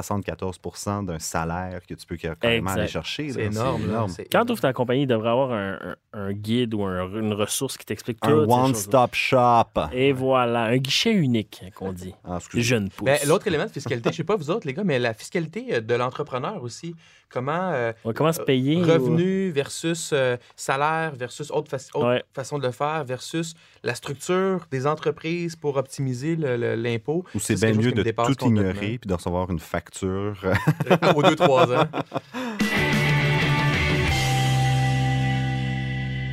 74% 0.00 1.04
d'un 1.04 1.18
salaire 1.18 1.80
que 1.86 1.94
tu 1.94 2.06
peux 2.06 2.16
carrément 2.16 2.70
aller 2.70 2.82
Exact. 2.82 2.92
chercher. 2.92 3.30
C'est 3.32 3.42
énorme. 3.44 3.82
C'est 4.08 4.24
Quand 4.24 4.28
tu 4.30 4.36
énorme. 4.36 4.50
ouvres 4.52 4.60
ta 4.60 4.72
compagnie, 4.72 5.02
il 5.02 5.06
devrait 5.06 5.30
avoir 5.30 5.52
un, 5.52 5.78
un- 5.82 5.96
un 6.12 6.32
guide 6.32 6.74
ou 6.74 6.84
un- 6.84 7.08
une 7.20 7.32
ressource 7.32 7.76
qui 7.76 7.84
t'explique 7.84 8.20
tout. 8.20 8.28
Un 8.30 8.44
one-stop 8.48 9.14
shop. 9.14 9.80
Et 9.92 10.12
voilà, 10.12 10.64
un 10.64 10.76
guichet 10.78 11.12
unique, 11.12 11.62
qu'on 11.74 11.92
dit. 11.92 12.14
Ah, 12.24 12.38
Jeune 12.54 12.88
pousse. 12.90 13.04
Ben, 13.06 13.18
L'autre 13.26 13.46
élément 13.46 13.66
de 13.66 13.70
fiscalité, 13.70 14.10
je 14.12 14.16
sais 14.16 14.24
pas 14.24 14.36
vous 14.36 14.50
autres, 14.50 14.66
les 14.66 14.72
gars, 14.74 14.84
mais 14.84 14.98
la 14.98 15.14
fiscalité 15.14 15.66
euh, 15.74 15.80
de 15.80 15.94
l'entrepreneur 15.94 16.62
aussi. 16.62 16.94
Comment 17.28 17.72
euh, 17.72 17.92
Ouais, 18.04 18.14
comment 18.14 18.32
se 18.32 18.40
payer? 18.40 18.76
ou- 18.76 18.84
revenu 18.86 19.50
versus 19.50 20.10
euh, 20.12 20.36
salaire 20.54 21.12
versus 21.16 21.50
autre, 21.50 21.76
Ouais. 21.96 22.22
façon 22.32 22.58
de 22.58 22.64
le 22.66 22.72
faire 22.72 23.04
versus 23.04 23.54
la 23.82 23.94
structure 23.96 24.66
des 24.70 24.86
entreprises 24.86 25.56
pour 25.56 25.76
optimiser 25.76 26.36
l'impôt. 26.36 27.24
Ou 27.34 27.40
c'est 27.40 27.56
bien 27.60 27.72
mieux 27.74 27.90
de 27.92 28.02
tout 28.04 28.44
ignorer 28.46 28.98
puis 28.98 29.08
de 29.08 29.15
recevoir 29.16 29.50
une 29.50 29.58
facture. 29.58 30.36
Deux, 31.24 31.36
trois 31.36 31.72
ans. 31.72 31.88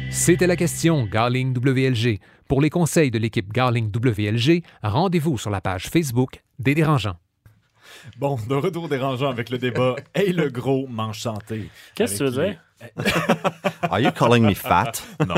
C'était 0.10 0.48
la 0.48 0.56
question 0.56 1.06
Garling 1.06 1.58
WLG. 1.58 2.20
Pour 2.48 2.62
les 2.62 2.70
conseils 2.70 3.10
de 3.10 3.18
l'équipe 3.18 3.52
Garling 3.52 3.92
WLG, 3.94 4.64
rendez-vous 4.84 5.38
sur 5.38 5.50
la 5.50 5.60
page 5.60 5.88
Facebook 5.90 6.44
des 6.60 6.76
dérangeants. 6.76 7.18
Bon, 8.18 8.38
de 8.48 8.56
retour 8.56 8.90
dérangeant 8.90 9.30
avec 9.30 9.50
le 9.50 9.58
débat 9.58 9.96
et 10.16 10.32
le 10.32 10.50
gros 10.50 10.88
manche 10.88 11.22
santé. 11.22 11.70
Qu'est-ce 11.96 12.20
que 12.20 12.30
tu 12.30 12.36
veux 12.36 12.46
dire? 12.46 12.60
Are 13.94 14.00
you 14.02 14.12
calling 14.12 14.44
me 14.46 14.54
fat? 14.56 14.92
les- 15.20 15.26
Non. 15.28 15.36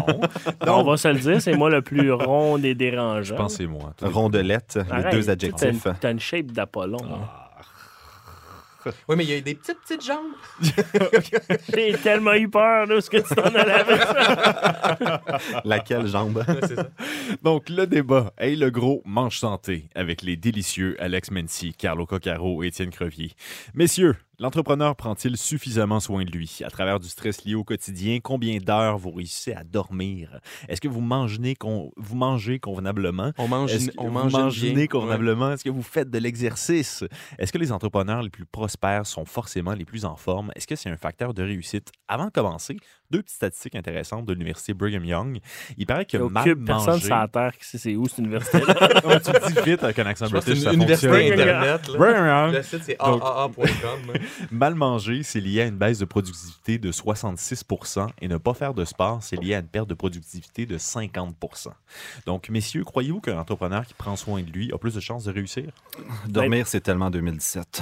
On 0.79 0.83
va 0.83 0.97
se 0.97 1.07
le 1.09 1.19
dire, 1.19 1.41
c'est 1.41 1.55
moi 1.57 1.69
le 1.69 1.81
plus 1.81 2.11
rond 2.11 2.57
des 2.57 2.73
dérangeants. 2.75 3.23
Je 3.23 3.33
pense 3.35 3.53
que 3.57 3.63
c'est 3.63 3.67
moi. 3.69 3.93
Rondelette, 4.01 4.75
les 4.77 5.11
deux 5.11 5.23
t'as 5.25 5.31
adjectifs. 5.33 5.85
une- 5.85 5.95
T'as 5.99 6.11
une 6.11 6.19
shape 6.19 6.47
d'Apollon. 6.47 6.97
hein. 7.03 7.19
Ah. 7.23 7.41
Oui, 9.09 9.15
mais 9.17 9.23
il 9.23 9.31
y 9.31 9.33
a 9.35 9.41
des 9.41 9.55
petites, 9.55 9.79
petites 9.81 10.05
jambes. 10.05 10.33
J'ai 11.75 11.93
tellement 12.03 12.33
eu 12.35 12.47
peur 12.47 12.87
de 12.87 12.99
ce 12.99 13.09
que 13.09 13.17
tu 13.17 13.33
t'en 13.33 13.45
allais 13.45 13.71
avec 13.71 13.99
ça. 13.99 15.21
Laquelle 15.65 16.05
jambe? 16.05 16.43
C'est 16.61 16.75
ça. 16.75 16.87
Donc, 17.41 17.69
le 17.69 17.87
débat 17.87 18.31
et 18.39 18.55
le 18.55 18.69
gros 18.69 19.01
manche 19.05 19.39
santé 19.39 19.89
avec 19.95 20.21
les 20.21 20.35
délicieux 20.35 20.95
Alex 20.99 21.31
Mency, 21.31 21.73
Carlo 21.73 22.05
Coccaro 22.05 22.61
et 22.61 22.67
Étienne 22.67 22.91
Crevier. 22.91 23.31
Messieurs, 23.73 24.17
l'entrepreneur 24.39 24.95
prend-il 24.95 25.37
suffisamment 25.37 25.99
soin 25.99 26.23
de 26.25 26.31
lui? 26.31 26.59
À 26.63 26.69
travers 26.69 26.99
du 26.99 27.07
stress 27.07 27.43
lié 27.45 27.55
au 27.55 27.63
quotidien? 27.63 28.19
Combien 28.21 28.57
d'heures 28.59 28.97
vous 28.97 29.11
réussissez 29.11 29.53
à 29.53 29.63
dormir? 29.63 30.39
Est-ce 30.67 30.81
que 30.81 30.87
vous 30.87 31.01
mangez, 31.01 31.55
con- 31.55 31.91
vous 31.97 32.15
mangez 32.15 32.59
convenablement? 32.59 33.31
On 33.37 33.47
mange, 33.47 33.73
Est-ce 33.73 33.91
que 33.91 33.95
on 33.97 34.05
vous 34.05 34.11
mange 34.11 34.31
mangez 34.33 34.87
convenablement? 34.87 35.51
Est-ce 35.51 35.63
que 35.63 35.69
vous 35.69 35.83
faites 35.83 36.09
de 36.09 36.17
l'exercice? 36.17 37.03
Est-ce 37.37 37.51
que 37.53 37.57
les 37.57 37.71
entrepreneurs 37.71 38.21
les 38.21 38.29
plus 38.29 38.45
prospères 38.45 39.05
sont 39.05 39.25
forcément 39.25 39.73
les 39.73 39.85
plus 39.85 40.05
en 40.05 40.15
forme? 40.15 40.51
Est-ce 40.55 40.67
que 40.67 40.75
c'est 40.75 40.89
un 40.89 40.97
facteur 40.97 41.33
de 41.33 41.43
réussite? 41.43 41.91
Avant 42.07 42.25
de 42.25 42.31
commencer, 42.31 42.77
deux 43.11 43.21
petites 43.21 43.35
statistiques 43.35 43.75
intéressantes 43.75 44.25
de 44.25 44.33
l'université 44.33 44.73
Brigham 44.73 45.05
Young. 45.05 45.39
Il 45.77 45.85
paraît 45.85 46.05
que 46.05 46.17
mal 46.17 46.41
aucune 46.41 46.65
personne 46.65 46.93
manger... 46.93 47.05
sur 47.05 47.15
la 47.15 47.27
Terre 47.27 47.57
qui 47.57 47.65
sait 47.65 47.77
c'est 47.77 47.95
où 47.95 48.07
cette 48.07 48.19
université-là. 48.19 49.05
Ouais, 49.05 49.19
tu 49.19 49.31
le 49.31 49.53
dis 49.53 49.69
vite 49.69 49.83
avec 49.83 49.99
un 49.99 50.05
accent 50.05 50.27
british, 50.27 50.59
c'est 50.59 50.63
ça 50.65 50.69
une 50.71 50.81
université 50.81 51.07
fonctionne. 51.07 51.39
Internet. 51.39 51.87
là. 51.87 51.97
Brigham 51.97 52.27
Young. 52.27 52.53
Le 52.55 52.63
site, 52.63 52.83
c'est 52.83 52.97
aaa.com. 52.99 54.13
Mal 54.51 54.75
manger, 54.75 55.23
c'est 55.23 55.39
lié 55.39 55.61
à 55.61 55.65
une 55.65 55.77
baisse 55.77 55.99
de 55.99 56.05
productivité 56.05 56.77
de 56.77 56.91
66% 56.91 58.07
et 58.21 58.27
ne 58.27 58.37
pas 58.37 58.53
faire 58.53 58.73
de 58.73 58.85
sport, 58.85 59.21
c'est 59.21 59.35
lié 59.35 59.55
à 59.55 59.59
une 59.59 59.67
perte 59.67 59.89
de 59.89 59.93
productivité 59.93 60.65
de 60.65 60.77
50% 60.77 61.67
Donc, 62.25 62.49
messieurs, 62.49 62.83
croyez-vous 62.83 63.21
qu'un 63.21 63.37
entrepreneur 63.37 63.85
qui 63.85 63.93
prend 63.93 64.15
soin 64.15 64.41
de 64.41 64.51
lui 64.51 64.71
a 64.73 64.77
plus 64.77 64.95
de 64.95 64.99
chances 64.99 65.25
de 65.25 65.31
réussir? 65.31 65.65
Dormir, 66.27 66.67
c'est 66.67 66.81
tellement 66.81 67.09
2017. 67.09 67.81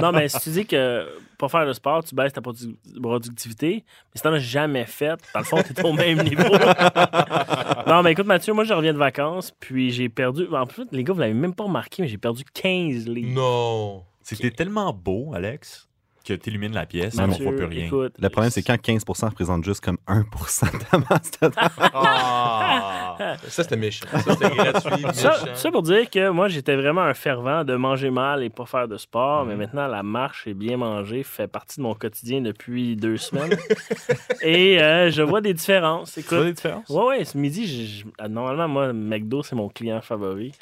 non, 0.00 0.12
mais 0.12 0.28
si 0.28 0.40
tu 0.40 0.50
dis 0.50 0.66
que 0.66 1.06
faire 1.50 1.64
le 1.64 1.72
sport, 1.72 2.04
tu 2.04 2.14
baisses 2.14 2.32
ta 2.32 2.40
produ- 2.40 2.76
productivité, 3.00 3.84
mais 3.86 4.16
si 4.16 4.22
t'en 4.22 4.32
as 4.32 4.38
jamais 4.38 4.84
fait, 4.86 5.20
dans 5.32 5.40
le 5.40 5.44
fond, 5.44 5.62
t'es 5.62 5.84
au 5.84 5.92
même 5.92 6.22
niveau. 6.22 6.42
non, 7.86 8.02
mais 8.02 8.12
écoute, 8.12 8.26
Mathieu, 8.26 8.52
moi, 8.52 8.64
je 8.64 8.72
reviens 8.72 8.92
de 8.92 8.98
vacances, 8.98 9.52
puis 9.60 9.90
j'ai 9.90 10.08
perdu. 10.08 10.46
En 10.52 10.66
plus, 10.66 10.86
les 10.92 11.04
gars, 11.04 11.12
vous 11.12 11.20
l'avez 11.20 11.34
même 11.34 11.54
pas 11.54 11.64
remarqué, 11.64 12.02
mais 12.02 12.08
j'ai 12.08 12.18
perdu 12.18 12.42
15 12.54 13.06
livres. 13.08 13.34
Non. 13.34 14.04
C'était 14.22 14.50
tellement 14.50 14.92
beau, 14.92 15.32
Alex, 15.34 15.88
que 16.24 16.32
tu 16.34 16.50
illumines 16.50 16.72
la 16.74 16.86
pièce 16.86 17.14
et 17.14 17.20
on 17.20 17.22
ne 17.22 17.26
Mathieu, 17.28 17.44
voit 17.44 17.54
plus 17.56 17.64
rien. 17.66 17.86
écoute, 17.86 18.14
Le 18.18 18.28
problème, 18.30 18.50
c'est 18.50 18.62
quand 18.62 18.74
15% 18.74 19.28
représente 19.28 19.64
juste 19.64 19.84
comme 19.84 19.98
1 20.06 20.20
de 20.20 20.90
ta 20.90 20.98
masse. 20.98 21.30
Ah! 21.92 23.36
Ça, 23.48 23.62
c'était 23.62 23.76
méchant. 23.76 24.06
Ça, 24.10 24.18
c'était 24.34 24.50
gratuit. 24.54 25.04
Ça, 25.12 25.54
ça 25.54 25.70
pour 25.70 25.82
dire 25.82 26.08
que 26.10 26.28
moi, 26.30 26.48
j'étais 26.48 26.76
vraiment 26.76 27.02
un 27.02 27.14
fervent 27.14 27.64
de 27.64 27.74
manger 27.76 28.10
mal 28.10 28.42
et 28.42 28.50
pas 28.50 28.66
faire 28.66 28.88
de 28.88 28.96
sport, 28.96 29.44
Mm. 29.44 29.48
mais 29.48 29.56
maintenant, 29.56 29.86
la 29.86 30.02
marche 30.02 30.46
et 30.46 30.54
bien 30.54 30.76
manger 30.76 31.22
fait 31.22 31.46
partie 31.48 31.78
de 31.78 31.82
mon 31.82 31.94
quotidien 31.94 32.40
depuis 32.40 32.96
deux 32.96 33.16
semaines. 33.16 33.56
et 34.42 34.80
euh, 34.82 35.10
je 35.10 35.22
vois 35.22 35.40
des 35.40 35.54
différences. 35.54 36.14
Tu 36.14 36.20
vois 36.22 36.38
Écoute, 36.38 36.46
des 36.46 36.52
différences? 36.54 36.88
ouais, 36.88 37.04
ouais, 37.18 37.24
ce 37.24 37.36
midi, 37.38 37.66
je- 37.66 38.04
je- 38.22 38.28
normalement, 38.28 38.68
moi, 38.68 38.92
McDo, 38.92 39.42
c'est 39.42 39.56
mon 39.56 39.68
client 39.68 40.00
favori. 40.00 40.52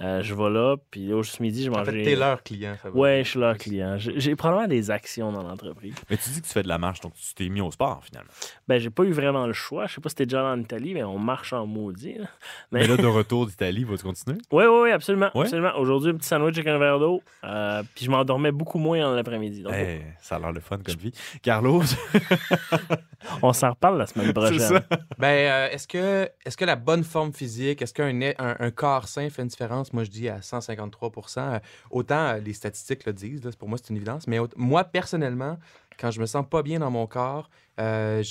Euh, 0.00 0.22
je 0.22 0.34
vais 0.34 0.50
là, 0.50 0.74
puis 0.90 1.06
là, 1.06 1.22
ce 1.22 1.40
midi, 1.40 1.62
je 1.64 1.70
En 1.70 1.74
mangeais. 1.78 1.92
fait, 1.92 2.02
t'es 2.02 2.16
leur 2.16 2.42
client. 2.42 2.74
favori. 2.82 3.00
Ouais, 3.00 3.22
je 3.24 3.30
suis 3.30 3.38
leur 3.38 3.56
client. 3.56 3.94
J'ai 3.98 4.34
probablement 4.34 4.66
des 4.66 4.90
actions 4.90 5.30
dans 5.30 5.44
l'entreprise. 5.44 5.94
Mais 6.10 6.16
tu 6.16 6.30
dis 6.30 6.42
que 6.42 6.46
tu 6.48 6.52
fais 6.52 6.64
de 6.64 6.68
la 6.68 6.78
marche, 6.78 7.00
donc 7.00 7.14
tu 7.14 7.32
t'es 7.34 7.48
mis 7.48 7.60
au 7.60 7.70
sport 7.70 8.02
finalement. 8.04 8.30
Ben, 8.66 8.78
j'ai 8.80 8.90
pas 8.90 9.04
eu 9.04 9.12
vraiment 9.12 9.46
le 9.46 9.52
choix. 9.52 9.86
Je 9.86 9.94
sais 9.94 10.00
pas 10.00 10.08
si 10.08 10.16
t'es 10.16 10.26
déjà 10.26 10.42
en 10.44 10.58
Italie, 10.58 10.94
mais 10.94 11.04
on 11.04 11.18
marche 11.18 11.52
en 11.52 11.64
maudit. 11.66 12.14
là. 12.18 12.26
Mais 12.72 12.86
là, 12.88 12.96
de 12.96 13.06
retour 13.06 13.46
d'Italie, 13.46 13.84
vas-tu 13.84 14.02
continuer? 14.02 14.38
Oui, 14.50 14.64
oui, 14.64 14.80
oui, 14.82 14.90
absolument. 14.90 15.30
Ouais? 15.34 15.42
absolument. 15.42 15.76
Aujourd'hui, 15.78 16.10
un 16.10 16.16
petit 16.16 16.26
sandwich 16.28 16.56
avec 16.58 16.66
un 16.66 16.78
verre 16.78 16.98
d'eau. 16.98 17.22
euh, 17.44 17.82
puis 17.94 18.04
je 18.06 18.10
m'endormais 18.10 18.50
beaucoup 18.50 18.78
moins 18.78 19.00
dans 19.00 19.14
l'après-midi. 19.14 19.62
Donc, 19.62 19.74
Eh, 19.76 20.00
ça 20.20 20.36
a 20.36 20.38
l'air 20.40 20.50
le 20.52 20.60
fun 20.60 20.78
comme 20.78 20.96
vie. 20.96 21.12
Carlos, 21.40 21.82
on 23.42 23.52
s'en 23.52 23.70
reparle 23.70 23.98
la 23.98 24.06
semaine 24.06 24.32
prochaine. 24.34 24.58
c'est 24.58 24.74
ça. 24.74 24.82
Ben, 25.18 25.28
euh, 25.28 25.68
est-ce 25.70 25.86
que, 25.86 26.28
est 26.44 26.56
que 26.56 26.64
la 26.64 26.76
bonne 26.76 27.04
forme 27.04 27.32
physique, 27.32 27.80
est-ce 27.82 27.94
qu'un 27.94 28.20
un, 28.38 28.56
un 28.58 28.70
corps 28.70 29.08
sain 29.08 29.28
fait 29.30 29.42
une 29.42 29.48
différence? 29.48 29.83
Moi, 29.92 30.04
je 30.04 30.10
dis 30.10 30.28
à 30.28 30.38
153% 30.40 31.38
Euh, 31.38 31.58
Autant 31.90 32.26
euh, 32.28 32.38
les 32.38 32.52
statistiques 32.52 33.04
le 33.06 33.12
disent, 33.12 33.40
pour 33.58 33.68
moi, 33.68 33.78
c'est 33.78 33.90
une 33.90 33.96
évidence. 33.96 34.26
Mais 34.26 34.38
moi, 34.56 34.84
personnellement, 34.84 35.58
quand 35.98 36.10
je 36.10 36.20
me 36.20 36.26
sens 36.26 36.44
pas 36.48 36.62
bien 36.62 36.80
dans 36.80 36.90
mon 36.90 37.06
corps, 37.06 37.50
euh, 37.80 38.22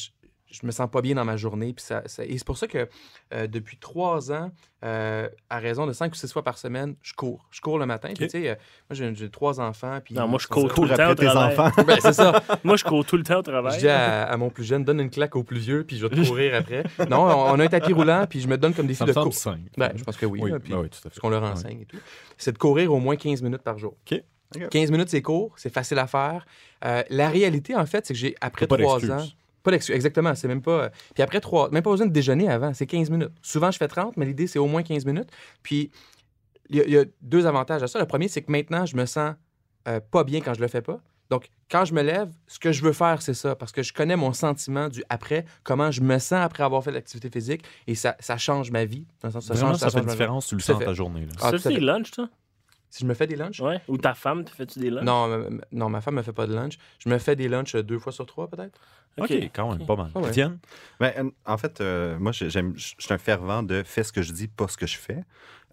je 0.53 0.65
me 0.65 0.71
sens 0.71 0.89
pas 0.89 1.01
bien 1.01 1.15
dans 1.15 1.25
ma 1.25 1.35
journée. 1.37 1.73
Puis 1.73 1.83
ça, 1.85 2.03
ça- 2.05 2.23
et 2.25 2.37
c'est 2.37 2.45
pour 2.45 2.57
ça 2.57 2.67
que 2.67 2.87
euh, 3.33 3.47
depuis 3.47 3.77
trois 3.77 4.31
ans, 4.31 4.51
euh, 4.85 5.27
à 5.49 5.59
raison 5.59 5.85
de 5.87 5.93
cinq 5.93 6.11
ou 6.11 6.15
six 6.15 6.31
fois 6.31 6.43
par 6.43 6.57
semaine, 6.57 6.95
je 7.01 7.13
cours. 7.13 7.47
Je 7.51 7.61
cours 7.61 7.79
le 7.79 7.85
matin. 7.85 8.09
Puis, 8.15 8.27
tu 8.27 8.29
sais, 8.29 8.49
euh, 8.49 8.55
moi, 8.89 8.91
j'ai 8.91 9.15
j'ai 9.15 9.29
trois 9.29 9.59
enfants. 9.59 9.99
Puis, 10.03 10.13
Non, 10.13 10.27
moi, 10.27 10.39
je 10.39 10.47
cours 10.47 10.73
tout 10.73 10.83
le 10.83 10.95
temps 10.95 11.09
au 11.11 11.15
travail. 11.15 11.57
enfants. 11.57 11.83
Ben, 11.87 11.97
c'est 12.01 12.13
ça. 12.13 12.41
Moi, 12.63 12.75
je 12.77 12.83
cours 12.83 13.05
tout 13.05 13.17
le 13.17 13.23
temps 13.23 13.35
au 13.39 13.43
Je 13.45 13.49
travail. 13.51 13.79
dis 13.79 13.87
à, 13.89 14.23
à 14.23 14.37
mon 14.37 14.49
plus 14.49 14.63
jeune, 14.63 14.83
donne 14.83 14.99
une 14.99 15.09
claque 15.09 15.35
au 15.35 15.43
plus 15.43 15.59
vieux, 15.59 15.83
puis 15.85 15.97
je 15.97 16.05
vais 16.05 16.15
te 16.15 16.27
courir 16.27 16.53
après. 16.59 16.83
Non, 17.09 17.23
on, 17.23 17.53
on 17.53 17.59
a 17.59 17.63
un 17.63 17.67
tapis 17.67 17.93
roulant, 17.93 18.25
puis 18.29 18.39
je 18.41 18.47
me 18.47 18.57
donne 18.57 18.73
comme 18.73 18.87
défi 18.87 18.99
Ça 18.99 19.05
de 19.05 19.09
me 19.09 19.13
semble 19.13 19.25
cours. 19.25 19.33
simple. 19.33 19.69
Ben, 19.77 19.91
je 19.95 20.03
pense 20.03 20.17
que 20.17 20.25
oui, 20.25 20.39
Oui, 20.41 20.51
là, 20.51 20.59
puis 20.59 20.71
ben 20.73 20.79
oui, 20.81 20.89
tout 20.89 20.95
à 20.97 21.01
fait. 21.01 21.09
parce 21.09 21.19
qu'on 21.19 21.29
leur 21.29 21.43
enseigne 21.43 21.81
et 21.81 21.85
tout. 21.85 21.97
C'est 22.37 22.51
de 22.51 22.57
courir 22.57 22.93
au 22.93 22.99
moins 22.99 23.15
15 23.15 23.41
minutes 23.41 23.61
par 23.63 23.77
jour. 23.77 23.95
OK. 24.11 24.21
OK. 24.55 24.69
15 24.69 24.91
minutes, 24.91 25.09
c'est 25.09 25.21
court, 25.23 25.53
c'est 25.57 25.73
facile 25.73 25.97
à 25.99 26.05
faire. 26.07 26.45
Euh, 26.85 27.01
la 27.09 27.29
réalité, 27.29 27.75
en 27.75 27.85
fait, 27.87 28.05
c'est 28.05 28.13
que 28.13 28.19
j'ai, 28.19 28.35
après 28.41 28.67
trois 28.67 29.03
ans... 29.11 29.25
Pas 29.63 29.71
d'excuse, 29.71 29.95
exactement. 29.95 30.35
C'est 30.35 30.47
même 30.47 30.61
pas... 30.61 30.89
Puis 31.13 31.23
après 31.23 31.39
trois... 31.39 31.69
Même 31.71 31.81
pas 31.83 31.89
besoin 31.91 32.07
de 32.07 32.11
déjeuner 32.11 32.49
avant, 32.49 32.73
c'est 32.73 32.85
15 32.85 33.09
minutes. 33.09 33.31
Souvent, 33.41 33.71
je 33.71 33.77
fais 33.77 33.87
30, 33.87 34.17
mais 34.17 34.25
l'idée, 34.25 34.45
c'est 34.47 34.59
au 34.59 34.67
moins 34.67 34.83
15 34.83 35.05
minutes. 35.05 35.29
Puis 35.63 35.89
il 36.69 36.75
y, 36.77 36.81
a- 36.81 36.85
il 36.85 36.91
y 36.91 36.97
a 36.97 37.05
deux 37.21 37.45
avantages 37.45 37.81
à 37.83 37.87
ça. 37.87 37.99
Le 37.99 38.05
premier, 38.05 38.27
c'est 38.27 38.41
que 38.41 38.51
maintenant, 38.51 38.85
je 38.85 38.95
me 38.95 39.05
sens 39.05 39.33
euh, 39.87 39.99
pas 40.11 40.23
bien 40.23 40.41
quand 40.41 40.53
je 40.53 40.61
le 40.61 40.67
fais 40.67 40.81
pas. 40.81 40.99
Donc, 41.29 41.49
quand 41.71 41.85
je 41.85 41.93
me 41.93 42.01
lève, 42.03 42.29
ce 42.47 42.59
que 42.59 42.71
je 42.71 42.83
veux 42.83 42.93
faire, 42.93 43.21
c'est 43.21 43.33
ça, 43.33 43.55
parce 43.55 43.71
que 43.71 43.81
je 43.81 43.91
connais 43.93 44.15
mon 44.15 44.33
sentiment 44.33 44.87
du 44.89 45.03
après, 45.09 45.45
comment 45.63 45.89
je 45.89 46.01
me 46.01 46.19
sens 46.19 46.43
après 46.43 46.63
avoir 46.63 46.83
fait 46.83 46.91
de 46.91 46.95
l'activité 46.95 47.29
physique, 47.29 47.63
et 47.87 47.95
ça, 47.95 48.15
ça 48.19 48.37
change 48.37 48.69
ma 48.69 48.85
vie. 48.85 49.07
Dans 49.21 49.29
le 49.29 49.33
sens, 49.33 49.45
ça 49.45 49.53
Vraiment, 49.53 49.71
change, 49.71 49.79
ça, 49.79 49.85
fait 49.87 49.91
change 49.93 50.03
une 50.03 50.09
différence, 50.09 50.47
tu 50.47 50.55
le 50.55 50.61
sens 50.61 50.79
ta 50.83 50.93
journée. 50.93 51.21
Là. 51.21 51.31
Ah, 51.41 51.51
fais 51.57 51.69
Si 52.93 53.01
je 53.01 53.07
me 53.07 53.15
fais 53.15 53.25
des 53.25 53.35
lunchs? 53.35 53.59
Ouais. 53.59 53.81
Ou 53.87 53.97
ta 53.97 54.13
femme, 54.13 54.43
te 54.45 54.51
fais-tu 54.51 54.77
des 54.77 54.91
lunchs? 54.91 55.03
Non, 55.03 55.27
ma- 55.27 55.49
non, 55.71 55.89
ma 55.89 55.99
femme 55.99 56.13
me 56.13 56.21
fait 56.21 56.31
pas 56.31 56.45
de 56.45 56.53
lunch. 56.53 56.73
Je 56.99 57.09
me 57.09 57.17
fais 57.17 57.35
des 57.35 57.47
lunchs 57.47 57.73
euh, 57.73 57.81
deux 57.81 57.97
fois 57.97 58.11
sur 58.11 58.27
trois, 58.27 58.47
peut-être? 58.47 58.79
OK, 59.17 59.31
quand 59.51 59.71
même, 59.71 59.81
Ok. 59.81 59.87
pas 59.87 59.95
mal. 59.95 60.11
Ouais. 60.13 60.29
Étienne? 60.29 60.59
Ben, 60.99 61.31
en 61.43 61.57
fait, 61.57 61.81
euh, 61.81 62.19
moi, 62.19 62.31
j'ai- 62.31 62.51
j'aime- 62.51 62.73
je 62.77 62.93
suis 62.99 63.11
un 63.13 63.17
fervent 63.17 63.63
de 63.63 63.81
fais 63.83 64.03
ce 64.03 64.13
que 64.13 64.21
je 64.21 64.31
dis, 64.31 64.47
pas 64.47 64.67
ce 64.67 64.77
que 64.77 64.85
je 64.85 64.97
fais. 64.99 65.23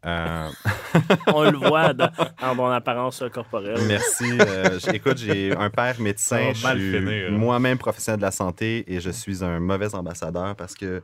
Euh, 0.07 0.49
On 1.35 1.43
le 1.51 1.59
voit 1.59 1.93
dans, 1.93 2.11
dans 2.41 2.57
ton 2.57 2.67
apparence 2.71 3.23
corporelle. 3.31 3.83
merci. 3.87 4.25
Euh, 4.41 4.79
écoute, 4.95 5.19
j'ai 5.19 5.55
un 5.55 5.69
père 5.69 6.01
médecin. 6.01 6.53
Je 6.55 6.67
suis 6.69 7.01
là. 7.01 7.31
moi-même 7.33 7.77
professionnel 7.77 8.19
de 8.19 8.25
la 8.25 8.31
santé 8.31 8.91
et 8.91 8.99
je 9.01 9.11
suis 9.11 9.45
un 9.45 9.61
mauvais 9.61 9.95
ambassadeur 9.95 10.57
parce 10.57 10.75
que 10.75 11.03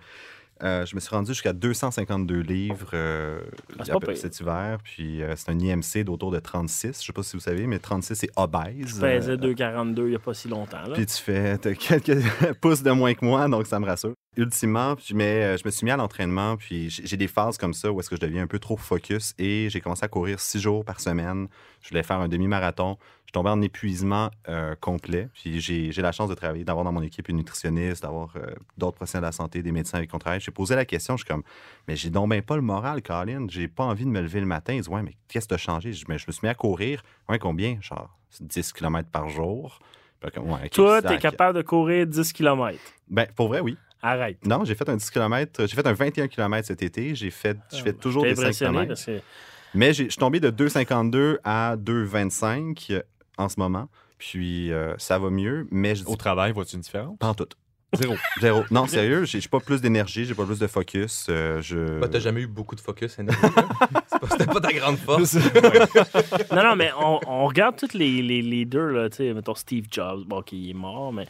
Euh, 0.63 0.87
je 0.87 0.95
me 0.95 1.01
suis 1.01 1.11
rendu 1.11 1.33
jusqu'à 1.33 1.53
252 1.53 2.41
livres 2.41 2.91
euh, 2.95 3.41
Ah, 3.79 3.85
cet 4.15 4.41
hiver. 4.41 4.79
Puis 4.83 5.23
euh, 5.23 5.35
c'est 5.37 5.51
un 5.51 5.59
IMC 5.59 6.05
d'autour 6.05 6.31
de 6.31 6.39
36. 6.39 7.01
Je 7.01 7.07
sais 7.07 7.13
pas 7.13 7.23
si 7.23 7.37
vous 7.37 7.41
savez, 7.43 7.67
mais 7.67 7.79
36, 7.79 8.15
c'est 8.15 8.31
obèse. 8.37 8.87
Je 8.87 8.95
pesais 9.01 9.33
Euh, 9.33 9.37
2,42 9.37 9.99
il 9.99 10.05
n'y 10.11 10.15
a 10.15 10.19
pas 10.19 10.35
si 10.35 10.49
longtemps. 10.49 10.83
Là. 10.83 10.95
Puis 10.95 11.07
tu 11.07 11.23
fais 11.23 11.59
quelques 11.79 12.23
pouces 12.61 12.83
de 12.83 12.91
moins 12.91 13.13
que 13.15 13.25
moi, 13.25 13.49
donc 13.49 13.67
ça 13.67 13.79
me 13.79 13.87
rassure. 13.87 14.15
Ultimement, 14.37 14.97
mais 15.15 15.43
euh, 15.43 15.57
je 15.57 15.63
me 15.65 15.71
suis 15.71 15.85
mis 15.87 15.91
à 15.91 15.97
l'entraînement, 15.97 16.57
puis 16.59 16.91
j'ai 16.91 17.17
des 17.17 17.27
phases 17.27 17.57
comme 17.57 17.73
ça 17.73 17.91
où 17.91 17.99
est-ce 18.01 18.11
que 18.11 18.17
je 18.17 18.21
deviens 18.21 18.43
un 18.43 18.47
peu 18.47 18.59
trop 18.59 18.77
focus 18.77 19.35
et 19.39 19.69
j'ai 19.71 19.81
commencé 19.81 20.05
à 20.05 20.09
courir 20.09 20.41
six 20.41 20.61
jours 20.61 20.85
par 20.85 21.01
semaine. 21.01 21.49
Je 21.81 21.89
voulais 21.89 22.03
faire 22.03 22.21
un 22.21 22.29
demi-marathon. 22.29 22.99
Je 23.25 23.33
tombais 23.33 23.49
en 23.51 23.61
épuisement 23.63 24.31
euh, 24.49 24.75
complet. 24.79 25.29
Puis 25.33 25.61
j'ai 25.61 25.91
j'ai 25.91 26.03
la 26.03 26.13
chance 26.13 26.29
de 26.29 26.35
travailler, 26.35 26.65
d'avoir 26.65 26.85
dans 26.85 26.93
mon 26.93 27.03
équipe 27.03 27.29
une 27.29 27.39
nutritionniste, 27.39 28.03
d'avoir 28.03 28.37
euh, 28.37 28.47
d'autres 28.77 28.97
professionnels 28.97 29.23
de 29.23 29.29
la 29.29 29.33
santé, 29.33 29.63
des 29.63 29.73
médecins 29.73 29.97
avec 29.99 30.11
qui 30.11 30.17
on 30.17 30.19
travaille. 30.19 30.41
J'ai 30.41 30.53
posé 30.53 30.75
la 30.77 30.85
question, 30.85 31.17
je 31.17 31.25
suis 31.25 31.33
comme, 31.33 31.43
mais 31.89 31.97
j'ai 31.97 32.11
donc 32.11 32.29
ben 32.29 32.43
pas 32.43 32.57
le 32.57 32.63
moral, 32.63 33.03
Colin. 33.03 33.47
J'ai 33.49 33.69
pas 33.69 33.85
envie 33.85 34.05
de 34.05 34.11
me 34.11 34.21
lever 34.21 34.41
le 34.41 34.47
matin. 34.47 34.75
Ils 34.75 34.81
disent, 34.83 34.89
ouais, 34.89 35.03
mais 35.03 35.17
qu'est-ce 35.29 35.47
qui 35.47 35.51
t'a 35.51 35.57
changé? 35.57 35.93
Je, 35.95 36.05
mais 36.09 36.19
je 36.19 36.27
me 36.29 36.33
suis 36.33 36.45
mis 36.45 36.51
à 36.51 36.55
courir. 36.55 37.03
Ouais, 37.29 37.39
combien? 37.39 37.79
Genre 37.81 38.15
10 38.41 38.73
km 38.75 39.09
par 39.11 39.29
jour. 39.29 39.81
Ouais, 40.23 40.69
Toi, 40.71 41.03
tu 41.03 41.09
es 41.09 41.11
sac. 41.13 41.21
capable 41.21 41.57
de 41.59 41.63
courir 41.63 42.07
10 42.07 42.33
km. 42.33 42.79
Ben, 43.09 43.27
pour 43.35 43.49
vrai, 43.49 43.61
oui. 43.61 43.77
Arrête. 44.03 44.45
Non, 44.47 44.65
j'ai 44.65 44.75
fait 44.75 44.89
un 44.89 44.97
10 44.97 45.11
km. 45.11 45.67
J'ai 45.67 45.75
fait 45.75 45.87
un 45.87 45.93
21 45.93 46.29
km 46.29 46.67
cet 46.67 46.83
été. 46.83 47.15
J'ai 47.15 47.31
fait, 47.31 47.57
je 47.73 47.83
fais 47.83 47.93
toujours 47.93 48.23
J'étais 48.25 48.35
des 48.35 48.53
5 48.53 48.69
impressionné 48.69 48.73
km. 48.73 48.89
parce 48.89 49.05
que 49.07 49.21
Mais 49.75 49.93
j'ai- 49.95 50.05
je 50.05 50.11
suis 50.11 50.19
tombé 50.19 50.39
de 50.41 50.51
2,52 50.51 51.39
à 51.45 51.77
2,25 51.77 52.91
euh, 52.93 53.03
en 53.39 53.49
ce 53.49 53.59
moment. 53.59 53.89
Puis 54.19 54.73
euh, 54.73 54.95
ça 54.99 55.19
va 55.19 55.31
mieux, 55.31 55.67
mais 55.71 55.95
je 55.95 56.05
dis 56.05 56.11
Au 56.13 56.17
travail, 56.17 56.53
vois-tu 56.53 56.77
une 56.77 56.81
différence? 56.83 57.19
pas 57.19 57.29
en 57.29 57.35
tout. 57.35 57.47
Zéro. 57.95 58.15
Zéro. 58.41 58.65
Non, 58.71 58.87
sérieux, 58.87 59.25
j'ai 59.25 59.41
pas 59.49 59.61
plus 59.61 59.81
d'énergie, 59.81 60.25
j'ai 60.25 60.35
pas 60.35 60.45
plus 60.45 60.59
de 60.59 60.67
focus. 60.67 61.27
euh, 61.29 61.63
je... 61.63 61.99
Bah, 62.01 62.09
T'as 62.09 62.19
jamais 62.19 62.41
eu 62.43 62.47
beaucoup 62.47 62.75
de 62.75 62.81
focus, 62.81 63.17
C'était 64.31 64.47
pas 64.47 64.61
ta 64.61 64.73
grande 64.73 64.99
force. 64.99 65.37
Non, 66.53 66.63
non, 66.65 66.77
mais 66.77 66.91
on, 66.99 67.21
on 67.27 67.47
regarde 67.47 67.77
tous 67.77 67.93
les, 67.97 68.23
les 68.23 68.43
leaders, 68.43 68.89
là, 68.93 69.09
tu 69.11 69.17
sais, 69.19 69.33
mettons 69.35 69.55
Steve 69.55 69.87
Jobs, 69.91 70.25
bon, 70.27 70.43
qui 70.43 70.71
est 70.71 70.75
mort, 70.75 71.13
mais. 71.13 71.27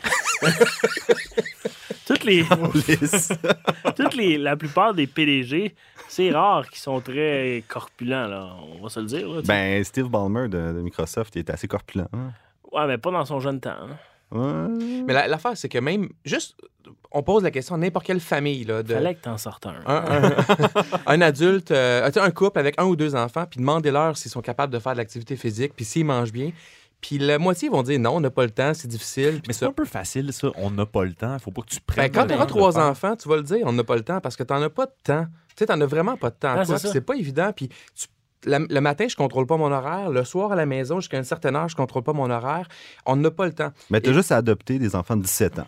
Toutes 2.07 2.25
les. 2.25 2.45
toutes 3.97 4.14
les. 4.14 4.38
La 4.38 4.57
plupart 4.57 4.95
des 4.95 5.07
PDG, 5.07 5.75
c'est 6.09 6.31
rare 6.31 6.69
qu'ils 6.69 6.79
sont 6.79 7.01
très 7.01 7.62
corpulents, 7.69 8.27
là. 8.27 8.51
On 8.79 8.83
va 8.83 8.88
se 8.88 9.01
le 9.01 9.07
dire, 9.07 9.29
là. 9.29 9.42
Ben, 9.45 9.83
Steve 9.85 10.09
Ballmer 10.09 10.49
de, 10.49 10.59
de 10.73 10.81
Microsoft, 10.83 11.35
il 11.37 11.40
est 11.40 11.51
assez 11.51 11.69
corpulent. 11.69 12.09
hein. 12.12 12.31
Ouais, 12.73 12.87
mais 12.87 12.99
pas 12.99 13.11
dans 13.11 13.25
son 13.25 13.40
jeune 13.40 13.61
temps. 13.61 13.71
hein. 13.71 13.97
Ouais. 14.33 15.03
Mais 15.07 15.12
la- 15.12 15.29
l'affaire, 15.29 15.57
c'est 15.57 15.69
que 15.69 15.79
même, 15.79 16.09
juste, 16.25 16.57
on 17.12 17.23
pose 17.23 17.45
la 17.45 17.51
question 17.53 17.77
à 17.77 17.79
n'importe 17.79 18.05
quelle 18.07 18.19
famille, 18.21 18.64
là, 18.64 18.83
de, 18.83 18.92
Fallait 18.92 19.14
que 19.14 19.23
t'en 19.23 19.38
sortes 19.38 19.66
un. 19.66 19.77
un, 19.87 20.25
un- 20.25 20.33
un 21.07 21.21
adulte, 21.21 21.71
euh, 21.71 22.11
un 22.16 22.31
couple 22.33 22.59
avec 22.59 22.75
un 22.81 22.85
ou 22.87 22.97
deux 22.97 23.14
enfants, 23.14 23.45
puis 23.49 23.61
demandez-leur 23.61 24.16
s'ils 24.16 24.31
sont 24.33 24.42
capables 24.42 24.73
de 24.73 24.79
faire 24.81 24.92
de 24.92 24.99
l'activité 24.99 25.37
physique, 25.37 25.73
puis 25.77 25.85
s'ils 25.85 26.05
mangent 26.05 26.33
bien. 26.33 26.51
Puis 27.01 27.19
la 27.19 27.39
moitié 27.39 27.69
vont 27.69 27.83
dire 27.83 28.01
non, 28.01 28.17
on 28.17 28.21
n'a 28.21 28.31
pas 28.31 28.45
le 28.45 28.51
temps, 28.51 28.73
c'est 28.75 28.89
difficile. 28.89 29.41
Mais 29.47 29.53
c'est 29.53 29.67
un 29.67 29.73
peu 29.73 29.85
facile, 29.85 30.33
ça. 30.33 30.49
On 30.57 30.71
n'a 30.71 30.87
pas 30.87 31.05
le 31.05 31.13
temps. 31.15 31.39
Faut 31.39 31.51
pas 31.51 31.63
que 31.63 31.69
tu 31.69 31.81
prennes. 31.81 32.07
Ben, 32.07 32.13
quand 32.13 32.27
tu 32.27 32.35
auras 32.35 32.47
trois 32.47 32.79
enfants, 32.79 33.15
tu 33.17 33.29
vas 33.29 33.37
le 33.37 33.43
dire, 33.43 33.61
on 33.65 33.73
n'a 33.73 33.85
pas 33.85 33.97
le 33.97 34.03
temps 34.03 34.21
parce 34.21 34.35
que 34.37 34.43
tu 34.43 34.53
n'en 34.53 34.63
as 34.63 34.71
pas 34.71 34.87
de 34.87 34.93
temps. 35.05 35.27
Tu 35.51 35.55
sais, 35.59 35.67
tu 35.67 35.73
n'en 35.73 35.81
as 35.81 35.87
vraiment 35.87 36.17
pas 36.17 36.31
de 36.31 36.37
temps. 36.37 36.55
Ah, 36.59 36.65
c'est 36.79 37.01
pas 37.03 37.15
évident. 37.15 37.53
Puis 37.55 37.69
tu- 37.69 38.07
la- 38.45 38.59
le 38.59 38.81
matin, 38.81 39.07
je 39.09 39.17
contrôle 39.17 39.47
pas 39.47 39.57
mon 39.57 39.71
horaire. 39.73 40.11
Le 40.11 40.25
soir, 40.25 40.53
à 40.53 40.57
la 40.57 40.67
maison, 40.67 41.01
jusqu'à 41.01 41.19
une 41.19 41.25
certaine 41.25 41.55
heure, 41.57 41.69
je 41.69 41.77
contrôle 41.77 42.03
pas 42.03 42.13
mon 42.13 42.31
horaire. 42.31 42.67
On 43.05 43.17
n'a 43.17 43.31
pas 43.31 43.47
le 43.47 43.53
temps. 43.53 43.73
Mais 43.91 44.01
t'as 44.01 44.11
Et- 44.11 44.15
juste 44.15 44.33
à 44.33 44.37
adopter 44.39 44.79
des 44.79 44.95
enfants 44.97 45.17
de 45.17 45.23
17 45.23 45.59
ans. 45.59 45.67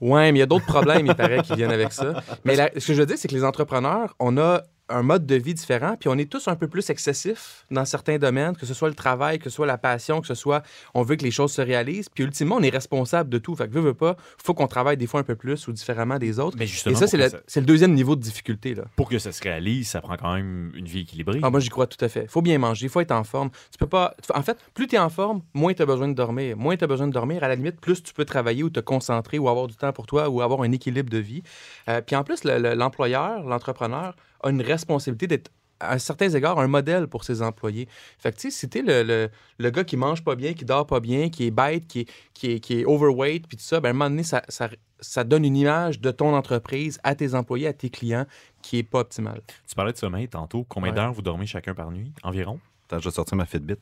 Ouais, 0.00 0.30
mais 0.32 0.38
il 0.38 0.40
y 0.40 0.42
a 0.42 0.46
d'autres 0.46 0.66
problèmes, 0.66 1.06
il 1.06 1.14
paraît, 1.14 1.40
qui 1.42 1.54
viennent 1.54 1.70
avec 1.72 1.92
ça. 1.92 2.22
Mais 2.44 2.54
la- 2.54 2.70
ce 2.76 2.86
que 2.86 2.92
je 2.92 3.00
veux 3.00 3.06
dire, 3.06 3.16
c'est 3.16 3.28
que 3.28 3.34
les 3.34 3.44
entrepreneurs, 3.44 4.14
on 4.20 4.36
a 4.36 4.62
un 4.88 5.02
mode 5.02 5.26
de 5.26 5.34
vie 5.34 5.54
différent, 5.54 5.96
puis 5.98 6.08
on 6.08 6.16
est 6.16 6.30
tous 6.30 6.46
un 6.48 6.54
peu 6.56 6.68
plus 6.68 6.90
excessifs 6.90 7.64
dans 7.70 7.84
certains 7.84 8.18
domaines, 8.18 8.56
que 8.56 8.66
ce 8.66 8.74
soit 8.74 8.88
le 8.88 8.94
travail, 8.94 9.38
que 9.38 9.50
ce 9.50 9.56
soit 9.56 9.66
la 9.66 9.78
passion, 9.78 10.20
que 10.20 10.26
ce 10.26 10.34
soit 10.34 10.62
on 10.94 11.02
veut 11.02 11.16
que 11.16 11.24
les 11.24 11.30
choses 11.30 11.52
se 11.52 11.60
réalisent, 11.62 12.08
puis 12.08 12.22
ultimement, 12.24 12.56
on 12.56 12.62
est 12.62 12.70
responsable 12.70 13.28
de 13.30 13.38
tout. 13.38 13.54
Fait 13.56 13.66
que 13.68 13.72
veut, 13.72 13.80
veut 13.80 13.94
pas, 13.94 14.16
faut 14.42 14.54
qu'on 14.54 14.68
travaille 14.68 14.96
des 14.96 15.06
fois 15.06 15.20
un 15.20 15.24
peu 15.24 15.34
plus 15.34 15.66
ou 15.68 15.72
différemment 15.72 16.18
des 16.18 16.38
autres. 16.38 16.56
Mais 16.58 16.64
Et 16.64 16.68
justement, 16.68 16.96
ça, 16.96 17.06
c'est 17.06 17.16
pour, 17.16 17.24
le, 17.24 17.30
que 17.32 17.36
ça, 17.38 17.42
c'est 17.46 17.60
le 17.60 17.66
deuxième 17.66 17.94
niveau 17.94 18.14
de 18.16 18.20
difficulté, 18.20 18.74
là. 18.74 18.84
pour 18.96 19.08
que 19.08 19.18
ça 19.18 19.32
se 19.32 19.42
réalise, 19.42 19.88
ça 19.88 20.00
prend 20.00 20.16
quand 20.16 20.34
même 20.34 20.70
une 20.74 20.86
vie 20.86 21.00
équilibrée. 21.00 21.40
Ah, 21.42 21.50
moi, 21.50 21.58
j'y 21.60 21.68
crois 21.68 21.86
tout 21.88 22.02
à 22.04 22.08
fait. 22.08 22.22
Il 22.22 22.28
faut 22.28 22.42
bien 22.42 22.58
manger, 22.58 22.86
il 22.86 22.88
faut 22.88 23.00
être 23.00 23.10
en 23.12 23.24
forme. 23.24 23.50
Tu 23.72 23.78
peux 23.78 23.86
pas. 23.88 24.14
En 24.34 24.42
fait, 24.42 24.56
plus 24.74 24.86
tu 24.86 24.94
es 24.94 24.98
en 24.98 25.08
forme, 25.10 25.42
moins 25.54 25.74
tu 25.74 25.82
as 25.82 25.86
besoin 25.86 26.06
de 26.08 26.14
dormir. 26.14 26.56
Moins 26.56 26.76
tu 26.76 26.84
as 26.84 26.86
besoin 26.86 27.08
de 27.08 27.12
dormir, 27.12 27.42
à 27.42 27.48
la 27.48 27.56
limite, 27.56 27.80
plus 27.80 28.02
tu 28.02 28.12
peux 28.14 28.24
travailler 28.24 28.62
ou 28.62 28.70
te 28.70 28.80
concentrer 28.80 29.38
ou 29.38 29.48
avoir 29.48 29.66
du 29.66 29.74
temps 29.74 29.92
pour 29.92 30.06
toi 30.06 30.28
ou 30.28 30.42
avoir 30.42 30.62
un 30.62 30.70
équilibre 30.70 31.10
de 31.10 31.18
vie. 31.18 31.42
Euh, 31.88 32.00
puis 32.00 32.14
en 32.14 32.22
plus, 32.22 32.44
le- 32.44 32.58
le- 32.58 32.74
l'employeur, 32.74 33.42
l'entrepreneur 33.42 34.14
a 34.46 34.50
une 34.50 34.62
responsabilité 34.62 35.26
d'être 35.26 35.50
à 35.78 35.98
certains 35.98 36.30
égards 36.30 36.58
un 36.58 36.68
modèle 36.68 37.06
pour 37.06 37.22
ses 37.24 37.42
employés. 37.42 37.86
Fait 38.18 38.32
que, 38.32 38.36
tu 38.36 38.50
sais, 38.50 38.60
si 38.60 38.68
t'es 38.68 38.80
le, 38.80 39.02
le, 39.02 39.28
le 39.58 39.70
gars 39.70 39.84
qui 39.84 39.98
mange 39.98 40.24
pas 40.24 40.34
bien, 40.34 40.54
qui 40.54 40.64
dort 40.64 40.86
pas 40.86 41.00
bien, 41.00 41.28
qui 41.28 41.46
est 41.46 41.50
bête, 41.50 41.86
qui 41.86 42.00
est, 42.00 42.08
qui 42.32 42.52
est, 42.52 42.60
qui 42.60 42.80
est 42.80 42.84
overweight, 42.86 43.46
puis 43.46 43.58
tout 43.58 43.62
ça, 43.62 43.78
ben, 43.80 43.88
à 43.88 43.90
un 43.90 43.92
moment 43.92 44.08
donné, 44.08 44.22
ça, 44.22 44.42
ça, 44.48 44.70
ça 45.00 45.22
donne 45.22 45.44
une 45.44 45.56
image 45.56 46.00
de 46.00 46.10
ton 46.10 46.34
entreprise 46.34 46.98
à 47.04 47.14
tes 47.14 47.34
employés, 47.34 47.66
à 47.66 47.74
tes 47.74 47.90
clients, 47.90 48.24
qui 48.62 48.78
est 48.78 48.82
pas 48.84 49.00
optimale. 49.00 49.42
Tu 49.68 49.74
parlais 49.74 49.92
de 49.92 49.98
sommeil 49.98 50.28
tantôt. 50.28 50.64
Combien 50.66 50.92
Ouais. 50.92 50.96
d'heures 50.96 51.12
vous 51.12 51.20
dormez 51.20 51.44
chacun 51.46 51.74
par 51.74 51.90
nuit 51.90 52.10
environ? 52.22 52.58
Attends, 52.88 53.00
je 53.00 53.08
vais 53.10 53.14
sortir 53.14 53.36
ma 53.36 53.44
Fitbit. 53.44 53.74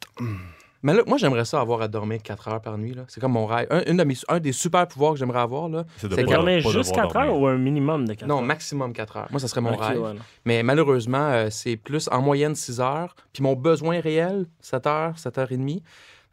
Mais 0.84 0.92
là, 0.94 1.02
moi, 1.06 1.18
j'aimerais 1.18 1.44
ça 1.44 1.60
avoir 1.60 1.80
à 1.82 1.88
dormir 1.88 2.22
4 2.22 2.46
heures 2.48 2.60
par 2.60 2.78
nuit. 2.78 2.94
là. 2.94 3.02
C'est 3.08 3.18
comme 3.20 3.32
mon 3.32 3.46
rêve. 3.46 3.66
Un, 3.70 3.82
une 3.90 3.96
de 3.96 4.04
mes- 4.04 4.14
un 4.28 4.38
des 4.38 4.52
super 4.52 4.86
pouvoirs 4.86 5.14
que 5.14 5.18
j'aimerais 5.18 5.40
avoir, 5.40 5.68
là, 5.68 5.84
C'est 5.96 6.08
de 6.08 6.14
pas 6.14 6.20
juste 6.60 6.90
devoir 6.90 7.06
4 7.08 7.16
heures 7.16 7.26
dormir. 7.26 7.40
ou 7.42 7.46
un 7.48 7.56
minimum 7.58 8.06
de 8.06 8.14
4 8.14 8.28
non, 8.28 8.36
heures? 8.36 8.42
maximum 8.42 8.92
4 8.92 9.16
heures. 9.16 9.28
Moi, 9.30 9.40
ça 9.40 9.48
serait 9.48 9.60
mon 9.62 9.72
Ok, 9.74 9.82
rêve. 9.82 9.98
non. 9.98 10.14
Mais 10.44 10.62
malheureusement, 10.62 11.30
euh, 11.30 11.48
c'est 11.50 11.76
plus 11.76 12.08
en 12.12 12.20
moyenne 12.22 12.54
6 12.54 12.80
heures. 12.80 13.16
Puis 13.32 13.42
mon 13.42 13.54
besoin 13.54 13.98
réel, 14.00 14.46
7 14.60 14.86
heures, 14.86 15.18
7 15.18 15.38
heures 15.38 15.50
et 15.50 15.56
demie. 15.56 15.82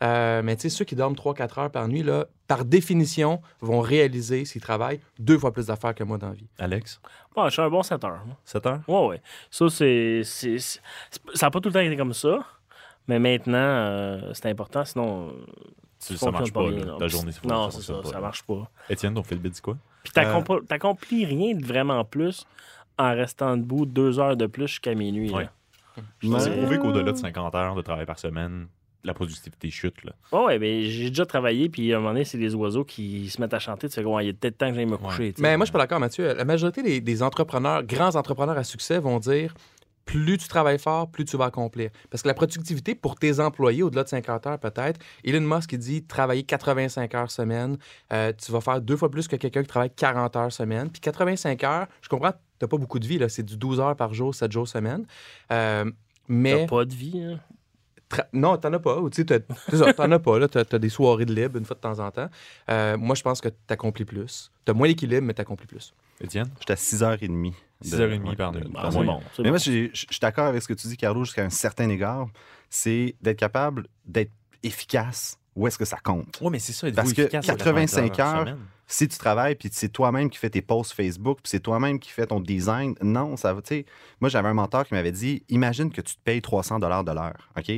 Euh, 0.04 0.42
mais 0.44 0.56
tu 0.56 0.64
sais, 0.64 0.70
ceux 0.70 0.84
qui 0.84 0.96
dorment 0.96 1.16
3-4 1.16 1.60
heures 1.60 1.70
par 1.72 1.88
nuit, 1.88 2.02
là, 2.04 2.26
par 2.48 2.66
définition, 2.66 3.40
vont 3.62 3.80
réaliser, 3.82 4.46
s'ils 4.46 4.60
travaillent, 4.62 5.00
deux 5.20 5.38
fois 5.38 5.54
plus 5.54 5.68
d'affaires 5.68 5.94
que 5.94 6.04
moi 6.04 6.18
dans 6.18 6.30
la 6.30 6.34
vie. 6.34 6.48
Alex, 6.58 7.00
Bon, 7.36 7.46
je 7.46 7.52
suis 7.52 7.62
un 7.62 7.70
bon 7.70 7.84
7 7.84 8.04
heures. 8.04 8.24
moi. 8.26 8.36
7 8.44 8.66
heures? 8.66 8.82
Ouais, 8.88 9.08
ouais. 9.08 9.22
Ça, 9.52 9.70
c'est. 9.70 10.22
c'est- 10.26 10.58
c'est- 10.58 10.82
Ça 11.36 11.46
n'a 11.46 11.52
pas 11.52 11.60
tout 11.62 11.70
le 11.70 11.74
temps 11.74 11.80
été 11.80 11.96
comme 11.96 12.14
ça. 12.14 12.40
Mais 13.12 13.20
maintenant, 13.20 13.58
euh, 13.58 14.32
c'est 14.34 14.48
important. 14.48 14.86
Sinon, 14.86 15.28
euh, 15.28 15.32
Tu- 16.00 16.16
ça 16.18 16.32
marche 16.32 16.52
pas, 16.54 16.70
bien, 16.70 16.86
là. 16.86 16.96
Ta 16.98 17.08
journée, 17.10 17.32
Non, 17.44 17.70
c'est 17.70 17.82
ça. 17.82 18.02
Ça 18.06 18.20
marche 18.22 18.44
pas. 18.44 18.70
Étienne, 18.90 19.14
ton 19.14 19.24
Philbit 19.24 19.50
dit 19.50 19.62
quoi? 19.62 19.78
Puis 20.04 20.14
t'accomp- 20.14 20.66
t'accomplis 20.66 21.26
rien 21.26 21.54
de 21.56 21.66
vraiment 21.66 22.04
plus 22.06 22.46
en 22.98 23.12
restant 23.14 23.58
debout 23.58 23.86
deux 23.86 24.18
heures 24.20 24.38
de 24.38 24.46
plus 24.48 24.68
jusqu'à 24.68 24.96
minuit. 24.96 25.30
là. 25.30 25.36
Ouais. 25.38 25.50
Ouais. 26.24 26.40
C'est 26.40 26.52
prouvé 26.58 26.78
qu'au-delà 26.80 27.12
de 27.12 27.18
50 27.18 27.54
heures 27.54 27.76
de 27.76 27.82
travail 27.82 28.06
par 28.06 28.18
semaine, 28.18 28.68
la 29.04 29.14
productivité 29.14 29.70
chute. 29.70 30.04
Là. 30.06 30.14
Ouais, 30.32 30.46
ouais, 30.46 30.60
mais 30.60 30.84
j'ai 30.86 31.10
déjà 31.10 31.26
travaillé, 31.26 31.68
puis 31.70 31.92
à 31.94 31.98
un 31.98 32.00
moment 32.00 32.14
donné, 32.14 32.24
c'est 32.24 32.38
les 32.38 32.56
oiseaux 32.56 32.86
qui 32.86 33.30
se 33.30 33.42
mettent 33.42 33.54
à 33.54 33.60
chanter. 33.60 33.90
Tu 33.90 33.96
fais, 33.96 34.04
ouais, 34.06 34.26
il 34.26 34.30
est 34.30 34.34
peut-être 34.34 34.58
temps 34.58 34.70
que 34.70 34.76
j'aille 34.76 34.86
me 34.86 34.98
coucher. 34.98 35.34
Mais 35.40 35.58
moi, 35.58 35.66
je 35.66 35.70
suis 35.70 35.74
pas 35.74 35.80
d'accord, 35.80 36.00
Mathieu. 36.00 36.34
La 36.34 36.46
majorité 36.46 36.82
des, 36.82 37.02
des 37.02 37.22
entrepreneurs, 37.24 37.84
grands 37.84 38.16
entrepreneurs 38.16 38.58
à 38.58 38.64
succès, 38.64 39.00
vont 39.00 39.20
dire 39.20 39.54
plus 40.06 40.38
tu 40.38 40.48
travailles 40.48 40.80
fort, 40.80 41.10
plus 41.10 41.26
tu 41.26 41.38
vas 41.38 41.46
accomplir. 41.46 41.90
Parce 42.10 42.24
que 42.24 42.28
la 42.28 42.34
productivité 42.34 42.96
pour 42.96 43.16
tes 43.16 43.40
employés, 43.40 43.84
au-delà 43.84 44.04
de 44.04 44.10
50 44.10 44.48
heures 44.48 44.60
peut-être, 44.60 45.00
Elon 45.24 45.42
Musk 45.42 45.72
il 45.74 45.80
dit 45.80 46.04
travailler 46.04 46.44
85 46.44 47.14
heures 47.16 47.32
semaine, 47.32 47.78
euh, 48.12 48.34
tu 48.38 48.52
vas 48.52 48.62
faire 48.62 48.82
deux 48.82 48.98
fois 48.98 49.10
plus 49.12 49.28
que 49.28 49.36
quelqu'un 49.36 49.62
qui 49.62 49.68
travaille 49.68 49.92
40 49.96 50.36
heures 50.36 50.52
semaine. 50.52 50.90
Puis 50.90 51.00
85 51.02 51.64
heures, 51.64 51.88
je 52.02 52.10
comprends, 52.10 52.32
tu 52.60 52.68
pas 52.68 52.78
beaucoup 52.78 53.00
de 53.00 53.08
vie, 53.08 53.18
là, 53.18 53.30
c'est 53.30 53.44
du 53.44 53.58
12 53.58 53.80
heures 53.80 53.96
par 53.96 54.14
jour, 54.14 54.34
7 54.36 54.52
jours 54.52 54.68
semaine. 54.68 55.06
Euh, 55.52 55.90
mais 56.28 56.62
T'as 56.62 56.68
pas 56.68 56.86
de 56.86 56.94
vie. 56.94 57.22
hein? 57.24 57.40
Tra- 58.10 58.28
Non, 58.34 58.58
t'en 58.58 58.74
as 58.74 58.80
pas. 58.80 58.98
Ou, 59.00 59.10
tu 59.10 59.26
t'as- 59.26 59.40
t'en 59.96 60.12
as 60.12 60.20
pas. 60.20 60.38
Là, 60.40 60.48
t'as, 60.48 60.66
t'as 60.66 60.80
des 60.80 60.90
soirées 60.90 61.26
de 61.26 61.34
libre 61.34 61.58
une 61.58 61.64
fois 61.66 61.76
de 61.76 61.80
temps 61.82 62.00
en 62.00 62.12
temps. 62.12 62.28
Euh, 62.70 62.98
moi, 62.98 63.16
je 63.16 63.22
pense 63.22 63.40
que 63.40 63.48
t'accomplis 63.50 64.04
plus. 64.06 64.52
T'as 64.66 64.74
moins 64.74 64.88
d'équilibre, 64.88 65.26
mais 65.26 65.34
t'accomplis 65.34 65.68
plus. 65.68 65.94
Étienne? 66.22 66.50
J'étais 66.60 66.74
à 66.74 66.76
6h30. 66.76 67.54
6h30 67.84 68.36
par 68.36 68.52
nuit. 68.54 68.64
Ah, 68.76 68.90
bon. 68.90 69.22
c'est 69.36 69.42
Mais 69.44 69.50
bon. 69.50 69.50
moi, 69.50 69.58
je 69.58 69.90
suis 69.94 70.20
d'accord 70.22 70.46
avec 70.46 70.62
ce 70.62 70.68
que 70.68 70.74
tu 70.74 70.88
dis, 70.88 70.98
Carlo, 70.98 71.24
jusqu'à 71.24 71.44
un 71.44 71.50
certain 71.50 71.90
égard. 71.90 72.28
C'est 72.70 73.16
d'être 73.22 73.40
capable 73.40 73.88
d'être 74.06 74.32
efficace 74.64 75.38
où 75.56 75.68
est-ce 75.68 75.78
que 75.78 75.86
ça 75.86 75.98
compte? 75.98 76.40
Oui, 76.42 76.50
mais 76.52 76.60
c'est 76.60 76.74
ça. 76.74 76.90
Parce 76.92 77.14
que 77.14 77.24
efficace 77.24 77.50
à 77.50 77.56
85 77.56 78.16
par 78.16 78.48
heures? 78.48 78.58
Si 78.88 79.08
tu 79.08 79.18
travailles, 79.18 79.56
puis 79.56 79.70
c'est 79.72 79.88
toi-même 79.88 80.30
qui 80.30 80.38
fais 80.38 80.50
tes 80.50 80.62
posts 80.62 80.92
Facebook, 80.92 81.40
puis 81.42 81.50
c'est 81.50 81.62
toi-même 81.62 81.98
qui 81.98 82.10
fais 82.10 82.28
ton 82.28 82.42
design, 82.42 82.94
non, 83.02 83.38
ça 83.38 83.54
va, 83.54 83.62
tu 83.62 83.76
sais. 83.76 83.86
Moi, 84.20 84.30
j'avais 84.30 84.50
un 84.50 84.54
mentor 84.54 84.86
qui 84.86 84.94
m'avait 84.94 85.14
dit 85.14 85.44
imagine 85.48 85.92
que 85.92 86.02
tu 86.02 86.16
te 86.16 86.20
payes 86.22 86.42
300 86.42 86.80
de 86.80 86.88
l'heure, 86.88 87.50
OK? 87.58 87.72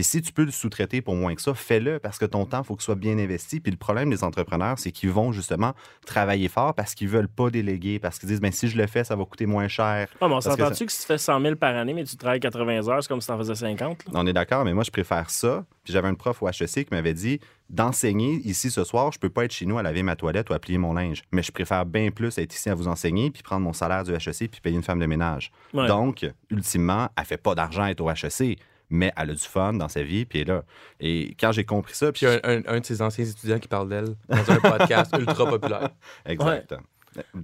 Puis 0.00 0.06
si 0.06 0.22
tu 0.22 0.32
peux 0.32 0.46
le 0.46 0.50
sous-traiter 0.50 1.02
pour 1.02 1.14
moins 1.14 1.34
que 1.34 1.42
ça, 1.42 1.52
fais-le 1.52 1.98
parce 1.98 2.16
que 2.16 2.24
ton 2.24 2.46
temps, 2.46 2.62
il 2.62 2.64
faut 2.64 2.74
que 2.74 2.80
ce 2.80 2.86
soit 2.86 2.94
bien 2.94 3.18
investi. 3.18 3.60
Puis 3.60 3.70
le 3.70 3.76
problème 3.76 4.08
des 4.08 4.24
entrepreneurs, 4.24 4.78
c'est 4.78 4.92
qu'ils 4.92 5.10
vont 5.10 5.30
justement 5.30 5.74
travailler 6.06 6.48
fort 6.48 6.72
parce 6.72 6.94
qu'ils 6.94 7.08
veulent 7.08 7.28
pas 7.28 7.50
déléguer, 7.50 7.98
parce 7.98 8.18
qu'ils 8.18 8.30
disent, 8.30 8.40
ben, 8.40 8.50
si 8.50 8.68
je 8.68 8.78
le 8.78 8.86
fais, 8.86 9.04
ça 9.04 9.14
va 9.14 9.26
coûter 9.26 9.44
moins 9.44 9.68
cher. 9.68 10.08
Ah, 10.18 10.26
mais 10.26 10.32
on 10.32 10.38
que 10.38 10.44
s'entend-tu 10.44 10.86
que 10.86 10.92
si 10.92 11.00
tu 11.02 11.06
fais 11.06 11.18
100 11.18 11.42
000 11.42 11.56
par 11.56 11.76
année, 11.76 11.92
mais 11.92 12.04
tu 12.04 12.16
travailles 12.16 12.40
80 12.40 12.88
heures, 12.88 13.02
c'est 13.02 13.08
comme 13.10 13.20
si 13.20 13.26
tu 13.26 13.32
en 13.34 13.36
faisais 13.36 13.54
50? 13.54 14.06
là? 14.06 14.12
On 14.14 14.26
est 14.26 14.32
d'accord, 14.32 14.64
mais 14.64 14.72
moi, 14.72 14.84
je 14.84 14.90
préfère 14.90 15.28
ça. 15.28 15.66
Puis 15.84 15.92
j'avais 15.92 16.08
un 16.08 16.14
prof 16.14 16.42
au 16.42 16.48
HEC 16.48 16.86
qui 16.86 16.88
m'avait 16.92 17.12
dit 17.12 17.38
d'enseigner 17.68 18.36
ici 18.46 18.70
ce 18.70 18.84
soir, 18.84 19.12
je 19.12 19.18
peux 19.18 19.28
pas 19.28 19.44
être 19.44 19.52
chez 19.52 19.66
nous 19.66 19.76
à 19.76 19.82
laver 19.82 20.02
ma 20.02 20.16
toilette 20.16 20.48
ou 20.48 20.54
à 20.54 20.58
plier 20.58 20.78
mon 20.78 20.94
linge. 20.94 21.24
Mais 21.30 21.42
je 21.42 21.52
préfère 21.52 21.84
bien 21.84 22.10
plus 22.10 22.38
être 22.38 22.54
ici 22.54 22.70
à 22.70 22.74
vous 22.74 22.88
enseigner 22.88 23.30
puis 23.30 23.42
prendre 23.42 23.60
mon 23.60 23.74
salaire 23.74 24.02
du 24.02 24.12
HEC 24.12 24.50
puis 24.50 24.62
payer 24.62 24.76
une 24.76 24.82
femme 24.82 24.98
de 24.98 25.04
ménage. 25.04 25.52
Ouais. 25.74 25.86
Donc, 25.86 26.26
ultimement, 26.48 27.10
elle 27.18 27.24
fait 27.26 27.36
pas 27.36 27.54
d'argent 27.54 27.82
à 27.82 27.90
être 27.90 28.00
au 28.00 28.10
HEC, 28.10 28.58
mais 28.90 29.12
elle 29.16 29.30
a 29.30 29.34
du 29.34 29.42
fun 29.42 29.72
dans 29.74 29.88
sa 29.88 30.02
vie 30.02 30.24
puis 30.24 30.40
elle 30.40 30.48
est 30.50 30.52
là. 30.52 30.62
Et 31.00 31.34
quand 31.40 31.52
j'ai 31.52 31.64
compris 31.64 31.94
ça, 31.94 32.12
puis 32.12 32.26
Puis 32.26 32.38
un, 32.42 32.58
un- 32.58 32.62
un 32.66 32.80
de 32.80 32.84
ses 32.84 33.00
anciens 33.02 33.24
étudiants 33.24 33.58
qui 33.58 33.68
parle 33.68 33.88
d'elle 33.88 34.14
dans 34.28 34.50
un 34.50 34.56
podcast 34.56 35.14
ultra 35.18 35.46
populaire. 35.46 35.90
exact. 36.26 36.74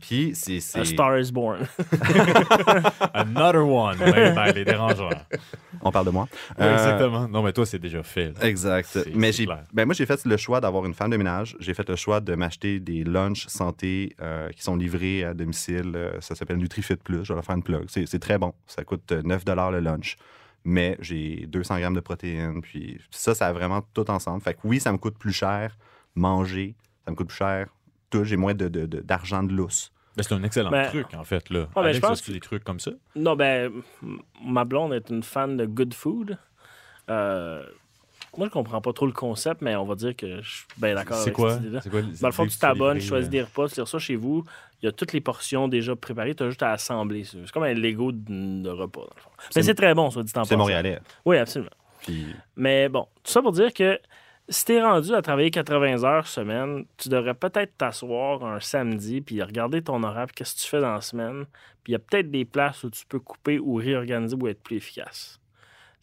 Puis 0.00 0.30
c'est 0.34 0.58
A 0.58 0.60
c'est- 0.60 0.84
Star 0.84 1.18
is 1.18 1.32
Born. 1.32 1.66
Another 3.14 3.66
one. 3.66 3.96
Ben, 3.98 4.34
ben, 4.34 4.52
les 4.52 4.64
dérangeants. 4.64 5.08
on 5.82 5.90
parle 5.90 6.06
de 6.06 6.10
moi. 6.10 6.28
Ouais, 6.58 6.66
Euh, 6.66 6.72
exactement. 6.72 7.28
Non, 7.28 7.42
mais 7.42 7.52
toi, 7.52 7.66
c'est 7.66 7.78
déjà 7.78 8.02
fait. 8.02 8.32
là. 8.38 8.46
Exact. 8.46 8.88
C'est- 8.90 9.14
Mais 9.14 9.32
c'est 9.32 9.44
j'ai, 9.44 9.48
ben 9.72 9.84
moi, 9.84 9.94
j'ai 9.94 10.06
fait 10.06 10.24
le 10.24 10.36
choix 10.36 10.60
d'avoir 10.60 10.84
une 10.86 10.94
femme 10.94 11.10
de 11.10 11.16
ménage. 11.16 11.56
J'ai 11.60 11.74
fait 11.74 11.88
le 11.88 11.96
choix 11.96 12.20
de 12.20 12.34
m'acheter 12.34 12.80
des 12.80 13.04
lunchs 13.04 13.46
santé 13.48 14.14
euh, 14.20 14.50
qui 14.50 14.62
sont 14.62 14.76
livrés 14.76 15.24
à 15.24 15.34
domicile. 15.34 15.92
Euh, 15.94 16.20
ça 16.20 16.34
s'appelle 16.34 16.58
NutriFit 16.58 16.96
Plus. 16.96 17.24
Je 17.24 17.28
vais 17.32 17.34
leur 17.34 17.44
faire 17.44 17.56
une 17.56 17.62
plug. 17.64 17.84
C'est, 17.88 18.06
c'est 18.06 18.18
très 18.20 18.38
bon. 18.38 18.52
Ça 18.66 18.84
coûte 18.84 19.10
euh, 19.12 19.22
9 19.24 19.42
le 19.72 19.80
lunch. 19.80 20.16
Mais 20.68 20.96
j'ai 21.00 21.46
200 21.46 21.78
grammes 21.78 21.94
de 21.94 22.00
protéines. 22.00 22.60
Puis 22.60 23.00
ça, 23.12 23.34
ça 23.36 23.46
a 23.46 23.52
vraiment 23.52 23.82
tout 23.94 24.10
ensemble. 24.10 24.42
Fait 24.42 24.54
que 24.54 24.58
oui, 24.64 24.80
ça 24.80 24.90
me 24.90 24.98
coûte 24.98 25.16
plus 25.16 25.32
cher 25.32 25.78
manger. 26.16 26.74
Ça 27.04 27.12
me 27.12 27.16
coûte 27.16 27.28
plus 27.28 27.36
cher. 27.36 27.68
Tout. 28.10 28.24
J'ai 28.24 28.36
moins 28.36 28.52
de, 28.54 28.66
de- 28.68 28.86
de- 28.86 29.00
d'argent 29.00 29.42
de 29.44 29.52
lousse. 29.52 29.92
Ben, 30.16 30.22
c'est 30.24 30.34
un 30.34 30.42
excellent 30.42 30.70
Ben, 30.70 30.88
truc, 30.88 31.14
en 31.14 31.22
fait. 31.24 31.50
Là. 31.50 31.68
ben, 31.74 31.82
Alex, 31.82 31.96
je 31.96 32.00
pense 32.00 32.20
as-tu 32.20 32.32
des 32.32 32.40
trucs 32.40 32.64
comme 32.64 32.80
ça? 32.80 32.90
Non, 33.14 33.36
ben, 33.36 33.70
ma 34.44 34.64
blonde 34.64 34.92
est 34.92 35.08
une 35.10 35.22
fan 35.22 35.56
de 35.56 35.66
good 35.66 35.94
food. 35.94 36.36
Euh, 37.10 37.64
moi, 38.38 38.46
je 38.46 38.52
comprends 38.52 38.80
pas 38.80 38.92
trop 38.92 39.06
le 39.06 39.12
concept, 39.12 39.60
mais 39.62 39.74
on 39.76 39.84
va 39.84 39.94
dire 39.94 40.14
que 40.16 40.40
je 40.42 40.48
suis 40.48 40.66
bien 40.76 40.94
d'accord 40.94 41.16
C'est 41.16 41.22
avec 41.24 41.34
quoi? 41.34 41.52
cette 41.54 41.62
idée-là. 41.62 41.80
C'est 41.82 41.90
quoi 41.90 42.02
Dans 42.02 42.28
le 42.28 42.32
fond, 42.32 42.46
tu 42.46 42.58
t'abonnes, 42.58 42.98
tu 42.98 43.04
choisis 43.06 43.28
euh, 43.28 43.30
des 43.30 43.42
repas, 43.42 43.68
tu 43.68 43.80
reçois 43.80 44.00
chez 44.00 44.16
vous. 44.16 44.44
Il 44.82 44.86
y 44.86 44.88
a 44.88 44.92
toutes 44.92 45.12
les 45.12 45.20
portions 45.20 45.68
déjà 45.68 45.96
préparées, 45.96 46.34
tu 46.34 46.42
as 46.42 46.48
juste 46.48 46.62
à 46.62 46.72
assembler. 46.72 47.24
ça. 47.24 47.38
C'est 47.44 47.50
comme 47.52 47.62
un 47.62 47.72
Lego 47.74 48.12
de, 48.12 48.68
repas, 48.68 49.00
dans 49.00 49.06
le 49.16 49.20
fond. 49.20 49.30
Mais 49.38 49.44
C'est- 49.50 49.62
c'est 49.62 49.74
très 49.74 49.94
bon, 49.94 50.10
soit 50.10 50.22
dit 50.22 50.32
en 50.36 50.44
C'est 50.44 50.50
passant. 50.50 50.58
montréalais. 50.58 50.98
Oui, 51.24 51.36
absolument. 51.38 51.70
Puis 52.02 52.26
Mais 52.56 52.88
bon, 52.88 53.06
tout 53.24 53.32
ça 53.32 53.40
pour 53.42 53.52
dire 53.52 53.72
que 53.72 53.98
si 54.48 54.64
t'es 54.66 54.80
rendu 54.82 55.12
à 55.14 55.22
travailler 55.22 55.50
80 55.50 56.04
heures 56.04 56.26
semaine, 56.26 56.84
tu 56.98 57.08
devrais 57.08 57.34
peut-être 57.34 57.76
t'asseoir 57.78 58.44
un 58.44 58.60
samedi 58.60 59.20
puis 59.20 59.42
regarder 59.42 59.82
ton 59.82 60.02
horaire, 60.04 60.26
qu'est-ce 60.32 60.54
que 60.54 60.60
tu 60.60 60.68
fais 60.68 60.80
dans 60.80 60.92
la 60.92 61.00
semaine. 61.00 61.46
Puis 61.82 61.90
il 61.90 61.94
y 61.94 61.96
a 61.96 61.98
peut-être 61.98 62.30
des 62.30 62.44
places 62.44 62.84
où 62.84 62.90
tu 62.90 63.04
peux 63.06 63.18
couper 63.18 63.58
ou 63.58 63.74
réorganiser 63.74 64.36
ou 64.38 64.46
être 64.46 64.62
plus 64.62 64.76
efficace. 64.76 65.40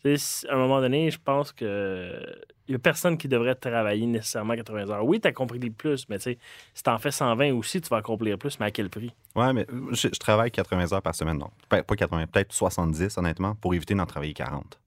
Tu 0.04 0.12
sais, 0.12 0.18
si- 0.18 0.48
à 0.48 0.54
un 0.56 0.58
moment 0.58 0.82
donné, 0.82 1.10
je 1.12 1.18
pense 1.24 1.52
que 1.52 2.20
il 2.68 2.72
n'y 2.72 2.76
a 2.76 2.80
personne 2.80 3.18
qui 3.18 3.28
devrait 3.28 3.56
travailler 3.56 4.06
nécessairement 4.06 4.56
80 4.56 4.90
heures. 4.90 5.06
Oui, 5.06 5.20
tu 5.20 5.28
accomplis 5.28 5.70
plus, 5.70 6.08
mais 6.10 6.18
tu 6.18 6.24
sais, 6.24 6.38
si 6.74 6.82
tu 6.84 6.90
en 6.90 6.98
fais 6.98 7.12
120 7.12 7.52
aussi, 7.54 7.82
tu 7.82 7.90
vas 7.90 7.98
accomplir 7.98 8.38
plus, 8.38 8.58
mais 8.60 8.68
à 8.68 8.72
quel 8.72 8.90
prix? 8.90 9.12
Ouais, 9.36 9.52
mais 9.54 9.66
je, 9.92 10.08
je 10.08 10.20
travaille 10.20 10.50
80 10.52 10.94
heures 10.94 11.02
par 11.02 11.14
semaine, 11.16 11.38
non. 11.38 11.50
Pas 11.70 11.84
pas 11.84 11.96
80, 11.96 12.26
peut-être 12.28 12.54
70, 12.54 13.18
honnêtement, 13.18 13.56
pour 13.56 13.74
éviter 13.74 13.96
d'en 13.96 14.06
travailler 14.06 14.34
40. 14.34 14.80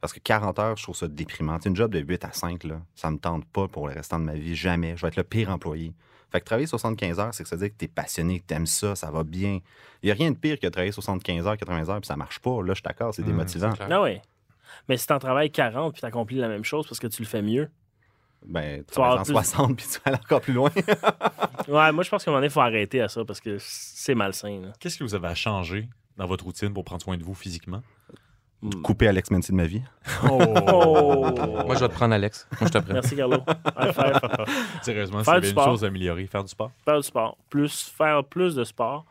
Parce 0.00 0.12
que 0.12 0.18
40 0.20 0.58
heures, 0.58 0.76
je 0.76 0.82
trouve 0.82 0.96
ça 0.96 1.06
déprimant. 1.08 1.58
C'est 1.62 1.68
une 1.68 1.76
job 1.76 1.92
de 1.92 2.00
8 2.00 2.24
à 2.24 2.32
5, 2.32 2.64
là. 2.64 2.80
Ça 2.96 3.10
me 3.10 3.18
tente 3.18 3.44
pas 3.46 3.68
pour 3.68 3.86
le 3.88 3.94
restant 3.94 4.18
de 4.18 4.24
ma 4.24 4.34
vie, 4.34 4.54
jamais. 4.56 4.96
Je 4.96 5.02
vais 5.02 5.08
être 5.08 5.16
le 5.16 5.22
pire 5.24 5.50
employé. 5.50 5.92
Fait 6.30 6.40
que 6.40 6.44
travailler 6.44 6.66
75 6.66 7.20
heures, 7.20 7.34
c'est 7.34 7.42
que 7.44 7.48
ça 7.48 7.56
veut 7.56 7.62
dire 7.66 7.70
que 7.72 7.78
tu 7.78 7.84
es 7.84 7.88
passionné, 7.88 8.40
que 8.40 8.46
tu 8.48 8.54
aimes 8.54 8.66
ça, 8.66 8.96
ça 8.96 9.10
va 9.10 9.22
bien. 9.22 9.60
Il 10.02 10.06
n'y 10.06 10.10
a 10.10 10.14
rien 10.14 10.30
de 10.30 10.36
pire 10.36 10.58
que 10.58 10.66
de 10.66 10.70
travailler 10.72 10.92
75 10.92 11.46
heures, 11.46 11.56
80 11.56 11.88
heures, 11.88 12.00
puis 12.00 12.06
ça 12.08 12.16
marche 12.16 12.38
pas. 12.40 12.62
Là, 12.62 12.68
je 12.68 12.74
suis 12.74 12.82
d'accord, 12.82 13.14
c'est 13.14 13.22
Mmh, 13.22 13.26
démotivant. 13.26 13.72
Ah 13.90 14.02
oui. 14.02 14.18
Mais 14.88 14.96
si 14.96 15.06
tu 15.06 15.12
en 15.12 15.18
travailles 15.18 15.50
40 15.50 15.92
puis 15.92 16.00
tu 16.00 16.06
accomplis 16.06 16.36
la 16.36 16.48
même 16.48 16.64
chose 16.64 16.86
parce 16.86 16.98
que 17.00 17.06
tu 17.06 17.22
le 17.22 17.28
fais 17.28 17.42
mieux. 17.42 17.70
Ben, 18.44 18.82
tu 18.84 18.94
vas 18.96 19.02
en 19.02 19.06
avoir 19.10 19.24
plus- 19.24 19.32
60, 19.32 19.76
puis 19.76 19.86
tu 19.86 19.92
vas 19.98 20.00
aller 20.06 20.18
encore 20.24 20.40
plus 20.40 20.52
loin. 20.52 20.70
Ouais, 21.68 21.92
moi, 21.92 22.02
je 22.02 22.10
pense 22.10 22.24
qu'à 22.24 22.30
un 22.30 22.32
moment 22.32 22.38
donné, 22.40 22.48
il 22.48 22.52
faut 22.52 22.60
arrêter 22.60 23.00
à 23.00 23.08
ça 23.08 23.24
parce 23.24 23.40
que 23.40 23.56
c'est 23.60 24.16
malsain. 24.16 24.72
Qu'est-ce 24.80 24.98
que 24.98 25.04
vous 25.04 25.14
avez 25.14 25.28
à 25.28 25.34
changer 25.36 25.88
dans 26.16 26.26
votre 26.26 26.44
routine 26.44 26.72
pour 26.74 26.82
prendre 26.84 27.00
soin 27.02 27.16
de 27.16 27.22
vous 27.22 27.34
physiquement? 27.34 27.82
Couper 28.82 29.06
Alex 29.08 29.30
Mency 29.30 29.52
de 29.52 29.56
ma 29.56 29.64
vie. 29.66 29.82
Oh! 30.28 31.34
Moi, 31.64 31.74
je 31.76 31.80
vais 31.80 31.88
te 31.88 31.94
prendre 31.94 32.14
Alex. 32.14 32.48
Moi, 32.60 32.68
je 32.68 32.78
te 32.78 32.84
prends. 32.84 32.92
Merci, 32.94 33.14
Carlo. 33.16 33.38
Ouais, 33.78 33.92
faire, 33.92 34.20
Sérieusement, 34.82 35.22
c'est 35.24 35.50
une 35.50 35.58
chose 35.60 35.84
à 35.84 35.86
améliorer. 35.86 36.26
Faire 36.26 36.42
du 36.42 36.50
sport? 36.50 36.72
faire 36.84 36.96
du 36.96 37.02
sport. 37.06 37.36
Plus, 37.48 37.92
faire 37.96 38.24
plus 38.24 38.54
de 38.56 38.64
sport. 38.64 39.04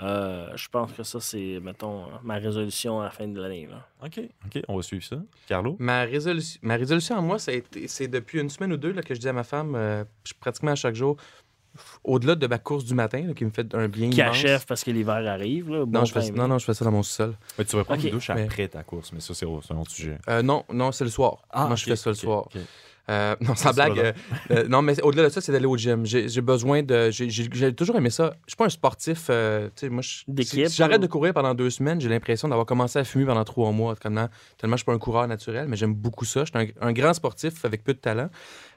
Euh, 0.00 0.48
je 0.54 0.68
pense 0.68 0.92
que 0.92 1.02
ça, 1.02 1.18
c'est, 1.20 1.58
mettons, 1.60 2.04
ma 2.22 2.34
résolution 2.36 3.00
à 3.00 3.04
la 3.04 3.10
fin 3.10 3.26
de 3.26 3.40
l'année. 3.40 3.66
là. 3.68 3.84
OK, 4.04 4.20
OK, 4.46 4.62
on 4.68 4.76
va 4.76 4.82
suivre 4.82 5.04
ça. 5.04 5.16
Carlo? 5.48 5.76
Ma 5.80 6.02
résolution, 6.02 6.60
ma 6.62 6.76
résolution 6.76 7.16
à 7.16 7.20
moi, 7.20 7.38
ça 7.40 7.50
a 7.50 7.54
été- 7.54 7.88
c'est 7.88 8.06
depuis 8.08 8.40
une 8.40 8.48
semaine 8.50 8.72
ou 8.72 8.76
deux 8.76 8.92
là, 8.92 9.02
que 9.02 9.14
je 9.14 9.18
dis 9.20 9.28
à 9.28 9.32
ma 9.32 9.42
femme, 9.44 9.74
euh, 9.74 10.04
je- 10.24 10.34
pratiquement 10.38 10.70
à 10.70 10.76
chaque 10.76 10.94
jour, 10.94 11.16
au-delà 12.04 12.34
de 12.34 12.46
ma 12.46 12.58
course 12.58 12.84
du 12.84 12.94
matin, 12.94 13.24
là, 13.26 13.34
qui 13.34 13.44
me 13.44 13.50
fait 13.50 13.74
un 13.74 13.88
bien 13.88 14.10
Qui 14.10 14.18
immense. 14.20 14.36
achève 14.36 14.66
parce 14.66 14.82
que 14.84 14.90
l'hiver 14.90 15.16
arrive. 15.28 15.70
Là, 15.70 15.84
bon 15.84 15.98
Non, 16.00 16.04
je 16.04 16.12
fais, 16.12 16.30
non, 16.30 16.48
non, 16.48 16.58
je 16.58 16.64
fais 16.64 16.74
ça 16.74 16.84
dans 16.84 16.90
mon 16.92 17.02
sous-sol. 17.02 17.34
Tu 17.56 17.76
vas 17.76 17.84
prendre 17.84 18.00
OK, 18.00 18.04
une 18.06 18.10
douche 18.12 18.30
mais- 18.34 18.44
après 18.44 18.68
ta 18.68 18.82
course, 18.82 19.12
mais 19.12 19.20
ça, 19.20 19.34
c'est 19.34 19.46
c'est 19.62 19.74
un 19.74 19.78
autre 19.78 19.90
sujet. 19.90 20.18
Euh, 20.28 20.42
non, 20.42 20.64
non, 20.72 20.92
c'est 20.92 21.04
le 21.04 21.10
soir. 21.10 21.42
moi, 21.54 21.74
je 21.76 21.84
fais 21.84 21.96
ça 21.96 22.10
le 22.10 22.14
ok, 22.16 22.20
soir. 22.20 22.48
Euh, 23.10 23.34
non, 23.40 23.54
sans 23.54 23.72
Ça, 23.72 23.72
blague. 23.72 23.98
euh, 23.98 24.12
euh, 24.50 24.68
non, 24.68 24.82
mais 24.82 25.00
au-delà 25.02 25.24
de 25.24 25.28
ça, 25.30 25.40
c'est 25.40 25.50
d'aller 25.52 25.66
au 25.66 25.76
gym. 25.76 26.04
J'ai 26.04 26.40
besoin 26.40 26.82
de. 26.82 27.10
j'ai- 27.10 27.72
toujours 27.74 27.96
aimé 27.96 28.10
ça. 28.10 28.34
Je 28.46 28.50
suis 28.50 28.56
pas 28.56 28.66
un 28.66 28.68
sportif. 28.68 29.26
euh, 29.30 29.68
moi, 29.90 30.02
si, 30.02 30.24
si 30.44 30.66
j'arrête 30.76 30.98
ou- 30.98 31.02
de 31.02 31.06
courir 31.06 31.32
pendant 31.32 31.54
deux 31.54 31.70
semaines, 31.70 32.00
j'ai 32.00 32.08
l'impression 32.08 32.48
d'avoir 32.48 32.66
commencé 32.66 32.98
à 32.98 33.04
fumer 33.04 33.24
pendant 33.24 33.44
trois 33.44 33.72
mois. 33.72 33.96
Tellement, 33.96 34.28
tellement 34.58 34.76
je 34.76 34.80
suis 34.80 34.86
pas 34.86 34.92
un 34.92 34.98
coureur 34.98 35.26
naturel, 35.28 35.66
mais 35.68 35.76
j'aime 35.76 35.94
beaucoup 35.94 36.24
ça. 36.24 36.44
Je 36.44 36.50
suis 36.58 36.68
un, 36.80 36.86
un 36.88 36.92
grand 36.92 37.14
sportif 37.14 37.64
avec 37.64 37.82
peu 37.84 37.94
de 37.94 37.98
talent. 37.98 38.28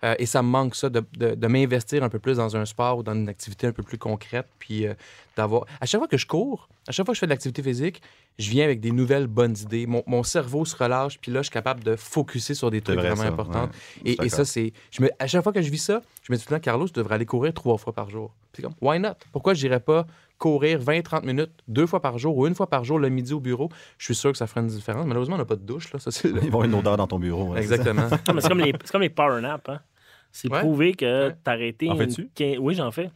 Euh, 0.04 0.16
et 0.18 0.26
ça 0.26 0.42
me 0.42 0.48
manque 0.48 0.76
ça, 0.76 0.90
de, 0.90 1.04
de- 1.18 1.36
de 1.36 1.48
m'investir 1.48 2.04
un 2.04 2.10
peu 2.10 2.20
plus 2.20 2.38
dans 2.38 2.56
un 2.56 2.66
sport 2.66 2.98
ou 3.00 3.04
dans 3.04 3.14
une 3.14 3.30
activité 3.30 3.68
un 3.68 3.72
peu 3.72 3.84
plus 3.84 3.98
concrète. 3.98 4.48
Puis 4.60 4.88
euh, 4.88 4.94
d'avoir. 5.38 5.66
À 5.80 5.86
chaque 5.86 6.00
fois 6.00 6.08
que 6.08 6.18
je 6.18 6.26
cours, 6.28 6.68
à 6.88 6.92
chaque 6.92 7.06
fois 7.06 7.14
que 7.14 7.16
je 7.16 7.20
fais 7.20 7.26
de 7.28 7.32
l'activité 7.32 7.64
physique, 7.64 8.02
je 8.40 8.50
viens 8.50 8.64
avec 8.66 8.80
des 8.80 8.92
nouvelles 8.92 9.28
bonnes 9.28 9.56
idées. 9.58 9.86
Mon, 9.86 10.04
mon 10.08 10.24
cerveau 10.24 10.66
se 10.66 10.76
relâche, 10.76 11.20
puis 11.20 11.32
là, 11.32 11.40
je 11.42 11.44
suis 11.46 11.54
capable 11.54 11.84
de 11.84 11.96
focuser 11.96 12.54
sur 12.54 12.72
des 12.72 12.82
trucs 12.82 12.98
vrai, 12.98 13.10
vraiment 13.10 13.24
ça, 13.24 13.28
importants. 13.30 13.70
ouais. 14.06 14.16
Et, 14.24 14.30
ça, 14.30 14.46
c'est. 14.46 14.74
je 14.92 15.02
me- 15.04 15.10
À 15.20 15.28
chaque 15.28 15.44
fois 15.44 15.54
que 15.54 15.62
je 15.62 15.70
vis 15.70 15.78
ça, 15.84 16.02
je 16.24 16.32
me 16.32 16.38
dis 16.38 16.44
tout 16.44 16.54
le 16.54 16.60
temps, 16.60 16.64
Carlos, 16.64 16.88
tu 16.88 16.94
devrais 16.94 17.16
aller 17.16 17.26
courir 17.26 17.54
trois 17.54 17.78
fois 17.78 17.94
par 17.94 18.10
jour. 18.10 18.34
Puis 18.52 18.62
C'est 18.62 18.64
comme, 18.64 18.76
why 18.82 19.00
not? 19.00 19.16
Pourquoi 19.32 19.54
je 19.54 19.64
n'irais 19.66 19.80
pas 19.80 20.06
courir 20.38 20.80
20-30 20.80 21.24
minutes 21.26 21.52
deux 21.68 21.86
fois 21.86 22.02
par 22.02 22.18
jour 22.18 22.36
ou 22.38 22.48
une 22.48 22.56
fois 22.56 22.68
par 22.68 22.84
jour 22.84 22.98
le 23.00 23.10
midi 23.10 23.34
au 23.34 23.40
bureau? 23.40 23.70
Je 23.98 24.06
suis 24.06 24.16
sûr 24.16 24.32
que 24.32 24.38
ça 24.38 24.48
ferait 24.48 24.62
une 24.62 24.68
différence. 24.68 25.06
Malheureusement, 25.06 25.36
on 25.36 25.40
n'a 25.40 25.46
pas 25.46 25.56
de 25.56 25.62
douche. 25.66 25.94
Là. 25.94 26.00
Ça. 26.00 26.10
Ils 26.28 26.32
vont 26.40 26.48
avoir 26.48 26.64
une 26.64 26.74
odeur 26.74 26.98
dans 26.98 27.08
ton 27.08 27.20
bureau. 27.20 27.50
ouais. 27.54 27.60
Exactement. 27.60 28.08
C'est 28.40 28.48
comme 28.50 28.60
les, 28.60 28.74
c'est 28.84 28.92
comme 28.92 29.02
les 29.02 29.10
power 29.10 29.42
naps. 29.42 29.70
Hein? 29.70 29.80
C'est 30.32 30.50
Ouais. 30.52 30.60
prouvé 30.60 30.94
que 30.94 31.28
Ouais. 31.30 31.36
t'arrêter. 31.44 31.90
En 31.90 31.96
fais-tu? 31.98 32.30
Oui, 32.60 32.74
j'en 32.76 32.90
fais. 32.92 33.12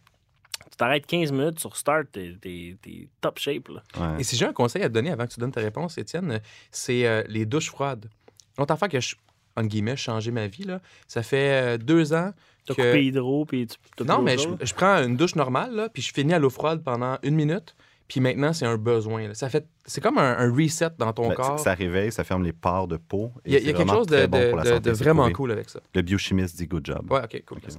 Tu 0.72 0.78
t'arrêtes 0.78 1.06
15 1.06 1.32
minutes 1.32 1.60
sur 1.60 1.76
start, 1.78 2.08
t'es, 2.12 2.36
t'es- 2.42 2.78
t'es 2.82 3.08
top 3.22 3.40
shape. 3.40 3.68
Là. 3.70 3.84
Ouais. 3.98 4.22
Et 4.22 4.24
si 4.24 4.36
j'ai 4.36 4.46
un 4.46 4.54
conseil 4.54 4.84
à 4.84 4.90
te 4.90 4.94
donner 4.94 5.12
avant 5.12 5.26
que 5.26 5.34
tu 5.34 5.40
donnes 5.40 5.52
ta 5.52 5.62
réponse, 5.62 5.98
Étienne, 5.98 6.42
c'est 6.72 7.06
euh, 7.08 7.24
les 7.28 7.46
douches 7.46 7.70
froides. 7.70 8.10
L'autre 8.58 8.74
affaire 8.74 8.90
que 8.90 9.00
je, 9.00 9.16
entre 9.56 9.68
guillemets, 9.68 9.96
changé 9.96 10.32
ma 10.32 10.48
vie, 10.48 10.64
là, 10.64 10.82
ça 11.08 11.24
fait 11.24 11.76
euh, 11.76 11.78
deux 11.78 12.14
ans 12.14 12.32
T'as 12.66 12.74
que... 12.74 12.82
coupé 12.82 13.06
hydro, 13.06 13.46
puis 13.46 13.68
tu 13.68 13.78
t'as 13.96 14.06
Non, 14.06 14.22
mais 14.22 14.38
je, 14.38 14.74
prends 14.74 14.98
une 15.04 15.16
douche 15.16 15.36
normale, 15.36 15.74
là, 15.76 15.88
puis 15.90 16.02
je 16.02 16.12
finis 16.12 16.34
à 16.34 16.40
l'eau 16.40 16.50
froide 16.50 16.84
pendant 16.84 17.18
une 17.22 17.36
minute, 17.36 17.76
puis 18.08 18.20
maintenant, 18.20 18.54
c'est 18.54 18.66
un 18.66 18.78
besoin. 18.78 19.28
là. 19.28 19.34
Ça 19.36 19.50
fait... 19.50 19.68
C'est 19.86 20.02
comme 20.02 20.18
un, 20.18 20.38
un 20.38 20.52
reset 20.52 20.90
dans 20.98 21.14
ton 21.14 21.30
Ben, 21.30 21.36
corps. 21.36 21.60
Ça 21.60 21.74
réveille, 21.76 22.12
ça 22.12 22.24
ferme 22.24 22.44
les 22.44 22.54
pores 22.54 22.88
de 22.88 22.98
peau. 22.98 23.32
Il 23.46 23.54
y 23.54 23.56
a, 23.56 23.60
y 23.60 23.64
quelque 23.66 23.88
chose 23.88 24.08
de, 24.08 24.26
bon 24.26 24.56
vraiment 24.94 25.22
prouvé. 25.24 25.34
cool 25.34 25.52
avec 25.52 25.70
ça. 25.70 25.80
Le 25.94 26.02
biochimiste 26.02 26.58
dit 26.58 26.68
good 26.68 26.86
job. 26.86 27.12
Ouais, 27.12 27.22
OK, 27.24 27.44
cool. 27.46 27.58
Ok. 27.60 27.72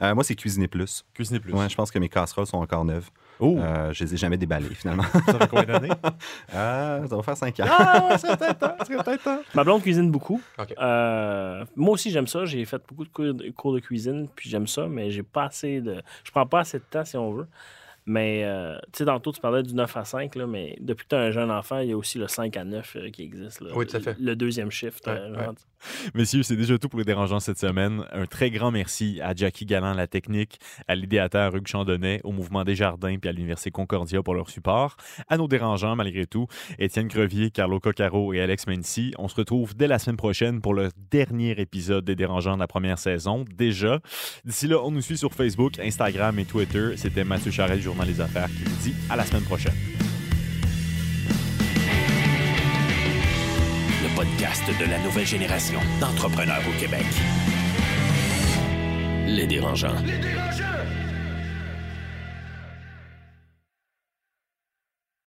Euh, 0.00 0.14
moi, 0.14 0.22
c'est 0.24 0.34
cuisiner 0.36 0.68
plus. 0.68 1.04
Cuisiner 1.14 1.40
plus. 1.40 1.52
Ouais, 1.52 1.68
je 1.68 1.74
pense 1.74 1.90
que 1.90 1.98
mes 1.98 2.08
casseroles 2.08 2.46
sont 2.46 2.58
encore 2.58 2.84
neuves. 2.84 3.10
Oh, 3.40 3.56
Euh, 3.60 3.92
je 3.92 4.04
les 4.04 4.14
ai 4.14 4.16
jamais 4.16 4.36
déballées, 4.36 4.74
finalement. 4.74 5.02
ça 5.26 5.38
fait 5.38 5.48
combien 5.48 5.64
d'années? 5.64 5.92
Ah, 6.52 7.00
ça 7.08 7.16
va 7.16 7.22
faire 7.22 7.36
5 7.36 7.60
ans. 7.60 7.64
ah, 7.68 8.06
ouais, 8.08 8.18
c'est 8.18 8.36
peut-être 8.36 8.58
temps. 8.58 8.74
C'est 8.86 9.04
peut-être 9.04 9.22
temps. 9.22 9.40
Ma 9.54 9.64
blonde 9.64 9.82
cuisine 9.82 10.10
beaucoup. 10.10 10.40
OK. 10.58 10.74
Euh, 10.78 11.64
moi 11.76 11.92
aussi, 11.94 12.10
j'aime 12.10 12.26
ça. 12.26 12.44
J'ai 12.44 12.64
fait 12.64 12.82
beaucoup 12.88 13.04
de 13.04 13.08
cours 13.10 13.34
de, 13.34 13.50
cours 13.50 13.72
de 13.74 13.80
cuisine, 13.80 14.28
puis 14.34 14.48
j'aime 14.50 14.66
ça, 14.66 14.86
mais 14.88 15.10
j'ai 15.10 15.22
pas 15.22 15.44
assez 15.44 15.80
de. 15.80 16.02
Je 16.24 16.30
prends 16.30 16.46
pas 16.46 16.60
assez 16.60 16.78
de 16.78 16.84
temps 16.90 17.04
si 17.04 17.16
on 17.16 17.32
veut. 17.32 17.46
Mais, 18.08 18.42
euh, 18.42 18.78
tu 18.90 18.98
sais, 18.98 19.04
tantôt, 19.04 19.32
tu 19.32 19.40
parlais 19.40 19.62
du 19.62 19.74
9 19.74 19.94
à 19.94 20.04
5, 20.06 20.34
là, 20.34 20.46
mais 20.46 20.76
depuis 20.80 21.04
que 21.04 21.10
tu 21.10 21.14
as 21.14 21.20
un 21.20 21.30
jeune 21.30 21.50
enfant, 21.50 21.80
il 21.80 21.90
y 21.90 21.92
a 21.92 21.96
aussi 21.96 22.16
le 22.16 22.26
5 22.26 22.56
à 22.56 22.64
9 22.64 22.96
euh, 22.96 23.10
qui 23.10 23.22
existe. 23.22 23.60
là. 23.60 23.68
Oui, 23.74 23.86
tout 23.86 23.98
à 23.98 24.00
fait. 24.00 24.16
Le 24.18 24.34
deuxième 24.34 24.70
shift. 24.70 25.06
Ouais, 25.06 25.12
euh, 25.12 25.36
ouais. 25.36 25.46
Messieurs, 26.14 26.42
c'est 26.42 26.56
déjà 26.56 26.78
tout 26.78 26.88
pour 26.88 26.98
les 26.98 27.04
dérangeants 27.04 27.38
cette 27.38 27.58
semaine. 27.58 28.04
Un 28.12 28.24
très 28.24 28.50
grand 28.50 28.70
merci 28.70 29.20
à 29.22 29.34
Jackie 29.34 29.66
Galland, 29.66 29.92
la 29.92 30.06
technique, 30.06 30.58
à 30.88 30.94
l'idéateur 30.94 31.54
Hugues 31.54 31.66
Chandonnet, 31.68 32.20
au 32.24 32.32
Mouvement 32.32 32.64
des 32.64 32.74
Jardins 32.74 33.16
puis 33.18 33.28
à 33.28 33.32
l'Université 33.32 33.70
Concordia 33.70 34.22
pour 34.22 34.34
leur 34.34 34.48
support, 34.48 34.96
à 35.28 35.36
nos 35.36 35.46
dérangeants 35.46 35.94
malgré 35.94 36.26
tout, 36.26 36.46
Étienne 36.78 37.08
Crevier, 37.08 37.50
Carlo 37.50 37.78
Coccaro 37.78 38.32
et 38.32 38.40
Alex 38.40 38.66
Mency. 38.66 39.12
On 39.18 39.28
se 39.28 39.36
retrouve 39.36 39.76
dès 39.76 39.86
la 39.86 39.98
semaine 39.98 40.16
prochaine 40.16 40.60
pour 40.60 40.74
le 40.74 40.88
dernier 41.10 41.50
épisode 41.60 42.04
des 42.04 42.16
dérangeants 42.16 42.54
de 42.54 42.60
la 42.60 42.68
première 42.68 42.98
saison, 42.98 43.44
déjà. 43.56 44.00
D'ici 44.44 44.66
là, 44.66 44.78
on 44.82 44.90
nous 44.90 45.02
suit 45.02 45.18
sur 45.18 45.32
Facebook, 45.34 45.78
Instagram 45.78 46.38
et 46.38 46.44
Twitter. 46.44 46.96
C'était 46.96 47.24
Mathieu 47.24 47.50
Charret 47.50 47.76
du 47.76 47.88
Les 48.04 48.20
Affaires 48.20 48.48
qui 48.48 48.64
vous 48.64 48.76
dit 48.82 48.94
à 49.10 49.16
la 49.16 49.24
semaine 49.24 49.42
prochaine. 49.42 49.74
Le 54.02 54.16
podcast 54.16 54.62
de 54.80 54.90
la 54.90 54.98
nouvelle 55.00 55.26
génération 55.26 55.80
d'entrepreneurs 56.00 56.62
au 56.68 56.80
Québec. 56.80 57.06
Les 59.26 59.46
dérangeants. 59.46 60.00
Les 60.04 60.18
dérangeants! 60.18 60.97